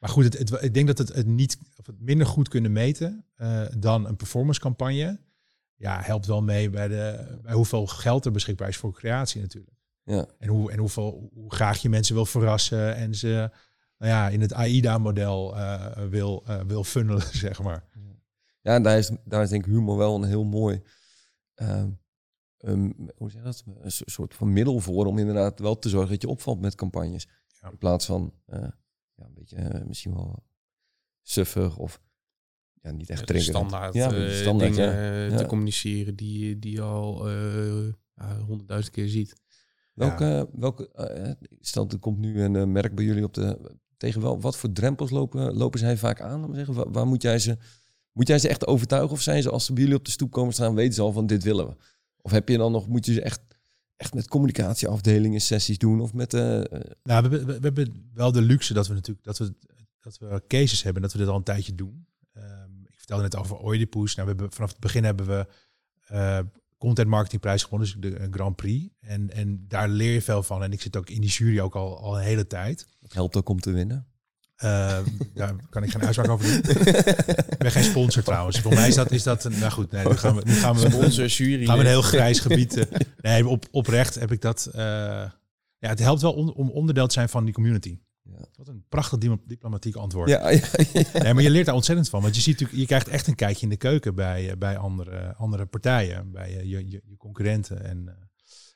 Maar 0.00 0.10
goed, 0.10 0.24
het, 0.24 0.38
het, 0.38 0.62
ik 0.62 0.74
denk 0.74 0.86
dat 0.86 0.98
het, 0.98 1.14
het, 1.14 1.26
niet, 1.26 1.58
of 1.76 1.86
het 1.86 2.00
minder 2.00 2.26
goed 2.26 2.48
kunnen 2.48 2.72
meten 2.72 3.24
uh, 3.36 3.64
dan 3.78 4.06
een 4.06 4.16
performancecampagne. 4.16 5.20
Ja, 5.74 6.00
helpt 6.00 6.26
wel 6.26 6.42
mee 6.42 6.70
bij, 6.70 6.88
de, 6.88 7.38
bij 7.42 7.52
hoeveel 7.52 7.86
geld 7.86 8.24
er 8.24 8.32
beschikbaar 8.32 8.68
is 8.68 8.76
voor 8.76 8.92
creatie 8.92 9.40
natuurlijk. 9.40 9.76
Ja. 10.04 10.26
En, 10.38 10.48
hoe, 10.48 10.72
en 10.72 10.78
hoeveel, 10.78 11.30
hoe 11.34 11.54
graag 11.54 11.78
je 11.78 11.88
mensen 11.88 12.14
wil 12.14 12.26
verrassen 12.26 12.94
en 12.94 13.14
ze 13.14 13.50
nou 14.02 14.14
ja, 14.14 14.28
in 14.28 14.40
het 14.40 14.52
AIDA-model 14.52 15.56
uh, 15.56 15.92
wil, 15.92 16.44
uh, 16.48 16.60
wil 16.60 16.84
funnelen, 16.84 17.22
zeg 17.46 17.62
maar. 17.62 17.84
Ja, 18.60 18.74
en 18.74 18.82
daar 18.82 18.98
is, 18.98 19.10
daar 19.24 19.42
is 19.42 19.48
denk 19.48 19.66
ik 19.66 19.72
humor 19.72 19.96
wel 19.96 20.14
een 20.14 20.28
heel 20.28 20.44
mooi... 20.44 20.82
Um, 21.54 22.00
hoe 23.16 23.30
zeg 23.30 23.40
je 23.40 23.46
dat? 23.46 23.64
Een 23.80 23.90
soort 23.90 24.34
van 24.34 24.52
middel 24.52 24.80
voor 24.80 25.06
om 25.06 25.18
inderdaad 25.18 25.58
wel 25.58 25.78
te 25.78 25.88
zorgen 25.88 26.10
dat 26.10 26.22
je 26.22 26.28
opvalt 26.28 26.60
met 26.60 26.74
campagnes. 26.74 27.28
Ja. 27.60 27.70
In 27.70 27.78
plaats 27.78 28.06
van 28.06 28.34
ja, 28.46 28.74
een 29.16 29.34
beetje 29.34 29.56
uh, 29.56 29.84
misschien 29.84 30.14
wel 30.14 30.44
suffig 31.22 31.76
of 31.76 32.00
ja, 32.82 32.90
niet 32.90 33.10
echt 33.10 33.26
drinken. 33.26 33.52
Standaard, 33.52 33.94
ja, 33.94 34.12
uh, 34.12 34.30
standaard 34.30 34.74
dingen 34.74 34.92
ja. 34.92 35.28
Eh, 35.28 35.36
te 35.36 35.46
communiceren 35.46 36.16
die, 36.16 36.58
die 36.58 36.72
je 36.72 36.82
al 36.82 37.28
honderdduizend 38.46 38.94
keer 38.94 39.08
ziet. 39.08 39.40
Welke, 39.92 40.48
welke 40.52 40.90
stel 41.60 41.88
er 41.88 41.98
komt 41.98 42.18
nu 42.18 42.42
een 42.42 42.72
merk 42.72 42.94
bij 42.94 43.04
jullie 43.04 43.24
op 43.24 43.34
de 43.34 43.80
tegen 44.02 44.20
wel 44.20 44.40
wat 44.40 44.56
voor 44.56 44.72
drempels 44.72 45.10
lopen, 45.10 45.54
lopen 45.54 45.78
zij 45.78 45.96
vaak 45.96 46.20
aan? 46.20 46.54
Zeggen, 46.54 46.92
waar, 46.92 47.06
moet 47.06 47.22
jij 47.22 47.38
ze 47.38 47.56
moet 48.12 48.28
jij 48.28 48.38
ze 48.38 48.48
echt 48.48 48.66
overtuigen 48.66 49.10
of 49.10 49.20
zijn 49.20 49.42
ze 49.42 49.50
als 49.50 49.64
ze 49.64 49.72
bij 49.72 49.82
jullie 49.82 49.98
op 49.98 50.04
de 50.04 50.10
stoep 50.10 50.30
komen 50.30 50.52
staan 50.52 50.74
weten 50.74 50.94
ze 50.94 51.02
al 51.02 51.12
van 51.12 51.26
dit 51.26 51.42
willen 51.42 51.66
we? 51.66 51.74
Of 52.16 52.30
heb 52.30 52.48
je 52.48 52.56
dan 52.56 52.72
nog 52.72 52.88
moet 52.88 53.06
je 53.06 53.12
ze 53.12 53.22
echt 53.22 53.40
echt 53.96 54.14
met 54.14 54.28
communicatieafdelingen 54.28 55.40
sessies 55.40 55.78
doen 55.78 56.00
of 56.00 56.12
met... 56.14 56.34
Uh, 56.34 56.62
nou, 57.02 57.28
we, 57.28 57.44
we, 57.44 57.58
hebben 57.60 58.10
wel 58.14 58.32
de 58.32 58.42
luxe 58.42 58.74
dat 58.74 58.86
we 58.86 58.94
natuurlijk 58.94 59.24
dat 59.24 59.38
we, 59.38 59.54
dat 60.00 60.18
we 60.18 60.42
cases 60.46 60.82
hebben, 60.82 61.02
dat 61.02 61.12
we 61.12 61.18
dit 61.18 61.28
al 61.28 61.36
een 61.36 61.42
tijdje 61.42 61.74
doen. 61.74 62.06
Um, 62.36 62.82
ik 62.86 62.98
vertelde 62.98 63.22
net 63.22 63.36
over 63.36 63.64
Oedipus. 63.64 64.14
Nou, 64.14 64.28
we 64.28 64.34
hebben, 64.34 64.52
vanaf 64.52 64.70
het 64.70 64.80
begin 64.80 65.04
hebben 65.04 65.26
we 65.26 65.46
uh, 66.12 66.38
content 66.82 67.08
marketingprijs 67.08 67.62
gewonnen, 67.62 68.00
dus 68.00 68.12
de 68.12 68.28
Grand 68.30 68.56
Prix. 68.56 68.88
En, 69.00 69.30
en 69.30 69.64
daar 69.68 69.88
leer 69.88 70.12
je 70.12 70.22
veel 70.22 70.42
van. 70.42 70.62
En 70.62 70.72
ik 70.72 70.80
zit 70.80 70.96
ook 70.96 71.10
in 71.10 71.20
die 71.20 71.30
jury 71.30 71.60
ook 71.60 71.74
al, 71.74 71.98
al 71.98 72.16
een 72.16 72.24
hele 72.24 72.46
tijd. 72.46 72.86
Het 73.02 73.14
helpt 73.14 73.36
ook 73.36 73.48
om 73.48 73.60
te 73.60 73.70
winnen. 73.70 74.06
Uh, 74.64 74.98
daar 75.34 75.54
kan 75.70 75.82
ik 75.82 75.90
geen 75.90 76.02
uitspraak 76.02 76.28
over 76.28 76.46
doen. 76.46 76.76
ik 77.48 77.58
ben 77.58 77.70
geen 77.70 77.84
sponsor 77.84 78.22
trouwens. 78.22 78.60
Voor 78.60 78.74
mij 78.74 78.88
is 78.88 78.94
dat, 78.94 79.10
is 79.10 79.22
dat 79.22 79.44
een, 79.44 79.58
nou 79.58 79.72
goed, 79.72 79.90
nee, 79.90 80.06
nu 80.06 80.16
gaan 80.16 80.34
we, 80.34 80.42
nu 80.44 80.52
gaan 80.52 80.74
we, 80.74 80.90
sponsor, 80.90 81.26
jury, 81.26 81.64
gaan 81.64 81.76
we 81.76 81.82
een 81.82 81.88
heel 81.88 82.02
grijs 82.02 82.40
gebied. 82.40 82.76
Uh, 82.76 82.84
nee, 83.20 83.48
op, 83.48 83.66
oprecht 83.70 84.14
heb 84.14 84.32
ik 84.32 84.40
dat. 84.40 84.70
Uh, 84.74 84.82
ja, 85.78 85.88
het 85.88 85.98
helpt 85.98 86.22
wel 86.22 86.32
om, 86.32 86.48
om 86.48 86.70
onderdeel 86.70 87.06
te 87.06 87.12
zijn 87.12 87.28
van 87.28 87.44
die 87.44 87.54
community. 87.54 87.98
Ja. 88.22 88.46
Wat 88.56 88.68
een 88.68 88.84
prachtig 88.88 89.18
diplomatiek 89.44 89.94
antwoord. 89.94 90.28
Ja, 90.28 90.50
ja, 91.22 91.32
maar 91.32 91.42
je 91.42 91.50
leert 91.50 91.66
daar 91.66 91.74
ontzettend 91.74 92.08
van. 92.08 92.22
Want 92.22 92.34
je 92.34 92.40
ziet 92.40 92.52
natuurlijk, 92.52 92.80
je 92.80 92.86
krijgt 92.86 93.08
echt 93.08 93.26
een 93.26 93.34
kijkje 93.34 93.62
in 93.62 93.68
de 93.68 93.76
keuken 93.76 94.14
bij, 94.14 94.58
bij 94.58 94.76
andere, 94.76 95.34
andere 95.34 95.66
partijen, 95.66 96.30
bij 96.30 96.52
je, 96.52 96.68
je, 96.68 96.90
je 96.90 97.16
concurrenten 97.16 97.84
en, 97.84 98.30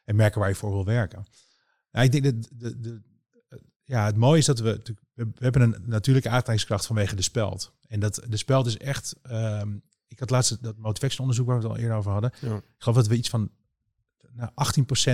en 0.04 0.16
merken 0.16 0.40
waar 0.40 0.48
je 0.48 0.54
voor 0.54 0.70
wil 0.70 0.84
werken. 0.84 1.24
Nou, 1.90 2.06
ik 2.06 2.12
denk 2.12 2.24
dat 2.24 2.48
de, 2.52 2.80
de, 2.80 3.02
ja, 3.84 4.04
het 4.04 4.16
mooie 4.16 4.38
is 4.38 4.46
dat 4.46 4.58
we 4.58 4.82
we, 5.16 5.28
hebben 5.34 5.62
een 5.62 5.82
natuurlijke 5.86 6.28
aantrekkingskracht 6.28 6.86
vanwege 6.86 7.16
de 7.16 7.22
speld. 7.22 7.74
En 7.86 8.00
dat 8.00 8.22
de 8.28 8.36
speld 8.36 8.66
is 8.66 8.76
echt. 8.76 9.16
Um, 9.30 9.82
ik 10.08 10.18
had 10.18 10.30
laatst 10.30 10.62
dat 10.62 10.76
motivation 10.76 11.20
onderzoek 11.20 11.46
waar 11.46 11.56
we 11.56 11.62
het 11.62 11.72
al 11.72 11.78
eerder 11.78 11.96
over 11.96 12.12
hadden. 12.12 12.32
Ja. 12.40 12.56
Ik 12.56 12.62
geloof 12.78 12.96
dat 12.96 13.06
we 13.06 13.16
iets 13.16 13.28
van 13.28 13.50
nou, 14.32 14.50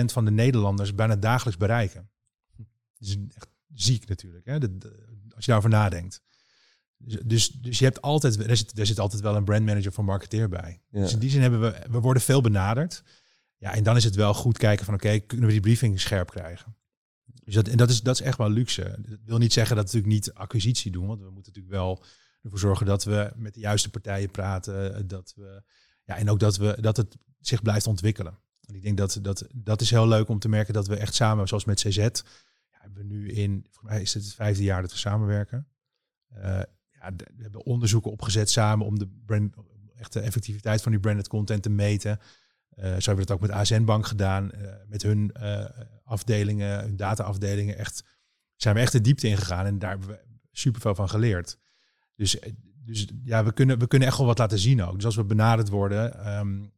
18% 0.01 0.05
van 0.05 0.25
de 0.25 0.31
Nederlanders 0.31 0.95
bijna 0.95 1.15
dagelijks 1.15 1.59
bereiken. 1.59 2.09
Dat 2.97 3.07
is 3.07 3.17
echt 3.29 3.47
ziek 3.73 4.07
natuurlijk, 4.07 4.45
hè? 4.45 4.53
als 5.35 5.45
je 5.45 5.51
daarover 5.51 5.69
nadenkt. 5.69 6.21
Dus, 6.97 7.19
dus, 7.23 7.49
dus 7.49 7.79
je 7.79 7.85
hebt 7.85 8.01
altijd, 8.01 8.47
er 8.47 8.57
zit, 8.57 8.79
er 8.79 8.85
zit 8.85 8.99
altijd 8.99 9.21
wel 9.21 9.35
een 9.35 9.43
brandmanager 9.43 9.93
voor 9.93 10.05
marketeer 10.05 10.49
bij. 10.49 10.81
Ja. 10.89 10.99
Dus 10.99 11.13
in 11.13 11.19
die 11.19 11.29
zin 11.29 11.41
hebben 11.41 11.61
we, 11.61 11.81
we 11.89 11.99
worden 11.99 12.23
veel 12.23 12.41
benaderd. 12.41 13.03
Ja, 13.57 13.73
en 13.73 13.83
dan 13.83 13.95
is 13.95 14.03
het 14.03 14.15
wel 14.15 14.33
goed 14.33 14.57
kijken 14.57 14.85
van 14.85 14.93
oké, 14.93 15.19
kunnen 15.19 15.45
we 15.45 15.51
die 15.51 15.61
briefing 15.61 15.99
scherp 15.99 16.29
krijgen? 16.29 16.75
Dus 17.43 17.53
dat, 17.53 17.67
en 17.67 17.77
dat 17.77 17.89
is, 17.89 18.01
dat 18.01 18.19
is 18.19 18.25
echt 18.25 18.37
wel 18.37 18.49
luxe. 18.49 18.95
Dat 19.07 19.19
wil 19.25 19.37
niet 19.37 19.53
zeggen 19.53 19.75
dat 19.75 19.91
we 19.91 19.97
natuurlijk 19.97 20.25
niet 20.25 20.33
acquisitie 20.33 20.91
doen. 20.91 21.07
Want 21.07 21.19
we 21.19 21.29
moeten 21.29 21.53
natuurlijk 21.53 21.75
wel 21.75 22.03
ervoor 22.41 22.59
zorgen 22.59 22.85
dat 22.85 23.03
we 23.03 23.31
met 23.35 23.53
de 23.53 23.59
juiste 23.59 23.89
partijen 23.89 24.31
praten. 24.31 25.07
Dat 25.07 25.33
we, 25.35 25.63
ja, 26.03 26.15
en 26.17 26.29
ook 26.29 26.39
dat, 26.39 26.57
we, 26.57 26.77
dat 26.81 26.97
het 26.97 27.17
zich 27.39 27.61
blijft 27.61 27.87
ontwikkelen. 27.87 28.37
En 28.65 28.75
ik 28.75 28.81
denk 28.81 28.97
dat, 28.97 29.19
dat 29.21 29.47
dat 29.53 29.81
is 29.81 29.89
heel 29.89 30.07
leuk 30.07 30.29
om 30.29 30.39
te 30.39 30.49
merken 30.49 30.73
dat 30.73 30.87
we 30.87 30.95
echt 30.95 31.13
samen, 31.13 31.47
zoals 31.47 31.65
met 31.65 31.79
CZ, 31.81 32.09
hebben 32.83 33.07
we 33.07 33.13
nu 33.13 33.31
in, 33.31 33.65
voor 33.69 33.83
mij 33.83 34.01
is 34.01 34.13
het 34.13 34.23
het 34.23 34.33
vijfde 34.33 34.63
jaar 34.63 34.81
dat 34.81 34.91
we 34.91 34.97
samenwerken. 34.97 35.67
Uh, 36.37 36.41
ja, 36.89 37.15
we 37.15 37.41
hebben 37.41 37.65
onderzoeken 37.65 38.11
opgezet 38.11 38.49
samen 38.49 38.85
om 38.85 38.99
de 38.99 39.07
brand, 39.25 39.55
echt 39.95 40.13
de 40.13 40.19
effectiviteit 40.19 40.81
van 40.81 40.91
die 40.91 41.01
branded 41.01 41.27
content 41.27 41.63
te 41.63 41.69
meten. 41.69 42.19
Uh, 42.19 42.83
zo 42.83 42.83
hebben 42.83 43.15
we 43.15 43.21
het 43.21 43.31
ook 43.31 43.39
met 43.39 43.51
ASN 43.51 43.83
Bank 43.83 44.05
gedaan, 44.05 44.51
uh, 44.55 44.73
met 44.87 45.01
hun 45.01 45.31
uh, 45.37 45.65
afdelingen, 46.03 46.79
hun 46.79 46.95
data-afdelingen. 46.95 47.77
Echt, 47.77 48.03
zijn 48.55 48.75
we 48.75 48.81
echt 48.81 48.91
de 48.91 49.01
diepte 49.01 49.27
ingegaan 49.27 49.65
en 49.65 49.79
daar 49.79 49.89
hebben 49.89 50.07
we 50.07 50.19
superveel 50.51 50.95
van 50.95 51.09
geleerd. 51.09 51.59
Dus, 52.15 52.37
dus 52.63 53.07
ja, 53.23 53.43
we 53.43 53.53
kunnen, 53.53 53.79
we 53.79 53.87
kunnen 53.87 54.07
echt 54.07 54.17
wel 54.17 54.27
wat 54.27 54.37
laten 54.37 54.59
zien 54.59 54.83
ook. 54.83 54.95
Dus 54.95 55.05
als 55.05 55.15
we 55.15 55.23
benaderd 55.23 55.69
worden, 55.69 56.37
um, 56.37 56.71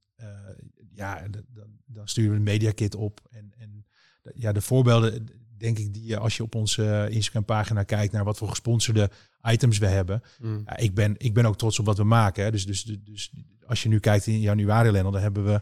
ja, 0.91 1.27
dan, 1.27 1.79
dan 1.85 2.07
sturen 2.07 2.31
we 2.31 2.37
een 2.37 2.43
mediakit 2.43 2.95
op. 2.95 3.27
En, 3.29 3.53
en 3.57 3.85
ja, 4.33 4.51
de 4.51 4.61
voorbeelden, 4.61 5.27
denk 5.65 5.79
ik, 5.79 5.93
die 5.93 6.17
als 6.17 6.37
je 6.37 6.43
op 6.43 6.55
onze 6.55 7.07
Instagram-pagina 7.09 7.83
kijkt 7.83 8.13
naar 8.13 8.23
wat 8.23 8.37
voor 8.37 8.49
gesponsorde 8.49 9.09
items 9.43 9.77
we 9.77 9.87
hebben. 9.87 10.21
Mm. 10.39 10.61
Ja, 10.65 10.77
ik, 10.77 10.93
ben, 10.93 11.15
ik 11.17 11.33
ben 11.33 11.45
ook 11.45 11.57
trots 11.57 11.79
op 11.79 11.85
wat 11.85 11.97
we 11.97 12.03
maken. 12.03 12.43
Hè. 12.43 12.51
Dus, 12.51 12.65
dus, 12.65 12.83
dus 12.83 13.31
als 13.65 13.83
je 13.83 13.89
nu 13.89 13.99
kijkt 13.99 14.27
in 14.27 14.39
januari, 14.39 14.91
dan 14.91 15.15
hebben 15.15 15.45
we 15.45 15.61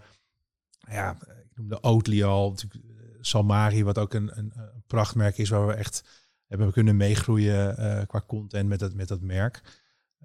ja, 0.89 1.18
ik 1.22 1.56
noemde 1.56 1.82
Oatly 1.82 2.24
al, 2.24 2.56
eh, 2.56 2.80
Salmari, 3.22 3.84
wat 3.84 3.98
ook 3.98 4.13
een, 4.13 4.38
een, 4.38 4.52
een, 4.56 4.84
prachtmerk 4.88 5.38
is 5.38 5.50
waar 5.50 5.68
we 5.68 5.74
echt 5.74 6.04
hebben 6.48 6.72
kunnen 6.72 6.98
meegroeien 6.98 7.76
uh, 7.80 8.02
qua 8.08 8.24
content 8.28 8.70
met 8.70 8.80
dat, 8.80 8.94
met 8.94 9.08
dat 9.08 9.22
merk. 9.22 9.62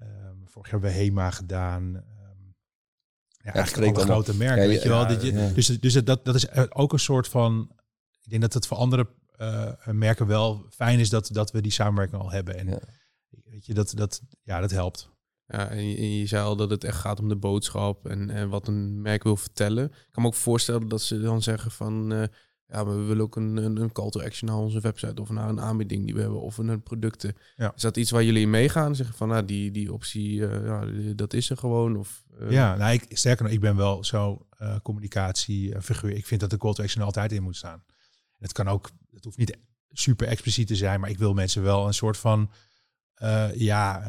Um, 0.03 0.43
vorig 0.45 0.71
jaar 0.71 0.81
hebben 0.81 0.99
we 0.99 1.05
HEMA 1.05 1.31
gedaan. 1.31 1.83
Um, 1.83 2.55
ja, 3.29 3.53
eigenlijk 3.53 3.97
een 3.97 4.03
grote 4.03 4.37
merk, 4.37 4.57
weet 4.57 4.83
je 4.83 4.89
wel. 4.89 5.07
dat 5.07 5.23
je, 5.23 5.53
Dus, 5.55 5.67
dus 5.67 5.93
dat, 5.93 6.25
dat 6.25 6.35
is 6.35 6.51
ook 6.71 6.93
een 6.93 6.99
soort 6.99 7.29
van... 7.29 7.73
Ik 8.23 8.31
denk 8.31 8.43
dat 8.43 8.55
het 8.55 8.67
voor 8.67 8.77
andere 8.77 9.09
merken 9.85 10.27
wel 10.27 10.67
fijn 10.71 10.99
is 10.99 11.11
dat, 11.11 11.29
dat 11.33 11.51
we 11.51 11.61
die 11.61 11.73
samenwerking 11.73 12.23
al 12.23 12.31
hebben. 12.31 12.59
En 12.59 12.81
weet 13.45 13.67
je, 13.67 13.75
dat, 13.75 13.93
dat, 13.97 14.23
ja, 14.43 14.61
dat 14.61 14.71
helpt. 14.71 15.11
Ja, 15.47 15.69
en 15.69 16.13
je, 16.17 16.27
zei 16.27 16.45
al 16.45 16.57
dat 16.57 16.71
het 16.71 16.85
echt 16.85 16.99
gaat 16.99 17.21
om 17.21 17.29
de 17.29 17.37
boodschap 17.37 18.07
en, 18.07 18.31
en 18.31 18.49
wat 18.49 18.69
een 18.69 19.01
merk 19.01 19.23
wil 19.23 19.37
vertellen. 19.37 19.85
Ik 19.85 20.09
kan 20.11 20.23
me 20.23 20.29
ook 20.29 20.35
voorstellen 20.35 20.89
dat 20.89 21.03
ze 21.03 21.21
dan 21.21 21.43
zeggen 21.43 21.71
van... 21.71 22.13
Uh, 22.13 22.23
ja, 22.67 22.85
maar 22.85 22.99
we 22.99 23.05
willen 23.05 23.23
ook 23.23 23.37
een, 23.37 23.57
een, 23.57 23.77
een 23.77 23.93
call 23.93 24.11
to 24.11 24.21
action 24.21 24.49
naar 24.51 24.59
onze 24.59 24.81
website 24.81 25.21
of 25.21 25.31
naar 25.31 25.49
een 25.49 25.61
aanbieding 25.61 26.05
die 26.05 26.15
we 26.15 26.21
hebben 26.21 26.41
of 26.41 26.59
een 26.59 26.83
producten. 26.83 27.37
Ja. 27.57 27.73
Is 27.75 27.83
dat 27.83 27.97
iets 27.97 28.11
waar 28.11 28.25
jullie 28.25 28.43
in 28.43 28.51
meegaan? 28.51 28.95
Zeggen 28.97 29.17
van, 29.17 29.29
nou, 29.29 29.45
die, 29.45 29.71
die 29.71 29.93
optie, 29.93 30.39
uh, 30.39 30.65
ja, 30.65 30.87
dat 31.15 31.33
is 31.33 31.51
er 31.51 31.57
gewoon? 31.57 31.97
Of, 31.97 32.25
uh... 32.41 32.51
Ja, 32.51 32.77
nou, 32.77 32.93
ik, 32.93 33.07
sterker 33.09 33.45
nog, 33.45 33.53
ik 33.53 33.61
ben 33.61 33.77
wel 33.77 34.05
zo 34.05 34.47
uh, 34.61 34.77
communicatiefiguur. 34.83 36.11
Ik 36.11 36.27
vind 36.27 36.41
dat 36.41 36.51
de 36.51 36.57
call 36.57 36.73
to 36.73 36.83
action 36.83 37.05
altijd 37.05 37.33
in 37.33 37.43
moet 37.43 37.57
staan. 37.57 37.85
Het 38.39 38.53
kan 38.53 38.69
ook, 38.69 38.91
het 39.19 39.25
hoeft 39.25 39.39
niet 39.39 39.59
super 39.91 40.27
expliciet 40.29 40.67
te 40.67 40.77
zijn, 40.77 41.01
maar 41.01 41.11
ik 41.11 41.19
wil 41.19 41.35
mensen 41.35 41.63
wel 41.63 41.87
een 41.87 41.95
soort 41.95 42.17
van, 42.17 42.51
ja, 43.55 44.07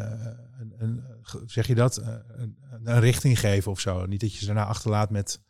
een, 0.60 0.74
een, 0.78 1.04
zeg 1.45 1.67
je 1.67 1.76
dat, 1.76 1.98
een, 1.98 2.58
een 2.84 3.00
richting 3.00 3.39
geven 3.39 3.72
of 3.72 3.80
zo. 3.80 4.06
Niet 4.06 4.19
dat 4.22 4.34
je 4.34 4.39
ze 4.39 4.45
daarna 4.45 4.65
achterlaat 4.65 5.10
met, 5.10 5.41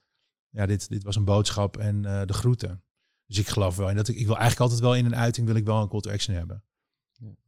ja, 0.49 0.65
dit, 0.65 0.89
dit 0.89 1.03
was 1.03 1.15
een 1.15 1.25
boodschap 1.25 1.77
en 1.77 2.01
de 2.01 2.33
groeten. 2.33 2.83
Dus 3.25 3.37
ik 3.37 3.47
geloof 3.47 3.75
wel. 3.75 3.89
En 3.89 3.95
dat 3.95 4.07
ik, 4.07 4.15
ik 4.15 4.25
wil 4.25 4.37
eigenlijk 4.37 4.61
altijd 4.61 4.79
wel 4.79 4.95
in 4.95 5.05
een 5.05 5.15
uiting 5.15 5.47
wil 5.47 5.55
ik 5.55 5.65
wel 5.65 5.81
een 5.81 5.87
call 5.87 5.99
to 5.99 6.11
action 6.11 6.35
hebben. 6.35 6.63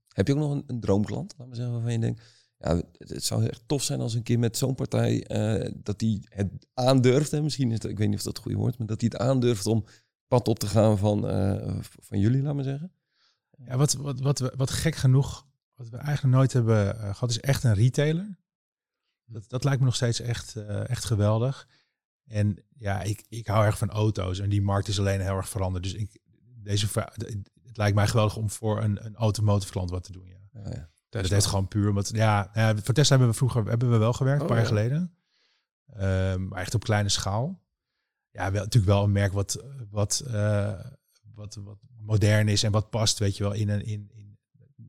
Heb 0.08 0.28
je 0.28 0.34
ook 0.34 0.39
nog 0.39 0.63
een, 0.67 0.80
droomklant, 0.80 1.34
laat 1.38 1.47
maar 1.47 1.56
zeggen, 1.56 1.74
waarvan 1.74 1.91
je 1.91 2.00
denkt, 2.00 2.21
ja, 2.58 2.82
het 2.97 3.24
zou 3.24 3.45
echt 3.45 3.63
tof 3.65 3.84
zijn 3.84 4.00
als 4.00 4.13
een 4.13 4.24
keer 4.24 4.39
met 4.39 4.58
zo'n 4.58 4.76
partij 4.76 5.26
dat 5.84 6.00
die 6.00 6.28
het 6.30 6.67
aandurft. 6.74 7.34
En 7.34 7.43
misschien 7.43 7.67
is 7.67 7.74
het, 7.74 7.91
ik 7.91 7.97
weet 7.97 8.08
niet 8.08 8.17
of 8.17 8.24
dat 8.24 8.34
het 8.34 8.43
goede 8.43 8.58
woord, 8.58 8.78
maar 8.78 8.88
dat 8.88 9.00
die 9.00 9.10
het 9.10 9.21
aandurft 9.21 9.65
om 9.65 9.86
pad 10.31 10.47
op 10.47 10.59
te 10.59 10.67
gaan 10.67 10.97
van, 10.97 11.29
uh, 11.29 11.79
van 11.81 12.19
jullie, 12.19 12.41
laat 12.41 12.55
maar 12.55 12.63
zeggen. 12.63 12.91
Ja, 13.65 13.77
wat, 13.77 13.93
wat, 13.93 14.19
wat, 14.19 14.39
wat 14.55 14.71
gek 14.71 14.95
genoeg, 14.95 15.47
wat 15.75 15.89
we 15.89 15.97
eigenlijk 15.97 16.35
nooit 16.35 16.53
hebben 16.53 16.95
uh, 16.95 17.01
gehad, 17.13 17.29
is 17.29 17.39
echt 17.39 17.63
een 17.63 17.73
retailer. 17.73 18.37
Dat, 19.25 19.49
dat 19.49 19.63
lijkt 19.63 19.79
me 19.79 19.85
nog 19.85 19.95
steeds 19.95 20.19
echt, 20.19 20.55
echt 20.85 21.05
geweldig. 21.05 21.67
En 22.23 22.63
ja, 22.77 23.01
ik, 23.01 23.25
ik 23.29 23.47
hou 23.47 23.65
erg 23.65 23.77
van 23.77 23.89
auto's 23.89 24.39
en 24.39 24.49
die 24.49 24.61
markt 24.61 24.87
is 24.87 24.99
alleen 24.99 25.21
heel 25.21 25.35
erg 25.35 25.49
veranderd. 25.49 25.83
Dus 25.83 25.93
ik, 25.93 26.19
deze, 26.55 26.87
het 27.63 27.77
lijkt 27.77 27.95
mij 27.95 28.07
geweldig 28.07 28.35
om 28.35 28.49
voor 28.49 28.81
een, 28.81 29.05
een 29.05 29.15
automotive 29.15 29.71
klant 29.71 29.89
wat 29.89 30.03
te 30.03 30.11
doen. 30.11 30.27
Ja. 30.27 30.61
ja, 30.63 30.69
ja. 30.69 30.89
Dat 31.09 31.29
heeft 31.29 31.45
gewoon 31.45 31.67
puur 31.67 31.89
omdat, 31.89 32.09
ja, 32.13 32.49
ja, 32.53 32.75
voor 32.75 32.93
Tesla 32.93 33.15
hebben 33.15 33.27
we 33.27 33.37
vroeger 33.37 33.65
hebben 33.65 33.91
we 33.91 33.97
wel 33.97 34.13
gewerkt, 34.13 34.41
een 34.41 34.47
paar 34.47 34.57
jaar 34.57 34.65
geleden. 34.65 35.15
Um, 35.99 36.47
maar 36.47 36.61
echt 36.61 36.75
op 36.75 36.83
kleine 36.83 37.09
schaal. 37.09 37.61
Ja, 38.31 38.51
wel, 38.51 38.63
natuurlijk 38.63 38.93
wel 38.93 39.03
een 39.03 39.11
merk 39.11 39.33
wat, 39.33 39.63
wat, 39.89 40.23
uh, 40.27 40.79
wat, 41.33 41.55
wat 41.55 41.77
modern 41.97 42.47
is 42.47 42.63
en 42.63 42.71
wat 42.71 42.89
past, 42.89 43.19
weet 43.19 43.37
je 43.37 43.43
wel, 43.43 43.53
in, 43.53 43.69
een, 43.69 43.85
in, 43.85 44.09
in 44.13 44.39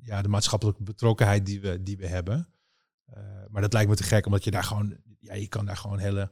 ja, 0.02 0.22
de 0.22 0.28
maatschappelijke 0.28 0.82
betrokkenheid 0.82 1.46
die 1.46 1.60
we, 1.60 1.82
die 1.82 1.96
we 1.96 2.06
hebben. 2.06 2.48
Uh, 3.08 3.16
maar 3.50 3.62
dat 3.62 3.72
lijkt 3.72 3.88
me 3.88 3.96
te 3.96 4.02
gek, 4.02 4.26
omdat 4.26 4.44
je 4.44 4.50
daar 4.50 4.64
gewoon, 4.64 4.96
ja, 5.18 5.34
je 5.34 5.48
kan 5.48 5.66
daar 5.66 5.76
gewoon 5.76 5.98
hele 5.98 6.30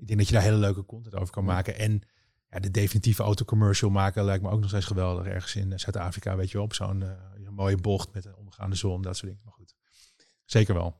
ik 0.00 0.06
denk 0.06 0.18
dat 0.18 0.28
je 0.28 0.34
daar 0.34 0.42
hele 0.42 0.56
leuke 0.56 0.84
content 0.84 1.14
over 1.14 1.34
kan 1.34 1.44
maken. 1.44 1.78
En 1.78 2.02
ja, 2.50 2.58
de 2.58 2.70
definitieve 2.70 3.22
autocommercial 3.22 3.90
maken 3.90 4.24
lijkt 4.24 4.42
me 4.42 4.50
ook 4.50 4.60
nog 4.60 4.68
steeds 4.68 4.86
geweldig. 4.86 5.26
Ergens 5.26 5.56
in 5.56 5.78
Zuid-Afrika, 5.78 6.36
weet 6.36 6.50
je 6.50 6.56
wel, 6.56 6.66
op 6.66 6.74
zo'n 6.74 7.00
uh, 7.00 7.48
mooie 7.50 7.76
bocht 7.76 8.12
met 8.12 8.24
een 8.24 8.36
ondergaande 8.36 8.76
zon, 8.76 9.02
dat 9.02 9.16
soort 9.16 9.26
dingen. 9.26 9.44
Maar 9.44 9.54
goed, 9.54 9.74
zeker 10.44 10.74
wel. 10.74 10.98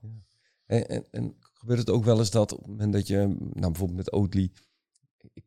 En, 0.67 0.89
en, 0.89 1.07
en, 1.11 1.37
gebeurt 1.41 1.79
het 1.79 1.91
ook 1.91 2.05
wel 2.05 2.19
eens 2.19 2.31
dat 2.31 2.53
op 2.53 2.59
het 2.59 2.69
moment 2.69 2.93
dat 2.93 3.07
je, 3.07 3.17
nou 3.39 3.73
bijvoorbeeld 3.73 3.97
met 3.97 4.13
Oatly, 4.13 4.53
ik, 5.33 5.45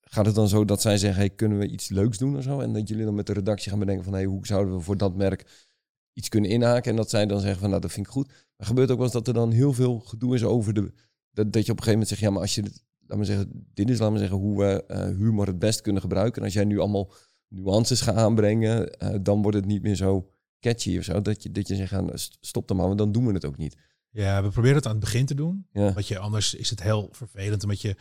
gaat 0.00 0.26
het 0.26 0.34
dan 0.34 0.48
zo 0.48 0.64
dat 0.64 0.80
zij 0.80 0.98
zeggen, 0.98 1.20
hey, 1.20 1.30
kunnen 1.30 1.58
we 1.58 1.68
iets 1.68 1.88
leuks 1.88 2.18
doen 2.18 2.36
of 2.36 2.42
zo? 2.42 2.60
En 2.60 2.72
dat 2.72 2.88
jullie 2.88 3.04
dan 3.04 3.14
met 3.14 3.26
de 3.26 3.32
redactie 3.32 3.70
gaan 3.70 3.78
bedenken 3.78 4.04
van, 4.04 4.12
hey, 4.12 4.24
hoe 4.24 4.46
zouden 4.46 4.74
we 4.74 4.80
voor 4.80 4.96
dat 4.96 5.16
merk 5.16 5.68
iets 6.12 6.28
kunnen 6.28 6.50
inhaken? 6.50 6.90
En 6.90 6.96
dat 6.96 7.10
zij 7.10 7.26
dan 7.26 7.40
zeggen 7.40 7.60
van, 7.60 7.68
nou, 7.68 7.80
dat 7.80 7.92
vind 7.92 8.06
ik 8.06 8.12
goed. 8.12 8.28
Maar 8.56 8.66
gebeurt 8.66 8.90
ook 8.90 8.96
wel 8.96 9.04
eens 9.04 9.14
dat 9.14 9.28
er 9.28 9.34
dan 9.34 9.50
heel 9.50 9.72
veel 9.72 9.98
gedoe 9.98 10.34
is 10.34 10.44
over 10.44 10.74
de, 10.74 10.92
dat, 11.30 11.52
dat 11.52 11.66
je 11.66 11.72
op 11.72 11.78
een 11.78 11.84
gegeven 11.84 11.90
moment 11.90 12.08
zegt, 12.08 12.20
ja, 12.20 12.30
maar 12.30 12.40
als 12.40 12.54
je 12.54 12.62
laat 13.06 13.18
me 13.18 13.24
zeggen, 13.24 13.66
dit 13.74 13.90
is 13.90 13.98
laat 13.98 14.12
me 14.12 14.18
zeggen, 14.18 14.38
hoe 14.38 14.58
we 14.58 14.84
uh, 14.88 15.16
humor 15.16 15.46
het 15.46 15.58
best 15.58 15.80
kunnen 15.80 16.02
gebruiken. 16.02 16.38
En 16.38 16.44
als 16.44 16.54
jij 16.54 16.64
nu 16.64 16.78
allemaal 16.78 17.12
nuances 17.48 18.00
gaat 18.00 18.14
aanbrengen, 18.14 18.96
uh, 19.02 19.14
dan 19.22 19.42
wordt 19.42 19.56
het 19.56 19.66
niet 19.66 19.82
meer 19.82 19.94
zo 19.94 20.30
catchy 20.60 20.98
of 20.98 21.04
zo. 21.04 21.22
Dat 21.22 21.42
je, 21.42 21.50
dat 21.50 21.68
je 21.68 21.76
zegt, 21.76 21.92
nou, 21.92 22.10
stop 22.40 22.70
er 22.70 22.76
maar, 22.76 22.86
want 22.86 22.98
dan 22.98 23.12
doen 23.12 23.26
we 23.26 23.32
het 23.32 23.44
ook 23.44 23.56
niet. 23.56 23.76
Ja, 24.10 24.42
we 24.42 24.48
proberen 24.48 24.76
het 24.76 24.86
aan 24.86 24.92
het 24.92 25.00
begin 25.00 25.26
te 25.26 25.34
doen. 25.34 25.66
Ja. 25.72 25.92
Want 25.92 26.08
je, 26.08 26.18
anders 26.18 26.54
is 26.54 26.70
het 26.70 26.82
heel 26.82 27.08
vervelend, 27.12 27.62
omdat 27.62 27.80
je... 27.80 27.96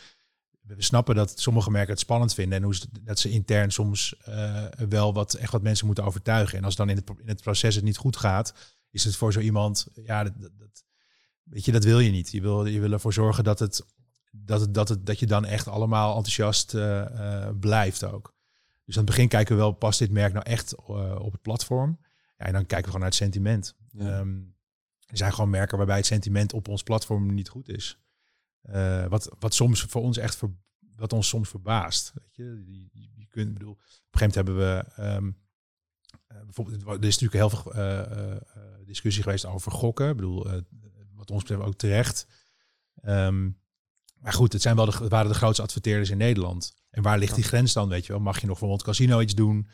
We 0.76 0.84
snappen 0.84 1.16
dat 1.16 1.40
sommige 1.40 1.72
merken 1.72 1.92
het 1.92 2.00
spannend 2.00 2.34
vinden 2.34 2.58
en 2.58 2.64
hoe 2.64 2.76
ze, 2.76 2.88
dat 3.02 3.20
ze 3.20 3.30
intern 3.30 3.72
soms 3.72 4.16
uh, 4.30 4.66
wel 4.90 5.14
wat, 5.14 5.34
echt 5.34 5.52
wat 5.52 5.62
mensen 5.62 5.86
moeten 5.86 6.04
overtuigen. 6.04 6.58
En 6.58 6.64
als 6.64 6.76
dan 6.76 6.90
in 6.90 6.96
het, 6.96 7.10
in 7.18 7.28
het 7.28 7.42
proces 7.42 7.76
het 7.76 7.84
niet 7.84 7.98
goed 7.98 8.18
gaat, 8.18 8.54
is 8.92 9.04
het 9.04 9.16
voor 9.16 9.34
zo 9.34 9.40
iemand, 9.40 9.88
ja, 9.94 10.24
dat, 10.24 10.34
dat, 10.38 10.84
weet 11.44 11.66
je, 11.66 11.72
dat 11.72 11.84
wil 11.84 12.00
je 12.00 12.12
niet. 12.12 12.32
Je 12.32 12.42
wil, 12.42 12.66
je 12.66 12.80
wil 12.80 12.92
ervoor 12.92 13.14
zorgen 13.14 13.44
dat 13.44 13.60
het 13.60 13.86
dat, 14.32 14.62
het, 14.62 14.74
dat, 14.74 14.90
het, 14.90 15.06
dat 15.06 15.20
je 15.20 15.26
dan 15.26 15.46
echt 15.46 15.68
allemaal 15.68 16.16
enthousiast 16.16 16.74
uh, 16.74 17.06
uh, 17.14 17.50
blijft 17.60 18.04
ook. 18.04 18.36
Dus 18.86 18.98
aan 18.98 19.04
het 19.04 19.12
begin 19.12 19.28
kijken 19.28 19.56
we 19.56 19.62
wel, 19.62 19.72
past 19.72 20.00
dit 20.00 20.12
merk 20.12 20.34
nou 20.34 20.46
echt 20.46 20.76
op 21.16 21.32
het 21.32 21.42
platform? 21.42 22.00
Ja, 22.38 22.46
en 22.46 22.54
dan 22.54 22.66
kijken 22.66 22.78
we 22.78 22.86
gewoon 22.86 23.00
naar 23.00 23.10
het 23.10 23.18
sentiment. 23.18 23.76
Ja. 23.92 24.20
Um, 24.20 24.58
er 25.06 25.18
zijn 25.18 25.34
gewoon 25.34 25.50
merken 25.50 25.78
waarbij 25.78 25.96
het 25.98 26.06
sentiment 26.06 26.54
op 26.54 26.68
ons 26.68 26.84
platform 26.84 27.34
niet 27.34 27.50
goed 27.50 27.70
is. 27.70 27.98
Wat, 29.10 29.36
wat 29.40 29.54
soms 29.54 29.82
voor 29.82 30.02
ons 30.02 30.18
echt 30.18 30.36
ver, 30.36 30.50
wat 30.96 31.14
ons 31.14 31.28
soms 31.28 31.50
verbaast. 31.50 32.12
Weet 32.14 32.36
je, 32.36 32.64
je, 32.68 33.10
je 33.16 33.26
kunt, 33.28 33.54
bedoel, 33.54 33.72
op 33.72 33.80
een 34.12 34.20
gegeven 34.20 34.46
moment 34.46 34.66
hebben 34.66 34.86
we 34.98 35.16
um, 35.16 35.38
bijvoorbeeld, 36.46 36.82
er 36.86 37.08
is 37.08 37.20
natuurlijk 37.20 37.52
heel 37.52 37.62
veel 37.62 38.42
discussie 38.86 39.24
geweest 39.24 39.46
over 39.46 39.72
gokken. 39.72 40.10
Ik 40.10 40.16
bedoel, 40.16 40.48
wat 41.16 41.32
ons 41.32 41.42
betreft 41.42 41.62
ook 41.62 41.76
terecht. 41.76 42.28
Um, 43.04 43.60
maar 44.20 44.34
goed, 44.34 44.54
het, 44.54 44.62
zijn 44.62 44.76
wel 44.76 44.86
de, 44.86 44.98
het 44.98 45.12
waren 45.12 45.32
de 45.32 45.38
grootste 45.38 45.62
adverteerders 45.62 46.10
in 46.10 46.18
Nederland. 46.18 46.74
En 46.90 47.04
waar 47.04 47.20
ligt 47.20 47.36
die 47.36 47.44
grens 47.44 47.74
dan, 47.74 47.90
weet 47.90 48.06
je 48.06 48.12
wel? 48.12 48.22
Mag 48.22 48.36
je 48.36 48.48
nog 48.48 48.60
bijvoorbeeld 48.60 48.84
casino 48.84 49.22
iets 49.22 49.36
doen? 49.36 49.68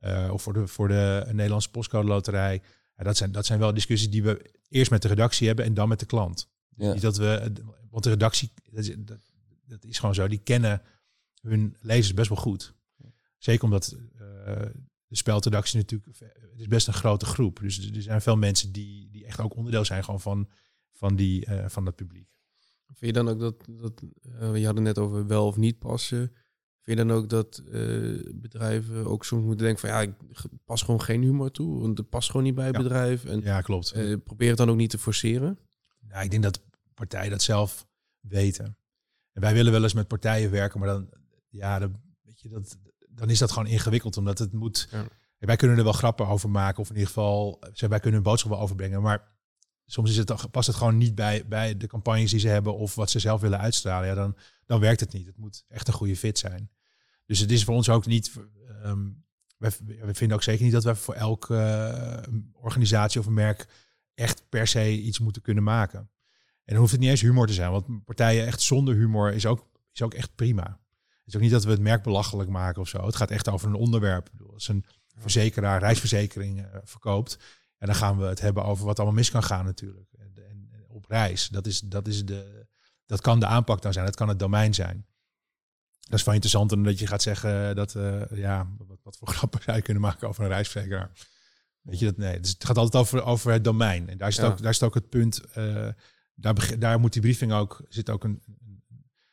Uh, 0.00 0.30
of 0.32 0.42
voor 0.42 0.52
de, 0.52 0.66
voor 0.66 0.88
de 0.88 1.26
Nederlandse 1.32 1.70
postcode 1.70 2.08
loterij? 2.08 2.62
Ja, 2.96 3.04
dat, 3.04 3.16
zijn, 3.16 3.32
dat 3.32 3.46
zijn 3.46 3.58
wel 3.58 3.74
discussies 3.74 4.10
die 4.10 4.22
we 4.22 4.52
eerst 4.68 4.90
met 4.90 5.02
de 5.02 5.08
redactie 5.08 5.46
hebben 5.46 5.64
en 5.64 5.74
dan 5.74 5.88
met 5.88 6.00
de 6.00 6.06
klant. 6.06 6.50
Ja. 6.76 6.92
Niet 6.92 7.02
dat 7.02 7.16
we, 7.16 7.52
want 7.90 8.04
de 8.04 8.10
redactie, 8.10 8.52
dat 8.70 8.84
is, 8.84 8.94
dat, 8.98 9.18
dat 9.66 9.84
is 9.84 9.98
gewoon 9.98 10.14
zo, 10.14 10.28
die 10.28 10.38
kennen 10.38 10.82
hun 11.40 11.76
lezers 11.80 12.14
best 12.14 12.28
wel 12.28 12.38
goed. 12.38 12.74
Zeker 13.38 13.64
omdat 13.64 13.96
uh, 14.14 14.20
de 15.06 15.16
spelredactie 15.16 15.78
natuurlijk, 15.78 16.18
het 16.18 16.60
is 16.60 16.66
best 16.66 16.86
een 16.86 16.92
grote 16.92 17.26
groep. 17.26 17.58
Dus 17.60 17.90
er 17.90 18.02
zijn 18.02 18.20
veel 18.20 18.36
mensen 18.36 18.72
die, 18.72 19.10
die 19.10 19.24
echt 19.24 19.40
ook 19.40 19.56
onderdeel 19.56 19.84
zijn 19.84 20.04
gewoon 20.04 20.20
van, 20.20 20.48
van, 20.92 21.16
die, 21.16 21.46
uh, 21.50 21.68
van 21.68 21.84
dat 21.84 21.94
publiek. 21.94 22.28
Vind 22.86 23.16
je 23.16 23.22
dan 23.22 23.28
ook 23.28 23.40
dat, 23.40 23.66
dat 23.80 24.02
uh, 24.40 24.56
je 24.56 24.66
had 24.66 24.74
het 24.74 24.84
net 24.84 24.98
over 24.98 25.26
wel 25.26 25.46
of 25.46 25.56
niet 25.56 25.78
passen. 25.78 26.32
Vind 26.80 26.98
je 26.98 27.04
dan 27.04 27.16
ook 27.16 27.28
dat 27.28 27.62
uh, 27.72 28.32
bedrijven 28.34 29.06
ook 29.06 29.24
soms 29.24 29.44
moeten 29.44 29.64
denken 29.64 29.80
van 29.80 29.90
ja, 29.90 30.00
ik 30.00 30.14
pas 30.64 30.82
gewoon 30.82 31.02
geen 31.02 31.22
humor 31.22 31.50
toe, 31.50 31.80
want 31.80 31.98
het 31.98 32.08
past 32.08 32.30
gewoon 32.30 32.46
niet 32.46 32.54
bij 32.54 32.66
het 32.66 32.76
ja. 32.76 32.82
bedrijf. 32.82 33.24
En, 33.24 33.40
ja, 33.40 33.60
klopt. 33.60 33.96
Uh, 33.96 34.16
probeer 34.24 34.48
het 34.48 34.58
dan 34.58 34.70
ook 34.70 34.76
niet 34.76 34.90
te 34.90 34.98
forceren. 34.98 35.58
Nou, 36.00 36.24
ik 36.24 36.30
denk 36.30 36.42
dat 36.42 36.62
partijen 36.96 37.30
dat 37.30 37.42
zelf 37.42 37.86
weten. 38.20 38.78
En 39.32 39.40
wij 39.40 39.54
willen 39.54 39.72
wel 39.72 39.82
eens 39.82 39.92
met 39.92 40.08
partijen 40.08 40.50
werken, 40.50 40.80
maar 40.80 40.88
dan, 40.88 41.10
ja, 41.48 41.78
dan, 41.78 42.00
weet 42.22 42.40
je, 42.40 42.48
dat, 42.48 42.78
dan 43.08 43.30
is 43.30 43.38
dat 43.38 43.52
gewoon 43.52 43.68
ingewikkeld, 43.68 44.16
omdat 44.16 44.38
het 44.38 44.52
moet. 44.52 44.88
Ja. 44.90 45.06
Wij 45.38 45.56
kunnen 45.56 45.78
er 45.78 45.84
wel 45.84 45.92
grappen 45.92 46.26
over 46.26 46.50
maken, 46.50 46.80
of 46.80 46.88
in 46.88 46.94
ieder 46.94 47.08
geval, 47.08 47.62
wij 47.74 48.00
kunnen 48.00 48.18
een 48.18 48.22
boodschap 48.22 48.50
wel 48.50 48.60
overbrengen, 48.60 49.02
maar 49.02 49.36
soms 49.86 50.10
is 50.10 50.16
het, 50.16 50.50
past 50.50 50.66
het 50.66 50.76
gewoon 50.76 50.96
niet 50.96 51.14
bij, 51.14 51.46
bij 51.46 51.76
de 51.76 51.86
campagnes 51.86 52.30
die 52.30 52.40
ze 52.40 52.48
hebben 52.48 52.76
of 52.76 52.94
wat 52.94 53.10
ze 53.10 53.18
zelf 53.18 53.40
willen 53.40 53.58
uitstralen. 53.58 54.08
Ja, 54.08 54.14
dan, 54.14 54.36
dan 54.66 54.80
werkt 54.80 55.00
het 55.00 55.12
niet. 55.12 55.26
Het 55.26 55.36
moet 55.36 55.64
echt 55.68 55.88
een 55.88 55.94
goede 55.94 56.16
fit 56.16 56.38
zijn. 56.38 56.70
Dus 57.26 57.38
het 57.38 57.50
is 57.50 57.64
voor 57.64 57.74
ons 57.74 57.88
ook 57.88 58.06
niet. 58.06 58.32
Um, 58.84 59.24
we, 59.56 59.70
vinden 60.14 60.36
ook 60.36 60.42
zeker 60.42 60.64
niet 60.64 60.72
dat 60.72 60.84
we 60.84 60.94
voor 60.94 61.14
elke 61.14 61.54
uh, 62.28 62.34
organisatie 62.52 63.20
of 63.20 63.26
een 63.26 63.34
merk 63.34 63.66
echt 64.14 64.48
per 64.48 64.66
se 64.66 65.00
iets 65.00 65.18
moeten 65.18 65.42
kunnen 65.42 65.64
maken. 65.64 66.10
En 66.66 66.72
dan 66.72 66.76
hoeft 66.76 66.92
het 66.92 67.00
niet 67.00 67.10
eens 67.10 67.20
humor 67.20 67.46
te 67.46 67.52
zijn, 67.52 67.70
want 67.70 68.04
partijen 68.04 68.46
echt 68.46 68.60
zonder 68.60 68.94
humor 68.94 69.32
is 69.32 69.46
ook, 69.46 69.66
is 69.92 70.02
ook 70.02 70.14
echt 70.14 70.34
prima. 70.34 70.80
Het 71.08 71.26
is 71.26 71.36
ook 71.36 71.40
niet 71.40 71.50
dat 71.50 71.64
we 71.64 71.70
het 71.70 71.80
merk 71.80 72.02
belachelijk 72.02 72.50
maken 72.50 72.80
of 72.80 72.88
zo. 72.88 73.06
Het 73.06 73.16
gaat 73.16 73.30
echt 73.30 73.48
over 73.48 73.68
een 73.68 73.74
onderwerp. 73.74 74.30
Als 74.52 74.68
een 74.68 74.84
verzekeraar 75.16 75.80
reisverzekering 75.80 76.58
uh, 76.58 76.66
verkoopt, 76.84 77.38
en 77.78 77.86
dan 77.86 77.96
gaan 77.96 78.18
we 78.18 78.24
het 78.24 78.40
hebben 78.40 78.64
over 78.64 78.84
wat 78.84 78.96
allemaal 78.96 79.16
mis 79.16 79.30
kan 79.30 79.42
gaan 79.42 79.64
natuurlijk. 79.64 80.12
En, 80.18 80.32
en, 80.34 80.68
en 80.72 80.84
op 80.88 81.04
reis. 81.08 81.48
Dat, 81.48 81.66
is, 81.66 81.80
dat, 81.80 82.08
is 82.08 82.24
de, 82.24 82.66
dat 83.06 83.20
kan 83.20 83.40
de 83.40 83.46
aanpak 83.46 83.82
dan 83.82 83.92
zijn. 83.92 84.04
Dat 84.06 84.16
kan 84.16 84.28
het 84.28 84.38
domein 84.38 84.74
zijn. 84.74 85.06
Dat 86.00 86.18
is 86.18 86.24
wel 86.24 86.34
interessant 86.34 86.72
omdat 86.72 86.98
je 86.98 87.06
gaat 87.06 87.22
zeggen 87.22 87.76
dat, 87.76 87.94
uh, 87.94 88.22
ja, 88.30 88.68
wat, 88.78 88.98
wat, 89.02 89.16
voor 89.16 89.28
grappen 89.36 89.62
zou 89.62 89.76
je 89.76 89.82
kunnen 89.82 90.02
maken 90.02 90.28
over 90.28 90.42
een 90.42 90.50
reisverzekeraar. 90.50 91.10
Weet 91.80 91.98
je 91.98 92.04
dat? 92.04 92.16
Nee, 92.16 92.40
dus 92.40 92.50
het 92.50 92.64
gaat 92.64 92.78
altijd 92.78 93.02
over, 93.02 93.22
over 93.24 93.52
het 93.52 93.64
domein. 93.64 94.08
En 94.08 94.18
daar 94.18 94.28
is, 94.28 94.36
ja. 94.36 94.46
ook, 94.46 94.62
daar 94.62 94.70
is 94.70 94.82
ook 94.82 94.94
het 94.94 95.08
punt, 95.08 95.42
uh, 95.58 95.88
daar, 96.36 96.78
daar 96.78 97.00
moet 97.00 97.12
die 97.12 97.22
briefing 97.22 97.52
ook, 97.52 97.84
zit 97.88 98.10
ook 98.10 98.24
een, 98.24 98.42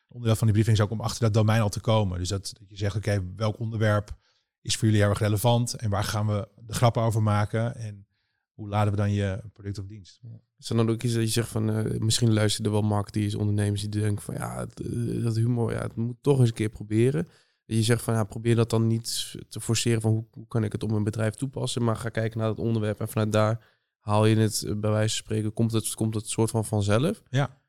onderdeel 0.07 0.35
van 0.35 0.47
die 0.47 0.55
briefing 0.55 0.77
is 0.77 0.83
ook 0.83 0.91
om 0.91 1.01
achter 1.01 1.21
dat 1.21 1.33
domein 1.33 1.61
al 1.61 1.69
te 1.69 1.79
komen. 1.79 2.19
Dus 2.19 2.29
dat, 2.29 2.53
dat 2.59 2.69
je 2.69 2.77
zegt, 2.77 2.95
oké, 2.95 3.33
welk 3.35 3.59
onderwerp 3.59 4.17
is 4.61 4.75
voor 4.75 4.85
jullie 4.87 5.01
heel 5.01 5.09
erg 5.09 5.19
relevant 5.19 5.73
en 5.73 5.89
waar 5.89 6.03
gaan 6.03 6.27
we 6.27 6.47
de 6.55 6.73
grappen 6.73 7.01
over 7.01 7.23
maken? 7.23 7.75
En 7.75 8.07
hoe 8.53 8.69
laden 8.69 8.91
we 8.91 8.97
dan 8.97 9.11
je 9.11 9.43
product 9.53 9.79
of 9.79 9.85
dienst? 9.85 10.21
Is 10.57 10.67
dan 10.67 10.89
ook 10.89 11.03
iets 11.03 11.13
dat 11.13 11.23
je 11.23 11.27
zegt 11.27 11.49
van, 11.49 11.69
uh, 11.69 11.99
misschien 11.99 12.33
luisteren 12.33 12.65
er 12.65 12.79
wel 12.79 12.89
marketeers, 12.89 13.35
ondernemers 13.35 13.81
die 13.81 14.01
denken 14.01 14.23
van, 14.23 14.33
ja, 14.33 14.67
uh, 14.81 15.23
dat 15.23 15.35
humor, 15.35 15.71
ja, 15.71 15.81
het 15.81 15.95
moet 15.95 16.17
toch 16.21 16.39
eens 16.39 16.49
een 16.49 16.55
keer 16.55 16.69
proberen. 16.69 17.27
Je 17.65 17.83
zegt 17.83 18.01
van 18.01 18.13
ja, 18.13 18.23
probeer 18.23 18.55
dat 18.55 18.69
dan 18.69 18.87
niet 18.87 19.35
te 19.49 19.61
forceren 19.61 20.01
van 20.01 20.11
hoe, 20.11 20.25
hoe 20.31 20.47
kan 20.47 20.63
ik 20.63 20.71
het 20.71 20.83
op 20.83 20.91
mijn 20.91 21.03
bedrijf 21.03 21.33
toepassen, 21.33 21.83
maar 21.83 21.95
ga 21.95 22.09
kijken 22.09 22.39
naar 22.39 22.49
het 22.49 22.59
onderwerp 22.59 22.99
en 22.99 23.07
vanuit 23.07 23.31
daar 23.31 23.72
haal 24.03 24.25
je 24.25 24.35
het 24.35 24.65
bij 24.67 24.89
wijze 24.89 25.15
van 25.15 25.25
spreken, 25.25 25.53
komt 25.53 25.71
het, 25.71 25.93
komt 25.93 26.15
het 26.15 26.27
soort 26.27 26.49
van 26.49 26.65
vanzelf. 26.65 27.23
Ja. 27.29 27.61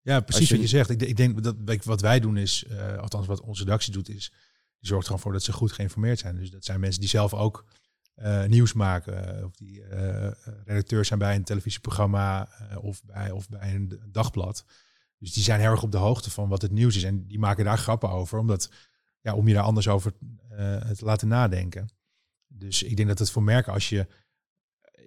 Ja, 0.00 0.20
precies 0.20 0.50
wat 0.50 0.60
je 0.60 0.66
zegt. 0.66 0.90
Ik, 0.90 1.02
ik 1.02 1.16
denk 1.16 1.42
dat 1.42 1.84
wat 1.84 2.00
wij 2.00 2.20
doen 2.20 2.36
is, 2.36 2.64
uh, 2.70 2.96
althans 2.96 3.26
wat 3.26 3.40
onze 3.40 3.64
redactie 3.64 3.92
doet, 3.92 4.08
is 4.08 4.32
die 4.78 4.88
zorgt 4.88 5.06
gewoon 5.06 5.20
voor 5.20 5.32
dat 5.32 5.42
ze 5.42 5.52
goed 5.52 5.72
geïnformeerd 5.72 6.18
zijn. 6.18 6.36
Dus 6.36 6.50
dat 6.50 6.64
zijn 6.64 6.80
mensen 6.80 7.00
die 7.00 7.08
zelf 7.08 7.34
ook 7.34 7.64
uh, 8.16 8.44
nieuws 8.44 8.72
maken. 8.72 9.44
Of 9.44 9.56
die 9.56 9.80
uh, 9.80 10.30
redacteur 10.64 11.04
zijn 11.04 11.18
bij 11.18 11.34
een 11.34 11.44
televisieprogramma 11.44 12.48
of, 12.80 13.04
bij, 13.04 13.30
of 13.30 13.48
bij 13.48 13.74
een 13.74 14.00
dagblad. 14.06 14.64
Dus 15.18 15.32
die 15.32 15.42
zijn 15.42 15.60
heel 15.60 15.70
erg 15.70 15.82
op 15.82 15.92
de 15.92 15.98
hoogte 15.98 16.30
van 16.30 16.48
wat 16.48 16.62
het 16.62 16.70
nieuws 16.70 16.96
is. 16.96 17.02
En 17.02 17.26
die 17.26 17.38
maken 17.38 17.64
daar 17.64 17.78
grappen 17.78 18.10
over, 18.10 18.38
omdat, 18.38 18.70
ja, 19.20 19.34
om 19.34 19.48
je 19.48 19.54
daar 19.54 19.62
anders 19.62 19.88
over 19.88 20.12
te 20.96 21.04
laten 21.04 21.28
nadenken. 21.28 21.88
Dus 22.46 22.82
ik 22.82 22.96
denk 22.96 23.08
dat 23.08 23.18
het 23.18 23.30
voor 23.30 23.42
merken, 23.42 23.72
als 23.72 23.88
je 23.88 24.06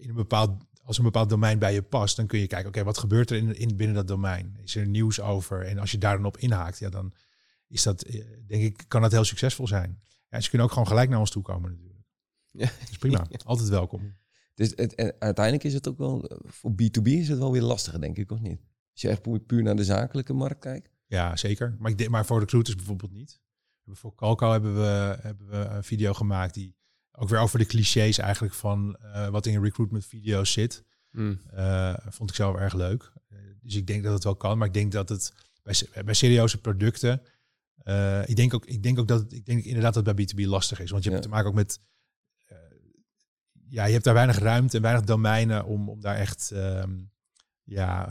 in 0.01 0.09
een 0.09 0.15
bepaald 0.15 0.51
als 0.83 0.97
een 0.97 1.03
bepaald 1.03 1.29
domein 1.29 1.59
bij 1.59 1.73
je 1.73 1.81
past, 1.81 2.15
dan 2.15 2.27
kun 2.27 2.39
je 2.39 2.47
kijken, 2.47 2.67
oké, 2.67 2.83
wat 2.83 2.97
gebeurt 2.97 3.29
er 3.29 3.37
in, 3.37 3.55
in, 3.55 3.75
binnen 3.75 3.95
dat 3.95 4.07
domein? 4.07 4.57
Is 4.63 4.75
er 4.75 4.87
nieuws 4.87 5.19
over? 5.19 5.65
En 5.65 5.77
als 5.77 5.91
je 5.91 5.97
daar 5.97 6.15
dan 6.15 6.25
op 6.25 6.37
inhaakt, 6.37 6.79
ja, 6.79 6.89
dan 6.89 7.13
is 7.67 7.83
dat, 7.83 8.01
eh, 8.01 8.25
denk 8.47 8.63
ik, 8.63 8.83
kan 8.87 9.01
dat 9.01 9.11
heel 9.11 9.23
succesvol 9.23 9.67
zijn. 9.67 10.01
Ja, 10.29 10.39
ze 10.39 10.49
kunnen 10.49 10.67
ook 10.67 10.73
gewoon 10.73 10.87
gelijk 10.87 11.09
naar 11.09 11.19
ons 11.19 11.31
toe 11.31 11.43
komen 11.43 11.71
natuurlijk. 11.71 12.05
Ja. 12.51 12.65
Dat 12.65 12.89
is 12.89 12.97
prima. 12.97 13.27
Altijd 13.43 13.69
welkom. 13.69 14.15
Dus 14.53 14.73
het, 14.75 14.95
en 14.95 15.15
uiteindelijk 15.19 15.65
is 15.65 15.73
het 15.73 15.87
ook 15.87 15.97
wel, 15.97 16.29
voor 16.45 16.71
B2B 16.71 17.03
is 17.03 17.27
het 17.27 17.37
wel 17.37 17.51
weer 17.51 17.61
lastiger, 17.61 18.01
denk 18.01 18.17
ik, 18.17 18.31
of 18.31 18.39
niet? 18.39 18.59
Als 18.91 19.01
je 19.01 19.09
echt 19.09 19.45
puur 19.45 19.63
naar 19.63 19.75
de 19.75 19.83
zakelijke 19.83 20.33
markt 20.33 20.59
kijkt. 20.59 20.89
Ja, 21.07 21.35
zeker. 21.35 21.75
Maar, 21.79 21.91
ik 21.91 22.09
maar 22.09 22.25
voor 22.25 22.39
recruiters 22.39 22.75
bijvoorbeeld 22.75 23.11
niet. 23.11 23.41
Voor 23.85 24.15
Calco 24.15 24.51
hebben 24.51 24.75
we, 24.75 25.17
hebben 25.21 25.47
we 25.47 25.55
een 25.55 25.83
video 25.83 26.13
gemaakt 26.13 26.53
die 26.53 26.75
ook 27.11 27.29
weer 27.29 27.39
over 27.39 27.59
de 27.59 27.65
clichés 27.65 28.17
eigenlijk 28.17 28.53
van 28.53 28.97
uh, 29.01 29.27
wat 29.27 29.45
in 29.45 29.63
recruitment 29.63 30.05
video's 30.05 30.51
zit. 30.51 30.83
Mm. 31.11 31.39
Uh, 31.53 31.93
vond 32.07 32.29
ik 32.29 32.35
zelf 32.35 32.55
erg 32.55 32.73
leuk. 32.73 33.11
Uh, 33.29 33.39
dus 33.61 33.75
ik 33.75 33.87
denk 33.87 34.03
dat 34.03 34.13
het 34.13 34.23
wel 34.23 34.35
kan, 34.35 34.57
maar 34.57 34.67
ik 34.67 34.73
denk 34.73 34.91
dat 34.91 35.09
het 35.09 35.33
bij, 35.63 36.03
bij 36.05 36.13
serieuze 36.13 36.61
producten. 36.61 37.21
ik, 38.25 38.35
denk 38.35 38.53
ook, 38.53 38.65
ik 38.65 38.83
denk 38.83 38.99
ook 38.99 39.07
dat 39.07 39.33
ik 39.33 39.45
denk 39.45 39.63
inderdaad 39.63 39.93
dat 39.93 40.05
het 40.05 40.15
bij 40.15 40.25
B2B 40.25 40.47
lastig 40.47 40.79
is. 40.79 40.91
Want 40.91 41.03
je 41.03 41.09
hebt 41.09 41.21
te 41.21 41.29
maken 41.29 41.47
ook 41.47 41.55
met. 41.55 41.79
ja, 43.67 43.85
je 43.85 43.91
hebt 43.91 44.03
daar 44.03 44.13
weinig 44.13 44.37
ruimte 44.37 44.75
en 44.77 44.83
weinig 44.83 45.03
domeinen 45.03 45.65
om, 45.65 45.89
om 45.89 46.01
daar 46.01 46.15
echt 46.15 46.51
um, 46.53 47.11
ja, 47.63 48.05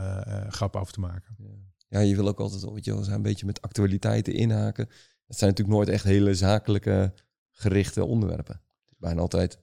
grappen 0.49 0.81
over 0.81 0.93
te 0.93 1.01
maken. 1.01 1.37
Ja. 1.39 1.57
ja. 1.89 2.01
je 2.01 2.15
wil 2.15 2.29
ook 2.29 2.41
altijd 2.41 2.73
weet 2.73 2.85
je, 2.85 2.93
een 2.93 3.23
beetje 3.23 3.47
met 3.47 3.63
actualiteiten 3.63 4.35
inhaken. 4.35 4.87
Het 5.27 5.39
zijn 5.39 5.51
natuurlijk 5.51 5.77
nooit 5.77 5.89
echt 5.89 6.05
hele 6.05 6.35
zakelijke 6.35 7.15
gerichte 7.51 8.05
onderwerpen 8.05 8.61
bijna 9.01 9.21
altijd. 9.21 9.59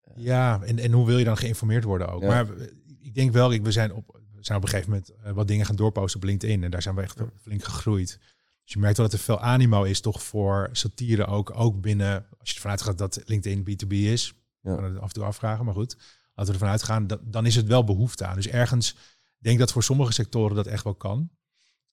Eh, 0.00 0.24
ja, 0.24 0.62
en, 0.62 0.78
en 0.78 0.92
hoe 0.92 1.06
wil 1.06 1.18
je 1.18 1.24
dan 1.24 1.36
geïnformeerd 1.36 1.84
worden 1.84 2.08
ook? 2.08 2.22
Maar 2.22 2.46
ik 3.00 3.14
denk 3.14 3.32
wel, 3.32 3.48
we 3.48 3.72
zijn 3.72 3.92
op, 3.92 4.20
we 4.34 4.44
zijn 4.44 4.58
op 4.58 4.64
een 4.64 4.70
gegeven 4.70 4.90
moment 4.90 5.10
eh, 5.10 5.32
wat 5.32 5.48
dingen 5.48 5.66
gaan 5.66 5.76
doorposten 5.76 6.20
op 6.20 6.26
LinkedIn. 6.26 6.64
En 6.64 6.70
daar 6.70 6.82
zijn 6.82 6.94
we 6.94 7.02
echt 7.02 7.20
flink 7.40 7.64
gegroeid. 7.64 8.18
Dus 8.64 8.72
je 8.72 8.78
merkt 8.78 8.96
wel 8.96 9.06
dat 9.06 9.18
er 9.18 9.24
veel 9.24 9.40
animo 9.40 9.82
is 9.82 10.00
toch 10.00 10.22
voor 10.22 10.68
satire 10.72 11.26
ook, 11.26 11.58
ook 11.58 11.80
binnen, 11.80 12.26
als 12.38 12.48
je 12.48 12.54
ervan 12.54 12.70
uitgaat 12.70 12.98
dat 12.98 13.22
LinkedIn 13.24 13.60
B2B 13.60 13.92
is. 13.92 14.34
Ja. 14.60 14.74
Kan 14.74 14.84
het 14.84 14.98
af 14.98 15.08
en 15.08 15.14
toe 15.14 15.24
afvragen, 15.24 15.64
maar 15.64 15.74
goed. 15.74 15.96
Laten 16.34 16.52
we 16.52 16.58
ervan 16.58 16.68
uitgaan, 16.68 17.06
dat, 17.06 17.20
dan 17.24 17.46
is 17.46 17.54
het 17.54 17.66
wel 17.66 17.84
behoefte 17.84 18.24
aan. 18.26 18.36
Dus 18.36 18.48
ergens, 18.48 18.96
denk 19.38 19.58
dat 19.58 19.72
voor 19.72 19.82
sommige 19.82 20.12
sectoren 20.12 20.56
dat 20.56 20.66
echt 20.66 20.84
wel 20.84 20.94
kan. 20.94 21.30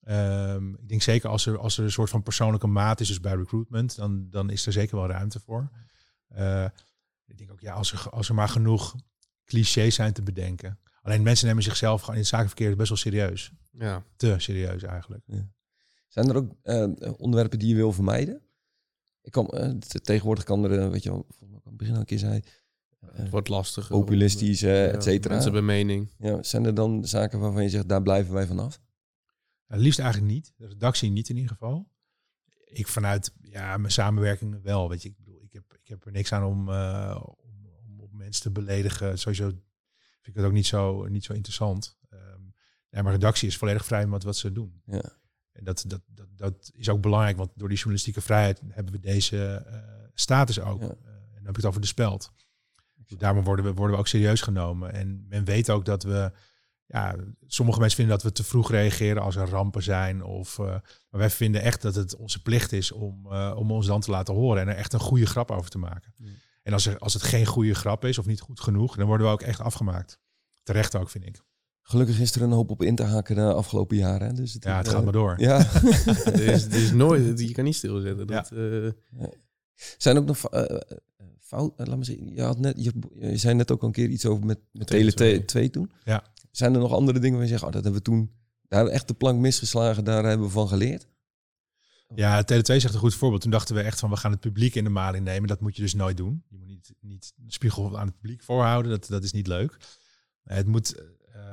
Um, 0.07 0.76
ik 0.76 0.89
denk 0.89 1.01
zeker 1.01 1.30
als 1.30 1.45
er, 1.45 1.57
als 1.57 1.78
er 1.78 1.84
een 1.84 1.91
soort 1.91 2.09
van 2.09 2.24
persoonlijke 2.24 2.67
maat 2.67 2.99
is, 2.99 3.07
dus 3.07 3.19
bij 3.19 3.36
recruitment, 3.36 3.95
dan, 3.95 4.30
dan 4.30 4.49
is 4.49 4.65
er 4.65 4.72
zeker 4.72 4.97
wel 4.97 5.07
ruimte 5.07 5.39
voor. 5.39 5.69
Uh, 6.38 6.65
ik 7.25 7.38
denk 7.38 7.51
ook, 7.51 7.59
ja, 7.59 7.73
als 7.73 7.91
er, 7.91 8.09
als 8.09 8.29
er 8.29 8.36
maar 8.36 8.49
genoeg 8.49 8.95
clichés 9.45 9.95
zijn 9.95 10.13
te 10.13 10.21
bedenken. 10.21 10.79
Alleen 11.01 11.21
mensen 11.23 11.47
nemen 11.47 11.63
zichzelf 11.63 11.99
gewoon 11.99 12.15
in 12.15 12.21
het 12.21 12.29
zakenverkeer 12.29 12.75
best 12.75 12.89
wel 12.89 12.97
serieus. 12.97 13.51
Ja. 13.71 14.03
Te 14.15 14.36
serieus 14.38 14.84
eigenlijk. 14.84 15.23
Ja. 15.25 15.49
Zijn 16.07 16.29
er 16.29 16.36
ook 16.36 16.55
uh, 16.63 17.13
onderwerpen 17.17 17.59
die 17.59 17.67
je 17.67 17.75
wil 17.75 17.91
vermijden? 17.91 18.41
Ik 19.21 19.32
kan, 19.32 19.51
uh, 19.53 19.69
tegenwoordig 19.79 20.43
kan 20.43 20.63
er, 20.63 20.91
weet 20.91 21.03
je 21.03 21.09
wel, 21.09 21.27
ik 21.29 21.47
het 21.63 21.77
begin 21.77 21.93
al 21.93 21.99
een 21.99 22.05
keer 22.05 22.19
zei. 22.19 22.41
het 23.11 23.29
wordt 23.29 23.47
lastig. 23.47 23.88
Populistisch, 23.88 24.63
uh, 24.63 24.93
et 24.93 25.03
cetera. 25.03 25.34
Mensen 25.34 25.53
hebben 25.53 25.75
mening. 25.75 26.09
Ja, 26.17 26.43
zijn 26.43 26.65
er 26.65 26.73
dan 26.73 27.07
zaken 27.07 27.39
waarvan 27.39 27.63
je 27.63 27.69
zegt, 27.69 27.89
daar 27.89 28.01
blijven 28.01 28.34
wij 28.34 28.47
vanaf? 28.47 28.79
liefst 29.67 29.99
eigenlijk 29.99 30.32
niet. 30.34 30.53
De 30.55 30.67
redactie 30.67 31.11
niet 31.11 31.29
in 31.29 31.36
ieder 31.36 31.51
geval. 31.51 31.89
Ik 32.65 32.88
vanuit 32.88 33.34
ja, 33.41 33.77
mijn 33.77 33.91
samenwerking 33.91 34.61
wel. 34.61 34.89
Weet 34.89 35.01
je, 35.01 35.09
ik 35.09 35.15
ik 35.51 35.61
heb, 35.61 35.79
ik 35.81 35.87
heb 35.87 36.05
er 36.05 36.11
niks 36.11 36.33
aan 36.33 36.43
om, 36.43 36.69
uh, 36.69 37.21
om, 37.37 37.65
om, 37.65 37.99
om, 37.99 38.09
mensen 38.11 38.41
te 38.41 38.51
beledigen. 38.51 39.19
Sowieso 39.19 39.45
vind 39.45 40.27
ik 40.27 40.35
het 40.35 40.45
ook 40.45 40.51
niet 40.51 40.65
zo, 40.65 41.05
niet 41.05 41.23
zo 41.23 41.33
interessant. 41.33 41.97
Um, 42.09 42.53
ja, 42.89 43.01
maar 43.01 43.11
redactie 43.11 43.47
is 43.47 43.57
volledig 43.57 43.85
vrij 43.85 44.07
met 44.07 44.23
wat 44.23 44.37
ze 44.37 44.51
doen. 44.51 44.81
Ja. 44.85 45.19
En 45.51 45.63
dat, 45.63 45.83
dat, 45.87 46.01
dat, 46.05 46.27
dat 46.35 46.71
is 46.75 46.89
ook 46.89 47.01
belangrijk, 47.01 47.37
want 47.37 47.51
door 47.55 47.67
die 47.67 47.77
journalistieke 47.77 48.21
vrijheid 48.21 48.61
hebben 48.67 48.93
we 48.93 48.99
deze 48.99 49.65
uh, 49.67 49.77
status 50.13 50.59
ook. 50.59 50.81
Ja. 50.81 50.85
Uh, 50.85 50.91
en 50.91 51.33
dan 51.33 51.45
heb 51.45 51.49
ik 51.49 51.55
het 51.55 51.65
over 51.65 51.81
de 51.81 51.87
speld. 51.87 52.31
Dus 52.95 53.17
daarom 53.17 53.43
worden 53.43 53.65
we, 53.65 53.73
worden 53.73 53.95
we 53.95 54.01
ook 54.01 54.07
serieus 54.07 54.41
genomen. 54.41 54.93
En 54.93 55.25
men 55.29 55.43
weet 55.43 55.69
ook 55.69 55.85
dat 55.85 56.03
we 56.03 56.31
ja, 56.91 57.15
sommige 57.47 57.79
mensen 57.79 57.97
vinden 57.97 58.15
dat 58.15 58.23
we 58.23 58.31
te 58.31 58.43
vroeg 58.43 58.71
reageren 58.71 59.21
als 59.21 59.35
er 59.35 59.49
rampen 59.49 59.83
zijn. 59.83 60.23
Of, 60.23 60.57
uh, 60.57 60.65
maar 60.65 61.19
wij 61.19 61.29
vinden 61.29 61.61
echt 61.61 61.81
dat 61.81 61.95
het 61.95 62.15
onze 62.15 62.41
plicht 62.41 62.71
is 62.71 62.91
om, 62.91 63.27
uh, 63.31 63.53
om 63.57 63.71
ons 63.71 63.85
dan 63.85 64.01
te 64.01 64.11
laten 64.11 64.33
horen 64.33 64.61
en 64.61 64.67
er 64.67 64.75
echt 64.75 64.93
een 64.93 64.99
goede 64.99 65.25
grap 65.25 65.51
over 65.51 65.69
te 65.69 65.77
maken. 65.77 66.13
En 66.63 66.73
als, 66.73 66.85
er, 66.85 66.97
als 66.97 67.13
het 67.13 67.23
geen 67.23 67.45
goede 67.45 67.73
grap 67.73 68.05
is 68.05 68.17
of 68.17 68.25
niet 68.25 68.39
goed 68.39 68.59
genoeg, 68.59 68.95
dan 68.95 69.07
worden 69.07 69.27
we 69.27 69.33
ook 69.33 69.41
echt 69.41 69.59
afgemaakt. 69.59 70.19
Terecht 70.63 70.95
ook, 70.95 71.09
vind 71.09 71.25
ik. 71.25 71.41
Gelukkig 71.81 72.19
is 72.19 72.35
er 72.35 72.41
een 72.41 72.51
hoop 72.51 72.69
op 72.69 72.81
in 72.81 72.95
te 72.95 73.03
haken 73.03 73.35
de 73.35 73.53
afgelopen 73.53 73.97
jaren. 73.97 74.35
Dus 74.35 74.53
het 74.53 74.63
ja, 74.63 74.77
het 74.77 74.87
gaat 74.87 74.97
uh, 74.97 75.03
maar 75.03 75.13
door. 75.13 75.35
Ja. 75.37 75.57
er, 76.25 76.41
is, 76.41 76.65
er 76.65 76.81
is 76.81 76.91
nooit, 76.91 77.39
je 77.47 77.51
kan 77.51 77.63
niet 77.63 77.75
stilzetten. 77.75 78.27
Dat, 78.27 78.51
ja. 79.17 79.29
Zijn 79.97 80.17
ook 80.17 80.25
nog 80.25 80.37
fout, 81.39 81.73
laat 81.77 81.97
me 81.97 82.03
zeggen, 82.03 82.35
je, 82.35 82.41
had 82.41 82.59
net, 82.59 82.83
je, 82.83 82.93
je 83.19 83.37
zei 83.37 83.55
net 83.55 83.71
ook 83.71 83.81
al 83.81 83.87
een 83.87 83.93
keer 83.93 84.09
iets 84.09 84.25
over 84.25 84.45
met, 84.45 84.59
met 84.71 84.87
Tele 84.87 85.43
2 85.45 85.69
toen. 85.69 85.91
Ja. 86.03 86.23
Zijn 86.51 86.73
er 86.73 86.79
nog 86.79 86.93
andere 86.93 87.19
dingen 87.19 87.37
waar 87.37 87.47
je 87.47 87.51
zegt, 87.51 87.63
oh, 87.63 87.71
dat 87.71 87.83
hebben 87.83 88.01
we 88.01 88.09
toen, 88.09 88.25
daar 88.25 88.79
hebben 88.79 88.87
we 88.87 88.99
echt 88.99 89.07
de 89.07 89.13
plank 89.13 89.39
misgeslagen, 89.39 90.03
daar 90.03 90.23
hebben 90.23 90.47
we 90.47 90.53
van 90.53 90.67
geleerd? 90.67 91.07
Ja, 92.15 92.43
Tele2 92.43 92.61
zegt 92.61 92.93
een 92.93 92.99
goed 92.99 93.15
voorbeeld. 93.15 93.41
Toen 93.41 93.51
dachten 93.51 93.75
we 93.75 93.81
echt 93.81 93.99
van, 93.99 94.09
we 94.09 94.15
gaan 94.15 94.31
het 94.31 94.39
publiek 94.39 94.75
in 94.75 94.83
de 94.83 94.89
maling 94.89 95.25
nemen. 95.25 95.47
Dat 95.47 95.61
moet 95.61 95.75
je 95.75 95.81
dus 95.81 95.93
nooit 95.93 96.17
doen. 96.17 96.43
Je 96.47 96.57
moet 96.57 96.67
niet, 96.67 96.93
niet 96.99 97.33
de 97.35 97.51
spiegel 97.51 97.99
aan 97.99 98.05
het 98.07 98.15
publiek 98.15 98.43
voorhouden. 98.43 98.91
Dat, 98.91 99.07
dat 99.07 99.23
is 99.23 99.31
niet 99.31 99.47
leuk. 99.47 99.77
Het 100.43 100.67
moet, 100.67 100.99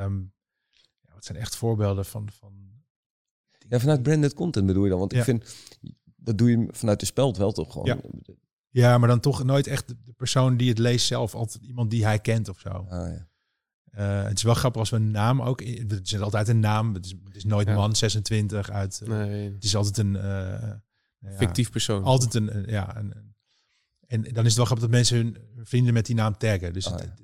um, 0.01 0.32
ja, 1.01 1.14
wat 1.14 1.24
zijn 1.24 1.38
echt 1.38 1.57
voorbeelden 1.57 2.05
van... 2.05 2.28
van 2.32 2.53
ja, 3.68 3.80
vanuit 3.80 4.03
branded 4.03 4.34
content 4.34 4.66
bedoel 4.66 4.84
je 4.84 4.90
dan? 4.90 4.99
Want 4.99 5.12
ik 5.12 5.22
vind, 5.22 5.55
dat 6.16 6.38
doe 6.38 6.51
je 6.51 6.68
vanuit 6.70 7.01
de 7.01 7.07
speld 7.07 7.36
wel 7.36 7.53
toch 7.53 7.72
gewoon. 7.72 7.86
Ja. 7.86 8.34
ja, 8.68 8.99
maar 8.99 9.09
dan 9.09 9.20
toch 9.20 9.44
nooit 9.44 9.66
echt 9.66 9.88
de 9.88 10.12
persoon 10.12 10.57
die 10.57 10.68
het 10.68 10.78
leest 10.78 11.07
zelf. 11.07 11.34
Altijd 11.34 11.64
iemand 11.64 11.90
die 11.90 12.05
hij 12.05 12.18
kent 12.18 12.49
of 12.49 12.61
zo. 12.61 12.68
Ah, 12.68 12.88
ja. 12.88 13.28
Uh, 13.95 14.22
het 14.22 14.36
is 14.36 14.43
wel 14.43 14.55
grappig 14.55 14.80
als 14.80 14.91
we 14.91 14.97
een 14.97 15.11
naam 15.11 15.43
ook. 15.43 15.61
Het 15.61 16.12
is 16.12 16.20
altijd 16.20 16.49
een 16.49 16.61
naam. 16.61 16.95
Het 16.95 17.05
is, 17.05 17.14
het 17.24 17.36
is 17.36 17.45
nooit 17.45 17.68
man 17.68 17.97
26 17.97 18.70
uit. 18.70 19.01
Uh, 19.03 19.09
nee. 19.09 19.53
Het 19.53 19.64
is 19.64 19.76
altijd 19.76 19.99
een 19.99 20.14
uh, 20.14 21.36
fictief 21.36 21.70
persoon. 21.70 22.03
Altijd 22.03 22.34
een, 22.34 22.64
ja. 22.66 22.97
Een, 22.97 23.34
en 24.07 24.22
dan 24.22 24.45
is 24.45 24.49
het 24.49 24.57
wel 24.57 24.64
grappig 24.64 24.86
dat 24.86 24.91
mensen 24.91 25.16
hun 25.16 25.36
vrienden 25.66 25.95
met 25.95 26.07
die 26.07 26.14
naam 26.14 26.36
taggen. 26.36 26.72
Dus 26.72 26.86
oh, 26.86 26.99
ja. 26.99 27.14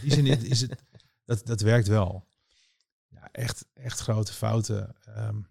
die 0.00 0.12
zin 0.12 0.26
is 0.26 0.60
het 0.60 0.84
dat 1.24 1.46
dat 1.46 1.60
werkt 1.60 1.88
wel. 1.88 2.26
Ja, 3.08 3.28
echt 3.32 3.66
echt 3.74 4.00
grote 4.00 4.32
fouten. 4.32 4.94
Um, 5.18 5.46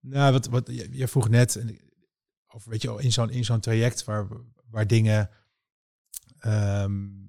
nou, 0.00 0.32
wat 0.32 0.46
wat 0.46 0.66
je, 0.66 0.88
je 0.92 1.08
vroeg 1.08 1.28
net 1.28 1.64
over 2.48 2.70
weet 2.70 2.82
je 2.82 3.02
in 3.02 3.12
zo'n 3.12 3.30
in 3.30 3.44
zo'n 3.44 3.60
traject 3.60 4.04
waar 4.04 4.26
waar 4.70 4.86
dingen 4.86 5.30
um, 6.46 6.52
een 6.52 7.27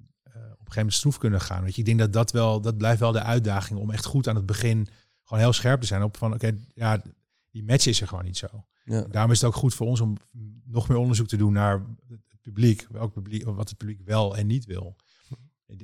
gegeven 0.72 0.80
moment 0.80 0.94
stroef 0.94 1.18
kunnen 1.18 1.40
gaan. 1.40 1.62
Weet 1.62 1.74
je, 1.74 1.80
ik 1.80 1.86
denk 1.86 1.98
dat 1.98 2.12
dat 2.12 2.30
wel, 2.30 2.60
dat 2.60 2.76
blijft 2.76 3.00
wel 3.00 3.12
de 3.12 3.22
uitdaging 3.22 3.78
om 3.78 3.90
echt 3.90 4.04
goed 4.04 4.28
aan 4.28 4.36
het 4.36 4.46
begin 4.46 4.88
gewoon 5.24 5.42
heel 5.42 5.52
scherp 5.52 5.80
te 5.80 5.86
zijn 5.86 6.02
op 6.02 6.16
van 6.16 6.34
oké, 6.34 6.56
ja, 6.74 7.02
die 7.50 7.64
match 7.64 7.86
is 7.86 8.00
er 8.00 8.08
gewoon 8.08 8.24
niet 8.24 8.36
zo. 8.36 8.66
Ja. 8.84 9.02
Daarom 9.10 9.30
is 9.30 9.40
het 9.40 9.48
ook 9.48 9.56
goed 9.56 9.74
voor 9.74 9.86
ons 9.86 10.00
om 10.00 10.16
nog 10.64 10.88
meer 10.88 10.98
onderzoek 10.98 11.28
te 11.28 11.36
doen 11.36 11.52
naar 11.52 11.82
het 12.08 12.40
publiek, 12.40 12.86
welk 12.90 13.12
publiek, 13.12 13.44
wat 13.44 13.68
het 13.68 13.78
publiek 13.78 14.00
wel 14.04 14.36
en 14.36 14.46
niet 14.46 14.64
wil. 14.64 14.96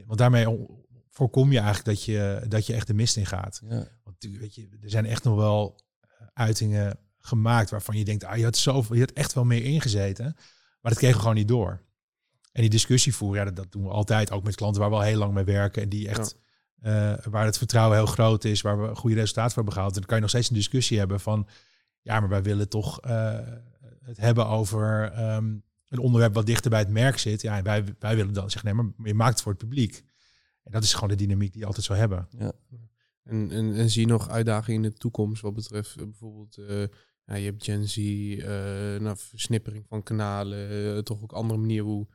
Want 0.07 0.18
daarmee 0.18 0.47
voorkom 1.11 1.53
je 1.53 1.59
eigenlijk 1.59 1.87
dat 1.87 2.05
je, 2.05 2.45
dat 2.49 2.66
je 2.66 2.74
echt 2.74 2.87
de 2.87 2.95
mist 2.95 3.16
in 3.16 3.26
gaat. 3.26 3.61
Ja. 3.68 3.89
Want 4.05 4.16
weet 4.39 4.55
je, 4.55 4.68
er 4.80 4.91
zijn 4.91 5.07
echt 5.07 5.24
nog 5.24 5.37
wel 5.37 5.80
eh, 6.01 6.26
uitingen 6.32 6.99
gemaakt 7.18 7.70
waarvan 7.70 7.99
je 7.99 8.05
denkt, 8.05 8.24
ah, 8.24 8.37
je 8.37 8.45
had 8.45 8.57
zoveel, 8.57 8.95
je 8.95 9.01
had 9.01 9.12
echt 9.12 9.32
wel 9.32 9.45
meer 9.45 9.64
ingezeten, 9.64 10.24
maar 10.80 10.93
dat 10.93 10.97
kregen 10.97 11.16
we 11.16 11.20
gewoon 11.20 11.37
niet 11.37 11.49
door. 11.49 11.82
En 12.57 12.62
die 12.62 12.70
discussie 12.70 13.14
voeren, 13.14 13.44
ja, 13.44 13.50
dat, 13.50 13.72
doen 13.72 13.82
we 13.82 13.88
altijd. 13.88 14.30
Ook 14.30 14.44
met 14.44 14.54
klanten 14.54 14.80
waar 14.80 14.90
we 14.90 14.96
al 14.96 15.02
heel 15.02 15.18
lang 15.18 15.32
mee 15.32 15.44
werken. 15.44 15.82
En 15.82 15.88
die 15.88 16.09
echt, 16.09 16.36
uh, 16.82 17.14
waar 17.30 17.44
het 17.44 17.59
vertrouwen 17.59 17.96
heel 17.96 18.07
groot 18.07 18.44
is. 18.44 18.61
Waar 18.61 18.80
we 18.80 18.94
goede 18.94 19.16
resultaten 19.16 19.52
voor 19.52 19.62
hebben 19.62 19.72
gehaald. 19.72 19.94
En 19.94 19.98
dan 19.98 20.09
kan 20.09 20.16
je 20.16 20.22
nog 20.22 20.30
steeds 20.30 20.48
een 20.48 20.57
discussie 20.57 20.98
hebben 20.98 21.20
van... 21.20 21.48
Ja, 22.00 22.20
maar 22.20 22.28
wij 22.28 22.42
willen 22.42 22.68
toch 22.68 23.07
uh, 23.07 23.38
het 24.02 24.16
hebben 24.16 24.46
over 24.46 25.12
ehm, 25.12 25.57
een 25.88 25.98
onderwerp 25.98 26.34
wat 26.34 26.46
dichter 26.46 26.70
bij 26.70 26.78
het 26.78 26.88
merk 26.88 27.18
zit. 27.18 27.42
Ja, 27.42 27.57
en 27.57 27.64
wij, 27.64 27.84
wij 27.98 28.16
willen 28.16 28.32
dan 28.32 28.50
zeggen, 28.50 28.74
nee, 28.74 28.84
maar 28.84 29.07
je 29.07 29.14
maakt 29.14 29.32
het 29.32 29.42
voor 29.42 29.52
het 29.52 29.61
publiek. 29.61 30.04
En 30.62 30.72
dat 30.72 30.82
is 30.82 30.94
gewoon 30.94 31.09
de 31.09 31.14
dynamiek 31.14 31.52
die 31.52 31.61
je 31.61 31.66
altijd 31.66 31.86
zou 31.86 31.98
hebben. 31.98 32.28
Ja. 32.38 32.52
En, 33.22 33.50
en, 33.50 33.74
en 33.74 33.90
zie 33.90 34.00
je 34.00 34.07
nog 34.07 34.28
uitdagingen 34.28 34.84
in 34.84 34.90
de 34.90 34.96
toekomst 34.96 35.42
wat 35.42 35.54
betreft 35.54 35.96
bijvoorbeeld... 35.96 36.59
ja, 37.24 37.34
je 37.34 37.44
hebt 37.44 37.64
Gen 37.64 37.88
Z, 37.88 37.96
nou, 39.00 39.16
versnippering 39.18 39.86
van 39.88 40.02
kanalen, 40.02 41.04
toch 41.04 41.22
ook 41.22 41.32
andere 41.32 41.61
manieren 41.61 41.86
hoe 41.86 42.07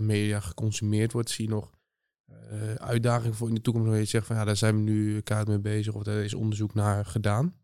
media 0.00 0.40
geconsumeerd 0.40 1.12
wordt. 1.12 1.30
Zie 1.30 1.44
je 1.44 1.54
nog 1.54 1.74
uh, 2.52 2.74
uitdaging 2.74 3.36
voor 3.36 3.48
in 3.48 3.54
de 3.54 3.60
toekomst 3.60 3.88
waar 3.88 3.98
je 3.98 4.04
zegt 4.04 4.26
van 4.26 4.36
ja, 4.36 4.44
daar 4.44 4.56
zijn 4.56 4.74
we 4.74 4.80
nu 4.80 5.20
kaart 5.20 5.48
mee 5.48 5.58
bezig 5.58 5.94
of 5.94 6.02
daar 6.02 6.24
is 6.24 6.34
onderzoek 6.34 6.74
naar 6.74 7.04
gedaan? 7.04 7.54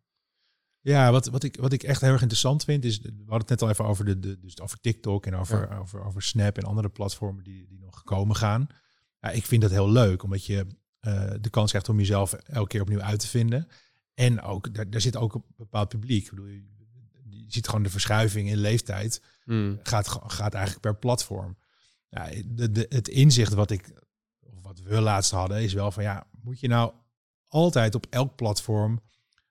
Ja, 0.80 1.10
wat, 1.10 1.26
wat, 1.26 1.42
ik, 1.42 1.56
wat 1.56 1.72
ik 1.72 1.82
echt 1.82 2.00
heel 2.00 2.10
erg 2.10 2.20
interessant 2.20 2.64
vind 2.64 2.84
is, 2.84 3.00
we 3.00 3.08
hadden 3.18 3.38
het 3.38 3.48
net 3.48 3.62
al 3.62 3.70
even 3.70 3.84
over, 3.84 4.04
de, 4.04 4.18
de, 4.18 4.38
dus 4.38 4.60
over 4.60 4.80
TikTok 4.80 5.26
en 5.26 5.34
over, 5.34 5.78
over, 5.78 6.04
over 6.04 6.22
Snap 6.22 6.58
en 6.58 6.64
andere 6.64 6.88
platformen 6.88 7.44
die, 7.44 7.66
die 7.66 7.78
nog 7.78 8.02
komen 8.02 8.36
gaan. 8.36 8.66
Ja, 9.20 9.30
ik 9.30 9.46
vind 9.46 9.62
dat 9.62 9.70
heel 9.70 9.90
leuk, 9.90 10.22
omdat 10.22 10.46
je 10.46 10.66
uh, 11.00 11.30
de 11.40 11.50
kans 11.50 11.70
krijgt 11.70 11.88
om 11.88 11.98
jezelf 11.98 12.32
elke 12.32 12.68
keer 12.68 12.80
opnieuw 12.80 13.00
uit 13.00 13.20
te 13.20 13.28
vinden. 13.28 13.68
En 14.14 14.40
ook, 14.40 14.74
daar, 14.74 14.90
daar 14.90 15.00
zit 15.00 15.16
ook 15.16 15.34
een 15.34 15.44
bepaald 15.56 15.88
publiek. 15.88 16.24
Ik 16.24 16.30
bedoel, 16.30 16.46
je, 16.46 16.64
je 17.28 17.44
ziet 17.48 17.66
gewoon 17.66 17.82
de 17.82 17.90
verschuiving 17.90 18.48
in 18.48 18.56
leeftijd, 18.56 19.22
hmm. 19.44 19.80
gaat, 19.82 20.08
gaat 20.08 20.54
eigenlijk 20.54 20.84
per 20.84 20.96
platform. 20.96 21.56
Ja, 22.14 22.28
de, 22.46 22.70
de, 22.70 22.86
het 22.88 23.08
inzicht 23.08 23.52
wat 23.52 23.70
ik 23.70 23.92
wat 24.62 24.80
we 24.80 25.00
laatst 25.00 25.30
hadden, 25.30 25.62
is 25.62 25.72
wel 25.72 25.90
van 25.90 26.02
ja, 26.02 26.26
moet 26.42 26.60
je 26.60 26.68
nou 26.68 26.92
altijd 27.48 27.94
op 27.94 28.06
elk 28.10 28.36
platform 28.36 29.00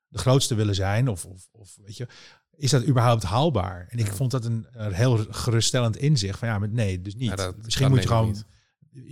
de 0.07 0.17
grootste 0.17 0.55
willen 0.55 0.75
zijn? 0.75 1.07
Of, 1.07 1.25
of, 1.25 1.47
of 1.51 1.77
weet 1.85 1.97
je, 1.97 2.07
is 2.55 2.71
dat 2.71 2.85
überhaupt 2.85 3.23
haalbaar? 3.23 3.87
En 3.89 3.97
ik 3.97 4.11
vond 4.11 4.31
dat 4.31 4.45
een, 4.45 4.67
een, 4.71 4.93
heel 4.93 5.25
geruststellend 5.29 5.97
inzicht 5.97 6.39
van 6.39 6.47
ja, 6.47 6.59
maar 6.59 6.69
nee, 6.69 7.01
dus 7.01 7.15
niet. 7.15 7.53
Misschien 7.63 7.89
moet 7.89 8.01
je 8.01 8.07
gewoon. 8.07 8.35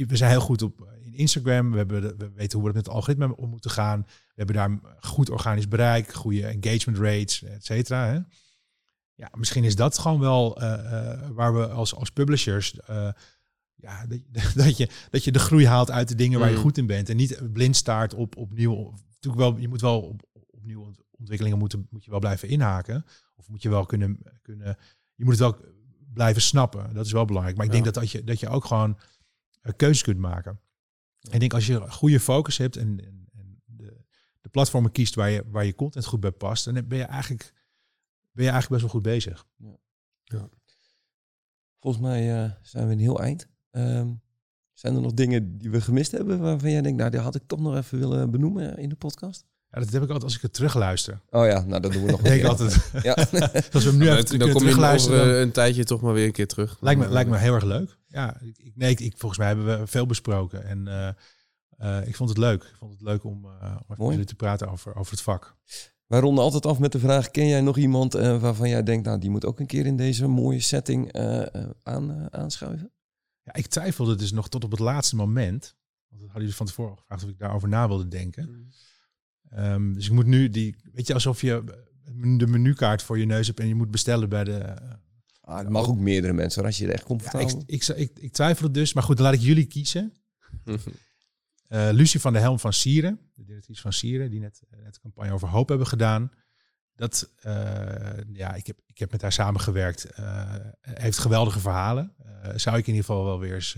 We 0.07 0.17
zijn 0.17 0.31
heel 0.31 0.39
goed 0.41 0.61
op 0.61 0.87
in 1.01 1.13
Instagram. 1.13 1.71
We, 1.71 1.77
hebben, 1.77 2.17
we 2.17 2.31
weten 2.31 2.59
hoe 2.59 2.67
we 2.67 2.73
met 2.73 2.85
het 2.85 2.95
algoritme 2.95 3.37
om 3.37 3.49
moeten 3.49 3.71
gaan. 3.71 4.01
We 4.07 4.33
hebben 4.35 4.55
daar 4.55 4.79
goed 4.99 5.29
organisch 5.29 5.67
bereik, 5.67 6.13
goede 6.13 6.45
engagement 6.45 6.99
rates, 6.99 7.43
et 7.43 7.65
cetera. 7.65 8.05
Hè? 8.05 8.19
Ja, 9.13 9.29
misschien 9.37 9.63
is 9.63 9.75
dat 9.75 9.97
gewoon 9.97 10.19
wel 10.19 10.61
uh, 10.61 10.71
uh, 10.71 11.29
waar 11.29 11.53
we 11.53 11.67
als, 11.67 11.95
als 11.95 12.09
publishers 12.09 12.79
uh, 12.89 13.09
ja, 13.81 14.05
dat, 14.05 14.19
dat, 14.65 14.77
je, 14.77 14.89
dat 15.09 15.23
je 15.23 15.31
de 15.31 15.39
groei 15.39 15.67
haalt 15.67 15.91
uit 15.91 16.07
de 16.07 16.15
dingen 16.15 16.39
waar 16.39 16.49
je 16.49 16.55
mm. 16.55 16.61
goed 16.61 16.77
in 16.77 16.87
bent. 16.87 17.09
En 17.09 17.15
niet 17.15 17.53
blind 17.53 17.75
staart 17.75 18.13
op, 18.13 18.35
op 18.37 18.51
nieuw. 18.51 18.93
Natuurlijk 19.07 19.41
wel, 19.41 19.57
je 19.57 19.67
moet 19.67 19.81
wel 19.81 20.01
op, 20.01 20.21
op 20.31 20.63
nieuwe 20.63 20.91
ontwikkelingen 21.11 21.57
moeten, 21.57 21.87
moet 21.89 22.03
je 22.03 22.11
wel 22.11 22.19
blijven 22.19 22.47
inhaken. 22.47 23.05
Of 23.35 23.49
moet 23.49 23.61
je 23.61 23.69
wel 23.69 23.85
kunnen, 23.85 24.19
kunnen. 24.41 24.77
Je 25.15 25.23
moet 25.23 25.39
het 25.39 25.41
wel 25.41 25.57
blijven 26.13 26.41
snappen. 26.41 26.93
Dat 26.93 27.05
is 27.05 27.11
wel 27.11 27.25
belangrijk. 27.25 27.57
Maar 27.57 27.65
ik 27.65 27.71
denk 27.71 27.85
dat, 27.85 27.93
dat, 27.93 28.11
je, 28.11 28.23
dat 28.23 28.39
je 28.39 28.49
ook 28.49 28.65
gewoon 28.65 28.97
keuzes 29.75 30.03
kunt 30.03 30.19
maken. 30.19 30.59
En 31.19 31.33
ik 31.33 31.39
denk 31.39 31.53
als 31.53 31.67
je 31.67 31.91
goede 31.91 32.19
focus 32.19 32.57
hebt 32.57 32.75
en, 32.75 32.99
en, 33.05 33.29
en 33.33 33.61
de, 33.65 34.05
de 34.41 34.49
platformen 34.49 34.91
kiest 34.91 35.15
waar 35.15 35.29
je, 35.29 35.43
waar 35.47 35.65
je 35.65 35.75
content 35.75 36.05
goed 36.05 36.19
bij 36.19 36.31
past, 36.31 36.65
dan 36.65 36.87
ben 36.87 36.97
je 36.97 37.03
eigenlijk, 37.03 37.53
ben 38.31 38.45
je 38.45 38.51
eigenlijk 38.51 38.69
best 38.69 38.81
wel 38.81 39.01
goed 39.01 39.11
bezig. 39.11 39.45
Ja. 39.57 39.77
ja. 40.23 40.49
Volgens 41.79 42.03
mij 42.03 42.43
uh, 42.43 42.51
zijn 42.61 42.87
we 42.87 42.93
een 42.93 42.99
heel 42.99 43.21
eind. 43.21 43.47
Um, 43.71 44.21
zijn 44.79 44.95
er 44.95 45.01
nog 45.01 45.13
dingen 45.13 45.57
die 45.57 45.69
we 45.69 45.81
gemist 45.81 46.11
hebben 46.11 46.39
waarvan 46.39 46.71
jij 46.71 46.81
denkt, 46.81 46.97
nou, 46.97 47.11
die 47.11 47.19
had 47.19 47.35
ik 47.35 47.41
toch 47.47 47.59
nog 47.59 47.75
even 47.75 47.99
willen 47.99 48.31
benoemen 48.31 48.77
in 48.77 48.89
de 48.89 48.95
podcast? 48.95 49.45
Ja, 49.71 49.79
dat 49.79 49.89
heb 49.89 50.01
ik 50.01 50.07
altijd 50.07 50.23
als 50.23 50.35
ik 50.35 50.41
het 50.41 50.53
terugluister. 50.53 51.21
Oh 51.29 51.45
ja, 51.45 51.61
nou 51.61 51.81
dat 51.81 51.91
doen 51.91 52.05
we 52.05 52.11
nog 52.11 52.19
een 52.23 52.31
keer. 52.31 52.47
altijd. 52.47 52.91
ja. 53.03 53.13
als 53.73 53.83
we 53.83 53.89
hem 53.89 53.97
nu 53.97 54.05
ja, 54.05 54.17
even 54.17 54.39
dan 54.39 54.51
kom 54.51 54.65
je 54.65 54.75
over 54.75 55.41
een 55.41 55.51
tijdje 55.51 55.83
toch 55.83 56.01
maar 56.01 56.13
weer 56.13 56.25
een 56.25 56.31
keer 56.31 56.47
terug. 56.47 56.77
Lijkt 56.81 56.99
me, 56.99 57.09
lijkt 57.09 57.29
me 57.29 57.37
heel 57.37 57.53
erg 57.53 57.63
leuk. 57.63 57.97
Ja, 58.07 58.37
ik, 58.41 58.71
nee, 58.75 58.95
ik, 58.95 59.13
volgens 59.17 59.39
mij 59.39 59.47
hebben 59.47 59.79
we 59.79 59.87
veel 59.87 60.05
besproken 60.05 60.65
en 60.65 60.87
uh, 60.87 61.09
uh, 61.79 62.07
ik 62.07 62.15
vond 62.15 62.29
het 62.29 62.37
leuk. 62.37 62.63
Ik 62.63 62.75
vond 62.79 62.91
het 62.91 63.01
leuk 63.01 63.23
om, 63.23 63.45
uh, 63.45 63.75
om 63.87 63.93
even 63.93 64.09
jullie 64.09 64.25
te 64.25 64.35
praten 64.35 64.71
over, 64.71 64.95
over 64.95 65.11
het 65.11 65.21
vak. 65.21 65.55
Wij 66.05 66.19
ronden 66.19 66.43
altijd 66.43 66.65
af 66.65 66.79
met 66.79 66.91
de 66.91 66.99
vraag: 66.99 67.31
ken 67.31 67.47
jij 67.47 67.61
nog 67.61 67.77
iemand 67.77 68.13
waarvan 68.13 68.69
jij 68.69 68.83
denkt, 68.83 69.05
nou, 69.05 69.19
die 69.19 69.29
moet 69.29 69.45
ook 69.45 69.59
een 69.59 69.65
keer 69.65 69.85
in 69.85 69.97
deze 69.97 70.27
mooie 70.27 70.59
setting 70.59 71.13
aan, 71.83 72.27
aanschuiven? 72.33 72.91
Ja, 73.53 73.55
ik 73.55 73.67
twijfelde 73.67 74.15
dus 74.15 74.31
nog 74.31 74.49
tot 74.49 74.63
op 74.63 74.71
het 74.71 74.79
laatste 74.79 75.15
moment. 75.15 75.75
Want 76.07 76.21
dat 76.21 76.29
hadden 76.29 76.41
jullie 76.41 76.55
van 76.55 76.65
tevoren 76.65 76.97
gevraagd 76.97 77.23
of 77.23 77.29
ik 77.29 77.39
daarover 77.39 77.69
na 77.69 77.87
wilde 77.87 78.07
denken. 78.07 78.49
Mm. 78.49 78.67
Um, 79.63 79.93
dus 79.93 80.05
ik 80.05 80.11
moet 80.11 80.25
nu 80.25 80.49
die, 80.49 80.75
weet 80.93 81.07
je, 81.07 81.13
alsof 81.13 81.41
je 81.41 81.63
de 82.37 82.47
menukaart 82.47 83.03
voor 83.03 83.19
je 83.19 83.25
neus 83.25 83.47
hebt 83.47 83.59
en 83.59 83.67
je 83.67 83.75
moet 83.75 83.91
bestellen 83.91 84.29
bij 84.29 84.43
de. 84.43 84.75
Ah, 85.41 85.57
het 85.57 85.69
mag 85.69 85.87
ook 85.87 85.99
meerdere 85.99 86.33
mensen, 86.33 86.65
als 86.65 86.77
je 86.77 86.85
er 86.85 86.93
echt 86.93 87.03
comfortabel. 87.03 87.47
Ja, 87.47 87.63
ik, 87.65 87.87
ik, 87.87 87.97
ik, 87.97 88.19
ik 88.19 88.31
twijfel 88.31 88.71
dus, 88.71 88.93
maar 88.93 89.03
goed, 89.03 89.17
dan 89.17 89.25
laat 89.25 89.35
ik 89.35 89.41
jullie 89.41 89.65
kiezen. 89.65 90.13
uh, 90.65 90.79
Lucie 91.91 92.19
van 92.19 92.33
de 92.33 92.39
Helm 92.39 92.59
van 92.59 92.73
Sieren, 92.73 93.19
de 93.35 93.43
directrice 93.43 93.81
van 93.81 93.93
Sieren, 93.93 94.29
die 94.29 94.39
net, 94.39 94.61
net 94.69 94.95
een 94.95 95.01
campagne 95.01 95.31
over 95.31 95.47
hoop 95.47 95.69
hebben 95.69 95.87
gedaan. 95.87 96.31
Dat, 96.99 97.29
uh, 97.45 97.53
ja, 98.33 98.53
ik 98.53 98.67
heb, 98.67 98.79
ik 98.85 98.97
heb 98.97 99.11
met 99.11 99.21
haar 99.21 99.31
samengewerkt. 99.31 100.07
Uh, 100.19 100.55
heeft 100.81 101.17
geweldige 101.17 101.59
verhalen. 101.59 102.13
Uh, 102.25 102.51
zou 102.55 102.77
ik 102.77 102.87
in 102.87 102.93
ieder 102.93 103.05
geval 103.05 103.25
wel 103.25 103.39
weer 103.39 103.53
eens 103.53 103.75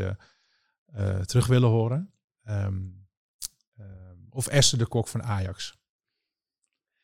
terug 1.25 1.47
willen 1.47 1.69
horen. 1.69 2.13
Um, 2.49 3.07
of 4.29 4.47
Esther 4.47 4.77
de 4.77 4.85
Kok 4.85 5.07
van 5.07 5.23
Ajax. 5.23 5.69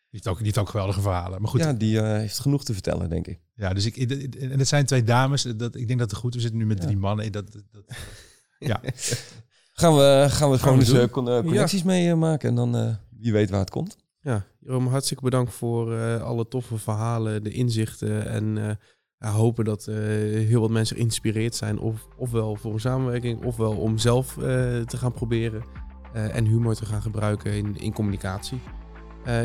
Die 0.10 0.22
heeft 0.22 0.28
ook, 0.28 0.36
die 0.36 0.46
heeft 0.46 0.58
ook 0.58 0.70
geweldige 0.70 1.02
verhalen. 1.02 1.42
Maar 1.42 1.50
goed. 1.50 1.60
Ja, 1.60 1.74
die 1.74 2.02
heeft 2.02 2.40
genoeg 2.40 2.64
te 2.64 2.74
vertellen, 2.74 3.10
denk 3.10 3.28
ik. 3.28 3.40
Ja, 3.54 3.74
dus 3.74 3.86
ik, 3.86 3.98
en 4.42 4.60
het 4.60 4.68
zijn 4.68 4.86
twee 4.86 5.04
dames. 5.04 5.42
Dat, 5.42 5.76
ik 5.76 5.88
denk 5.88 6.00
dat 6.00 6.12
het 6.12 6.20
goed 6.20 6.34
We 6.34 6.40
zitten 6.40 6.60
nu 6.60 6.66
met 6.66 6.82
drie 6.82 6.98
mannen. 6.98 7.32
Dat, 7.32 7.52
dat, 7.52 7.84
ja. 8.60 8.82
gaan 9.74 9.96
we, 9.96 10.26
gaan 10.30 10.52
we 10.52 10.58
gewoon 10.58 10.80
eens 10.80 11.10
connecties 11.12 11.80
ja. 11.80 11.86
mee 11.86 12.16
maken. 12.16 12.50
En 12.50 12.56
dan 12.56 12.98
wie 13.10 13.32
weet 13.32 13.50
waar 13.50 13.60
het 13.60 13.70
komt. 13.70 13.98
Ja, 14.28 14.46
Jeroen, 14.60 14.88
hartstikke 14.88 15.24
bedankt 15.24 15.54
voor 15.54 15.94
uh, 15.94 16.22
alle 16.22 16.48
toffe 16.48 16.78
verhalen, 16.78 17.44
de 17.44 17.52
inzichten. 17.52 18.28
En 18.30 18.58
uh, 19.20 19.36
hopen 19.36 19.66
dat 19.66 19.88
uh, 19.90 19.96
heel 20.48 20.62
wat 20.62 20.70
mensen 20.70 20.96
geïnspireerd 20.96 21.56
zijn. 21.56 21.80
Of, 21.80 22.08
ofwel 22.18 22.56
voor 22.56 22.74
een 22.74 22.80
samenwerking, 22.80 23.44
ofwel 23.46 23.76
om 23.78 23.98
zelf 23.98 24.34
te 24.86 24.98
gaan 24.98 25.12
proberen. 25.12 25.64
en 26.14 26.46
humor 26.46 26.76
te 26.76 26.86
gaan 26.86 27.02
gebruiken 27.02 27.54
in, 27.54 27.78
in 27.78 27.94
communicatie. 27.94 28.60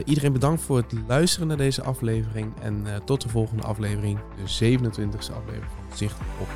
iedereen 0.04 0.32
bedankt 0.32 0.62
voor 0.62 0.76
het 0.76 0.92
luisteren 1.08 1.48
naar 1.48 1.56
deze 1.56 1.82
aflevering. 1.82 2.60
En 2.60 2.84
tot 3.04 3.20
de 3.20 3.28
volgende 3.28 3.62
aflevering, 3.62 4.18
de 4.36 4.76
27e 4.76 5.34
aflevering 5.34 5.70
van 5.88 5.96
Zicht 5.96 6.20
op 6.40 6.48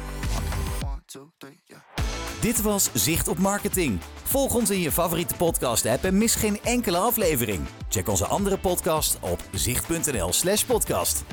dit 2.47 2.63
was 2.63 2.91
Zicht 2.93 3.29
op 3.29 3.39
Marketing. 3.39 4.01
Volg 4.23 4.55
ons 4.55 4.71
in 4.71 4.81
je 4.81 4.93
favoriete 4.93 5.35
podcast-app 5.35 6.05
en 6.05 6.19
mis 6.19 6.35
geen 6.35 6.59
enkele 6.63 6.97
aflevering. 6.97 7.61
Check 7.89 8.09
onze 8.09 8.27
andere 8.27 8.59
podcast 8.59 9.19
op 9.21 9.41
zicht.nl/podcast. 9.53 11.25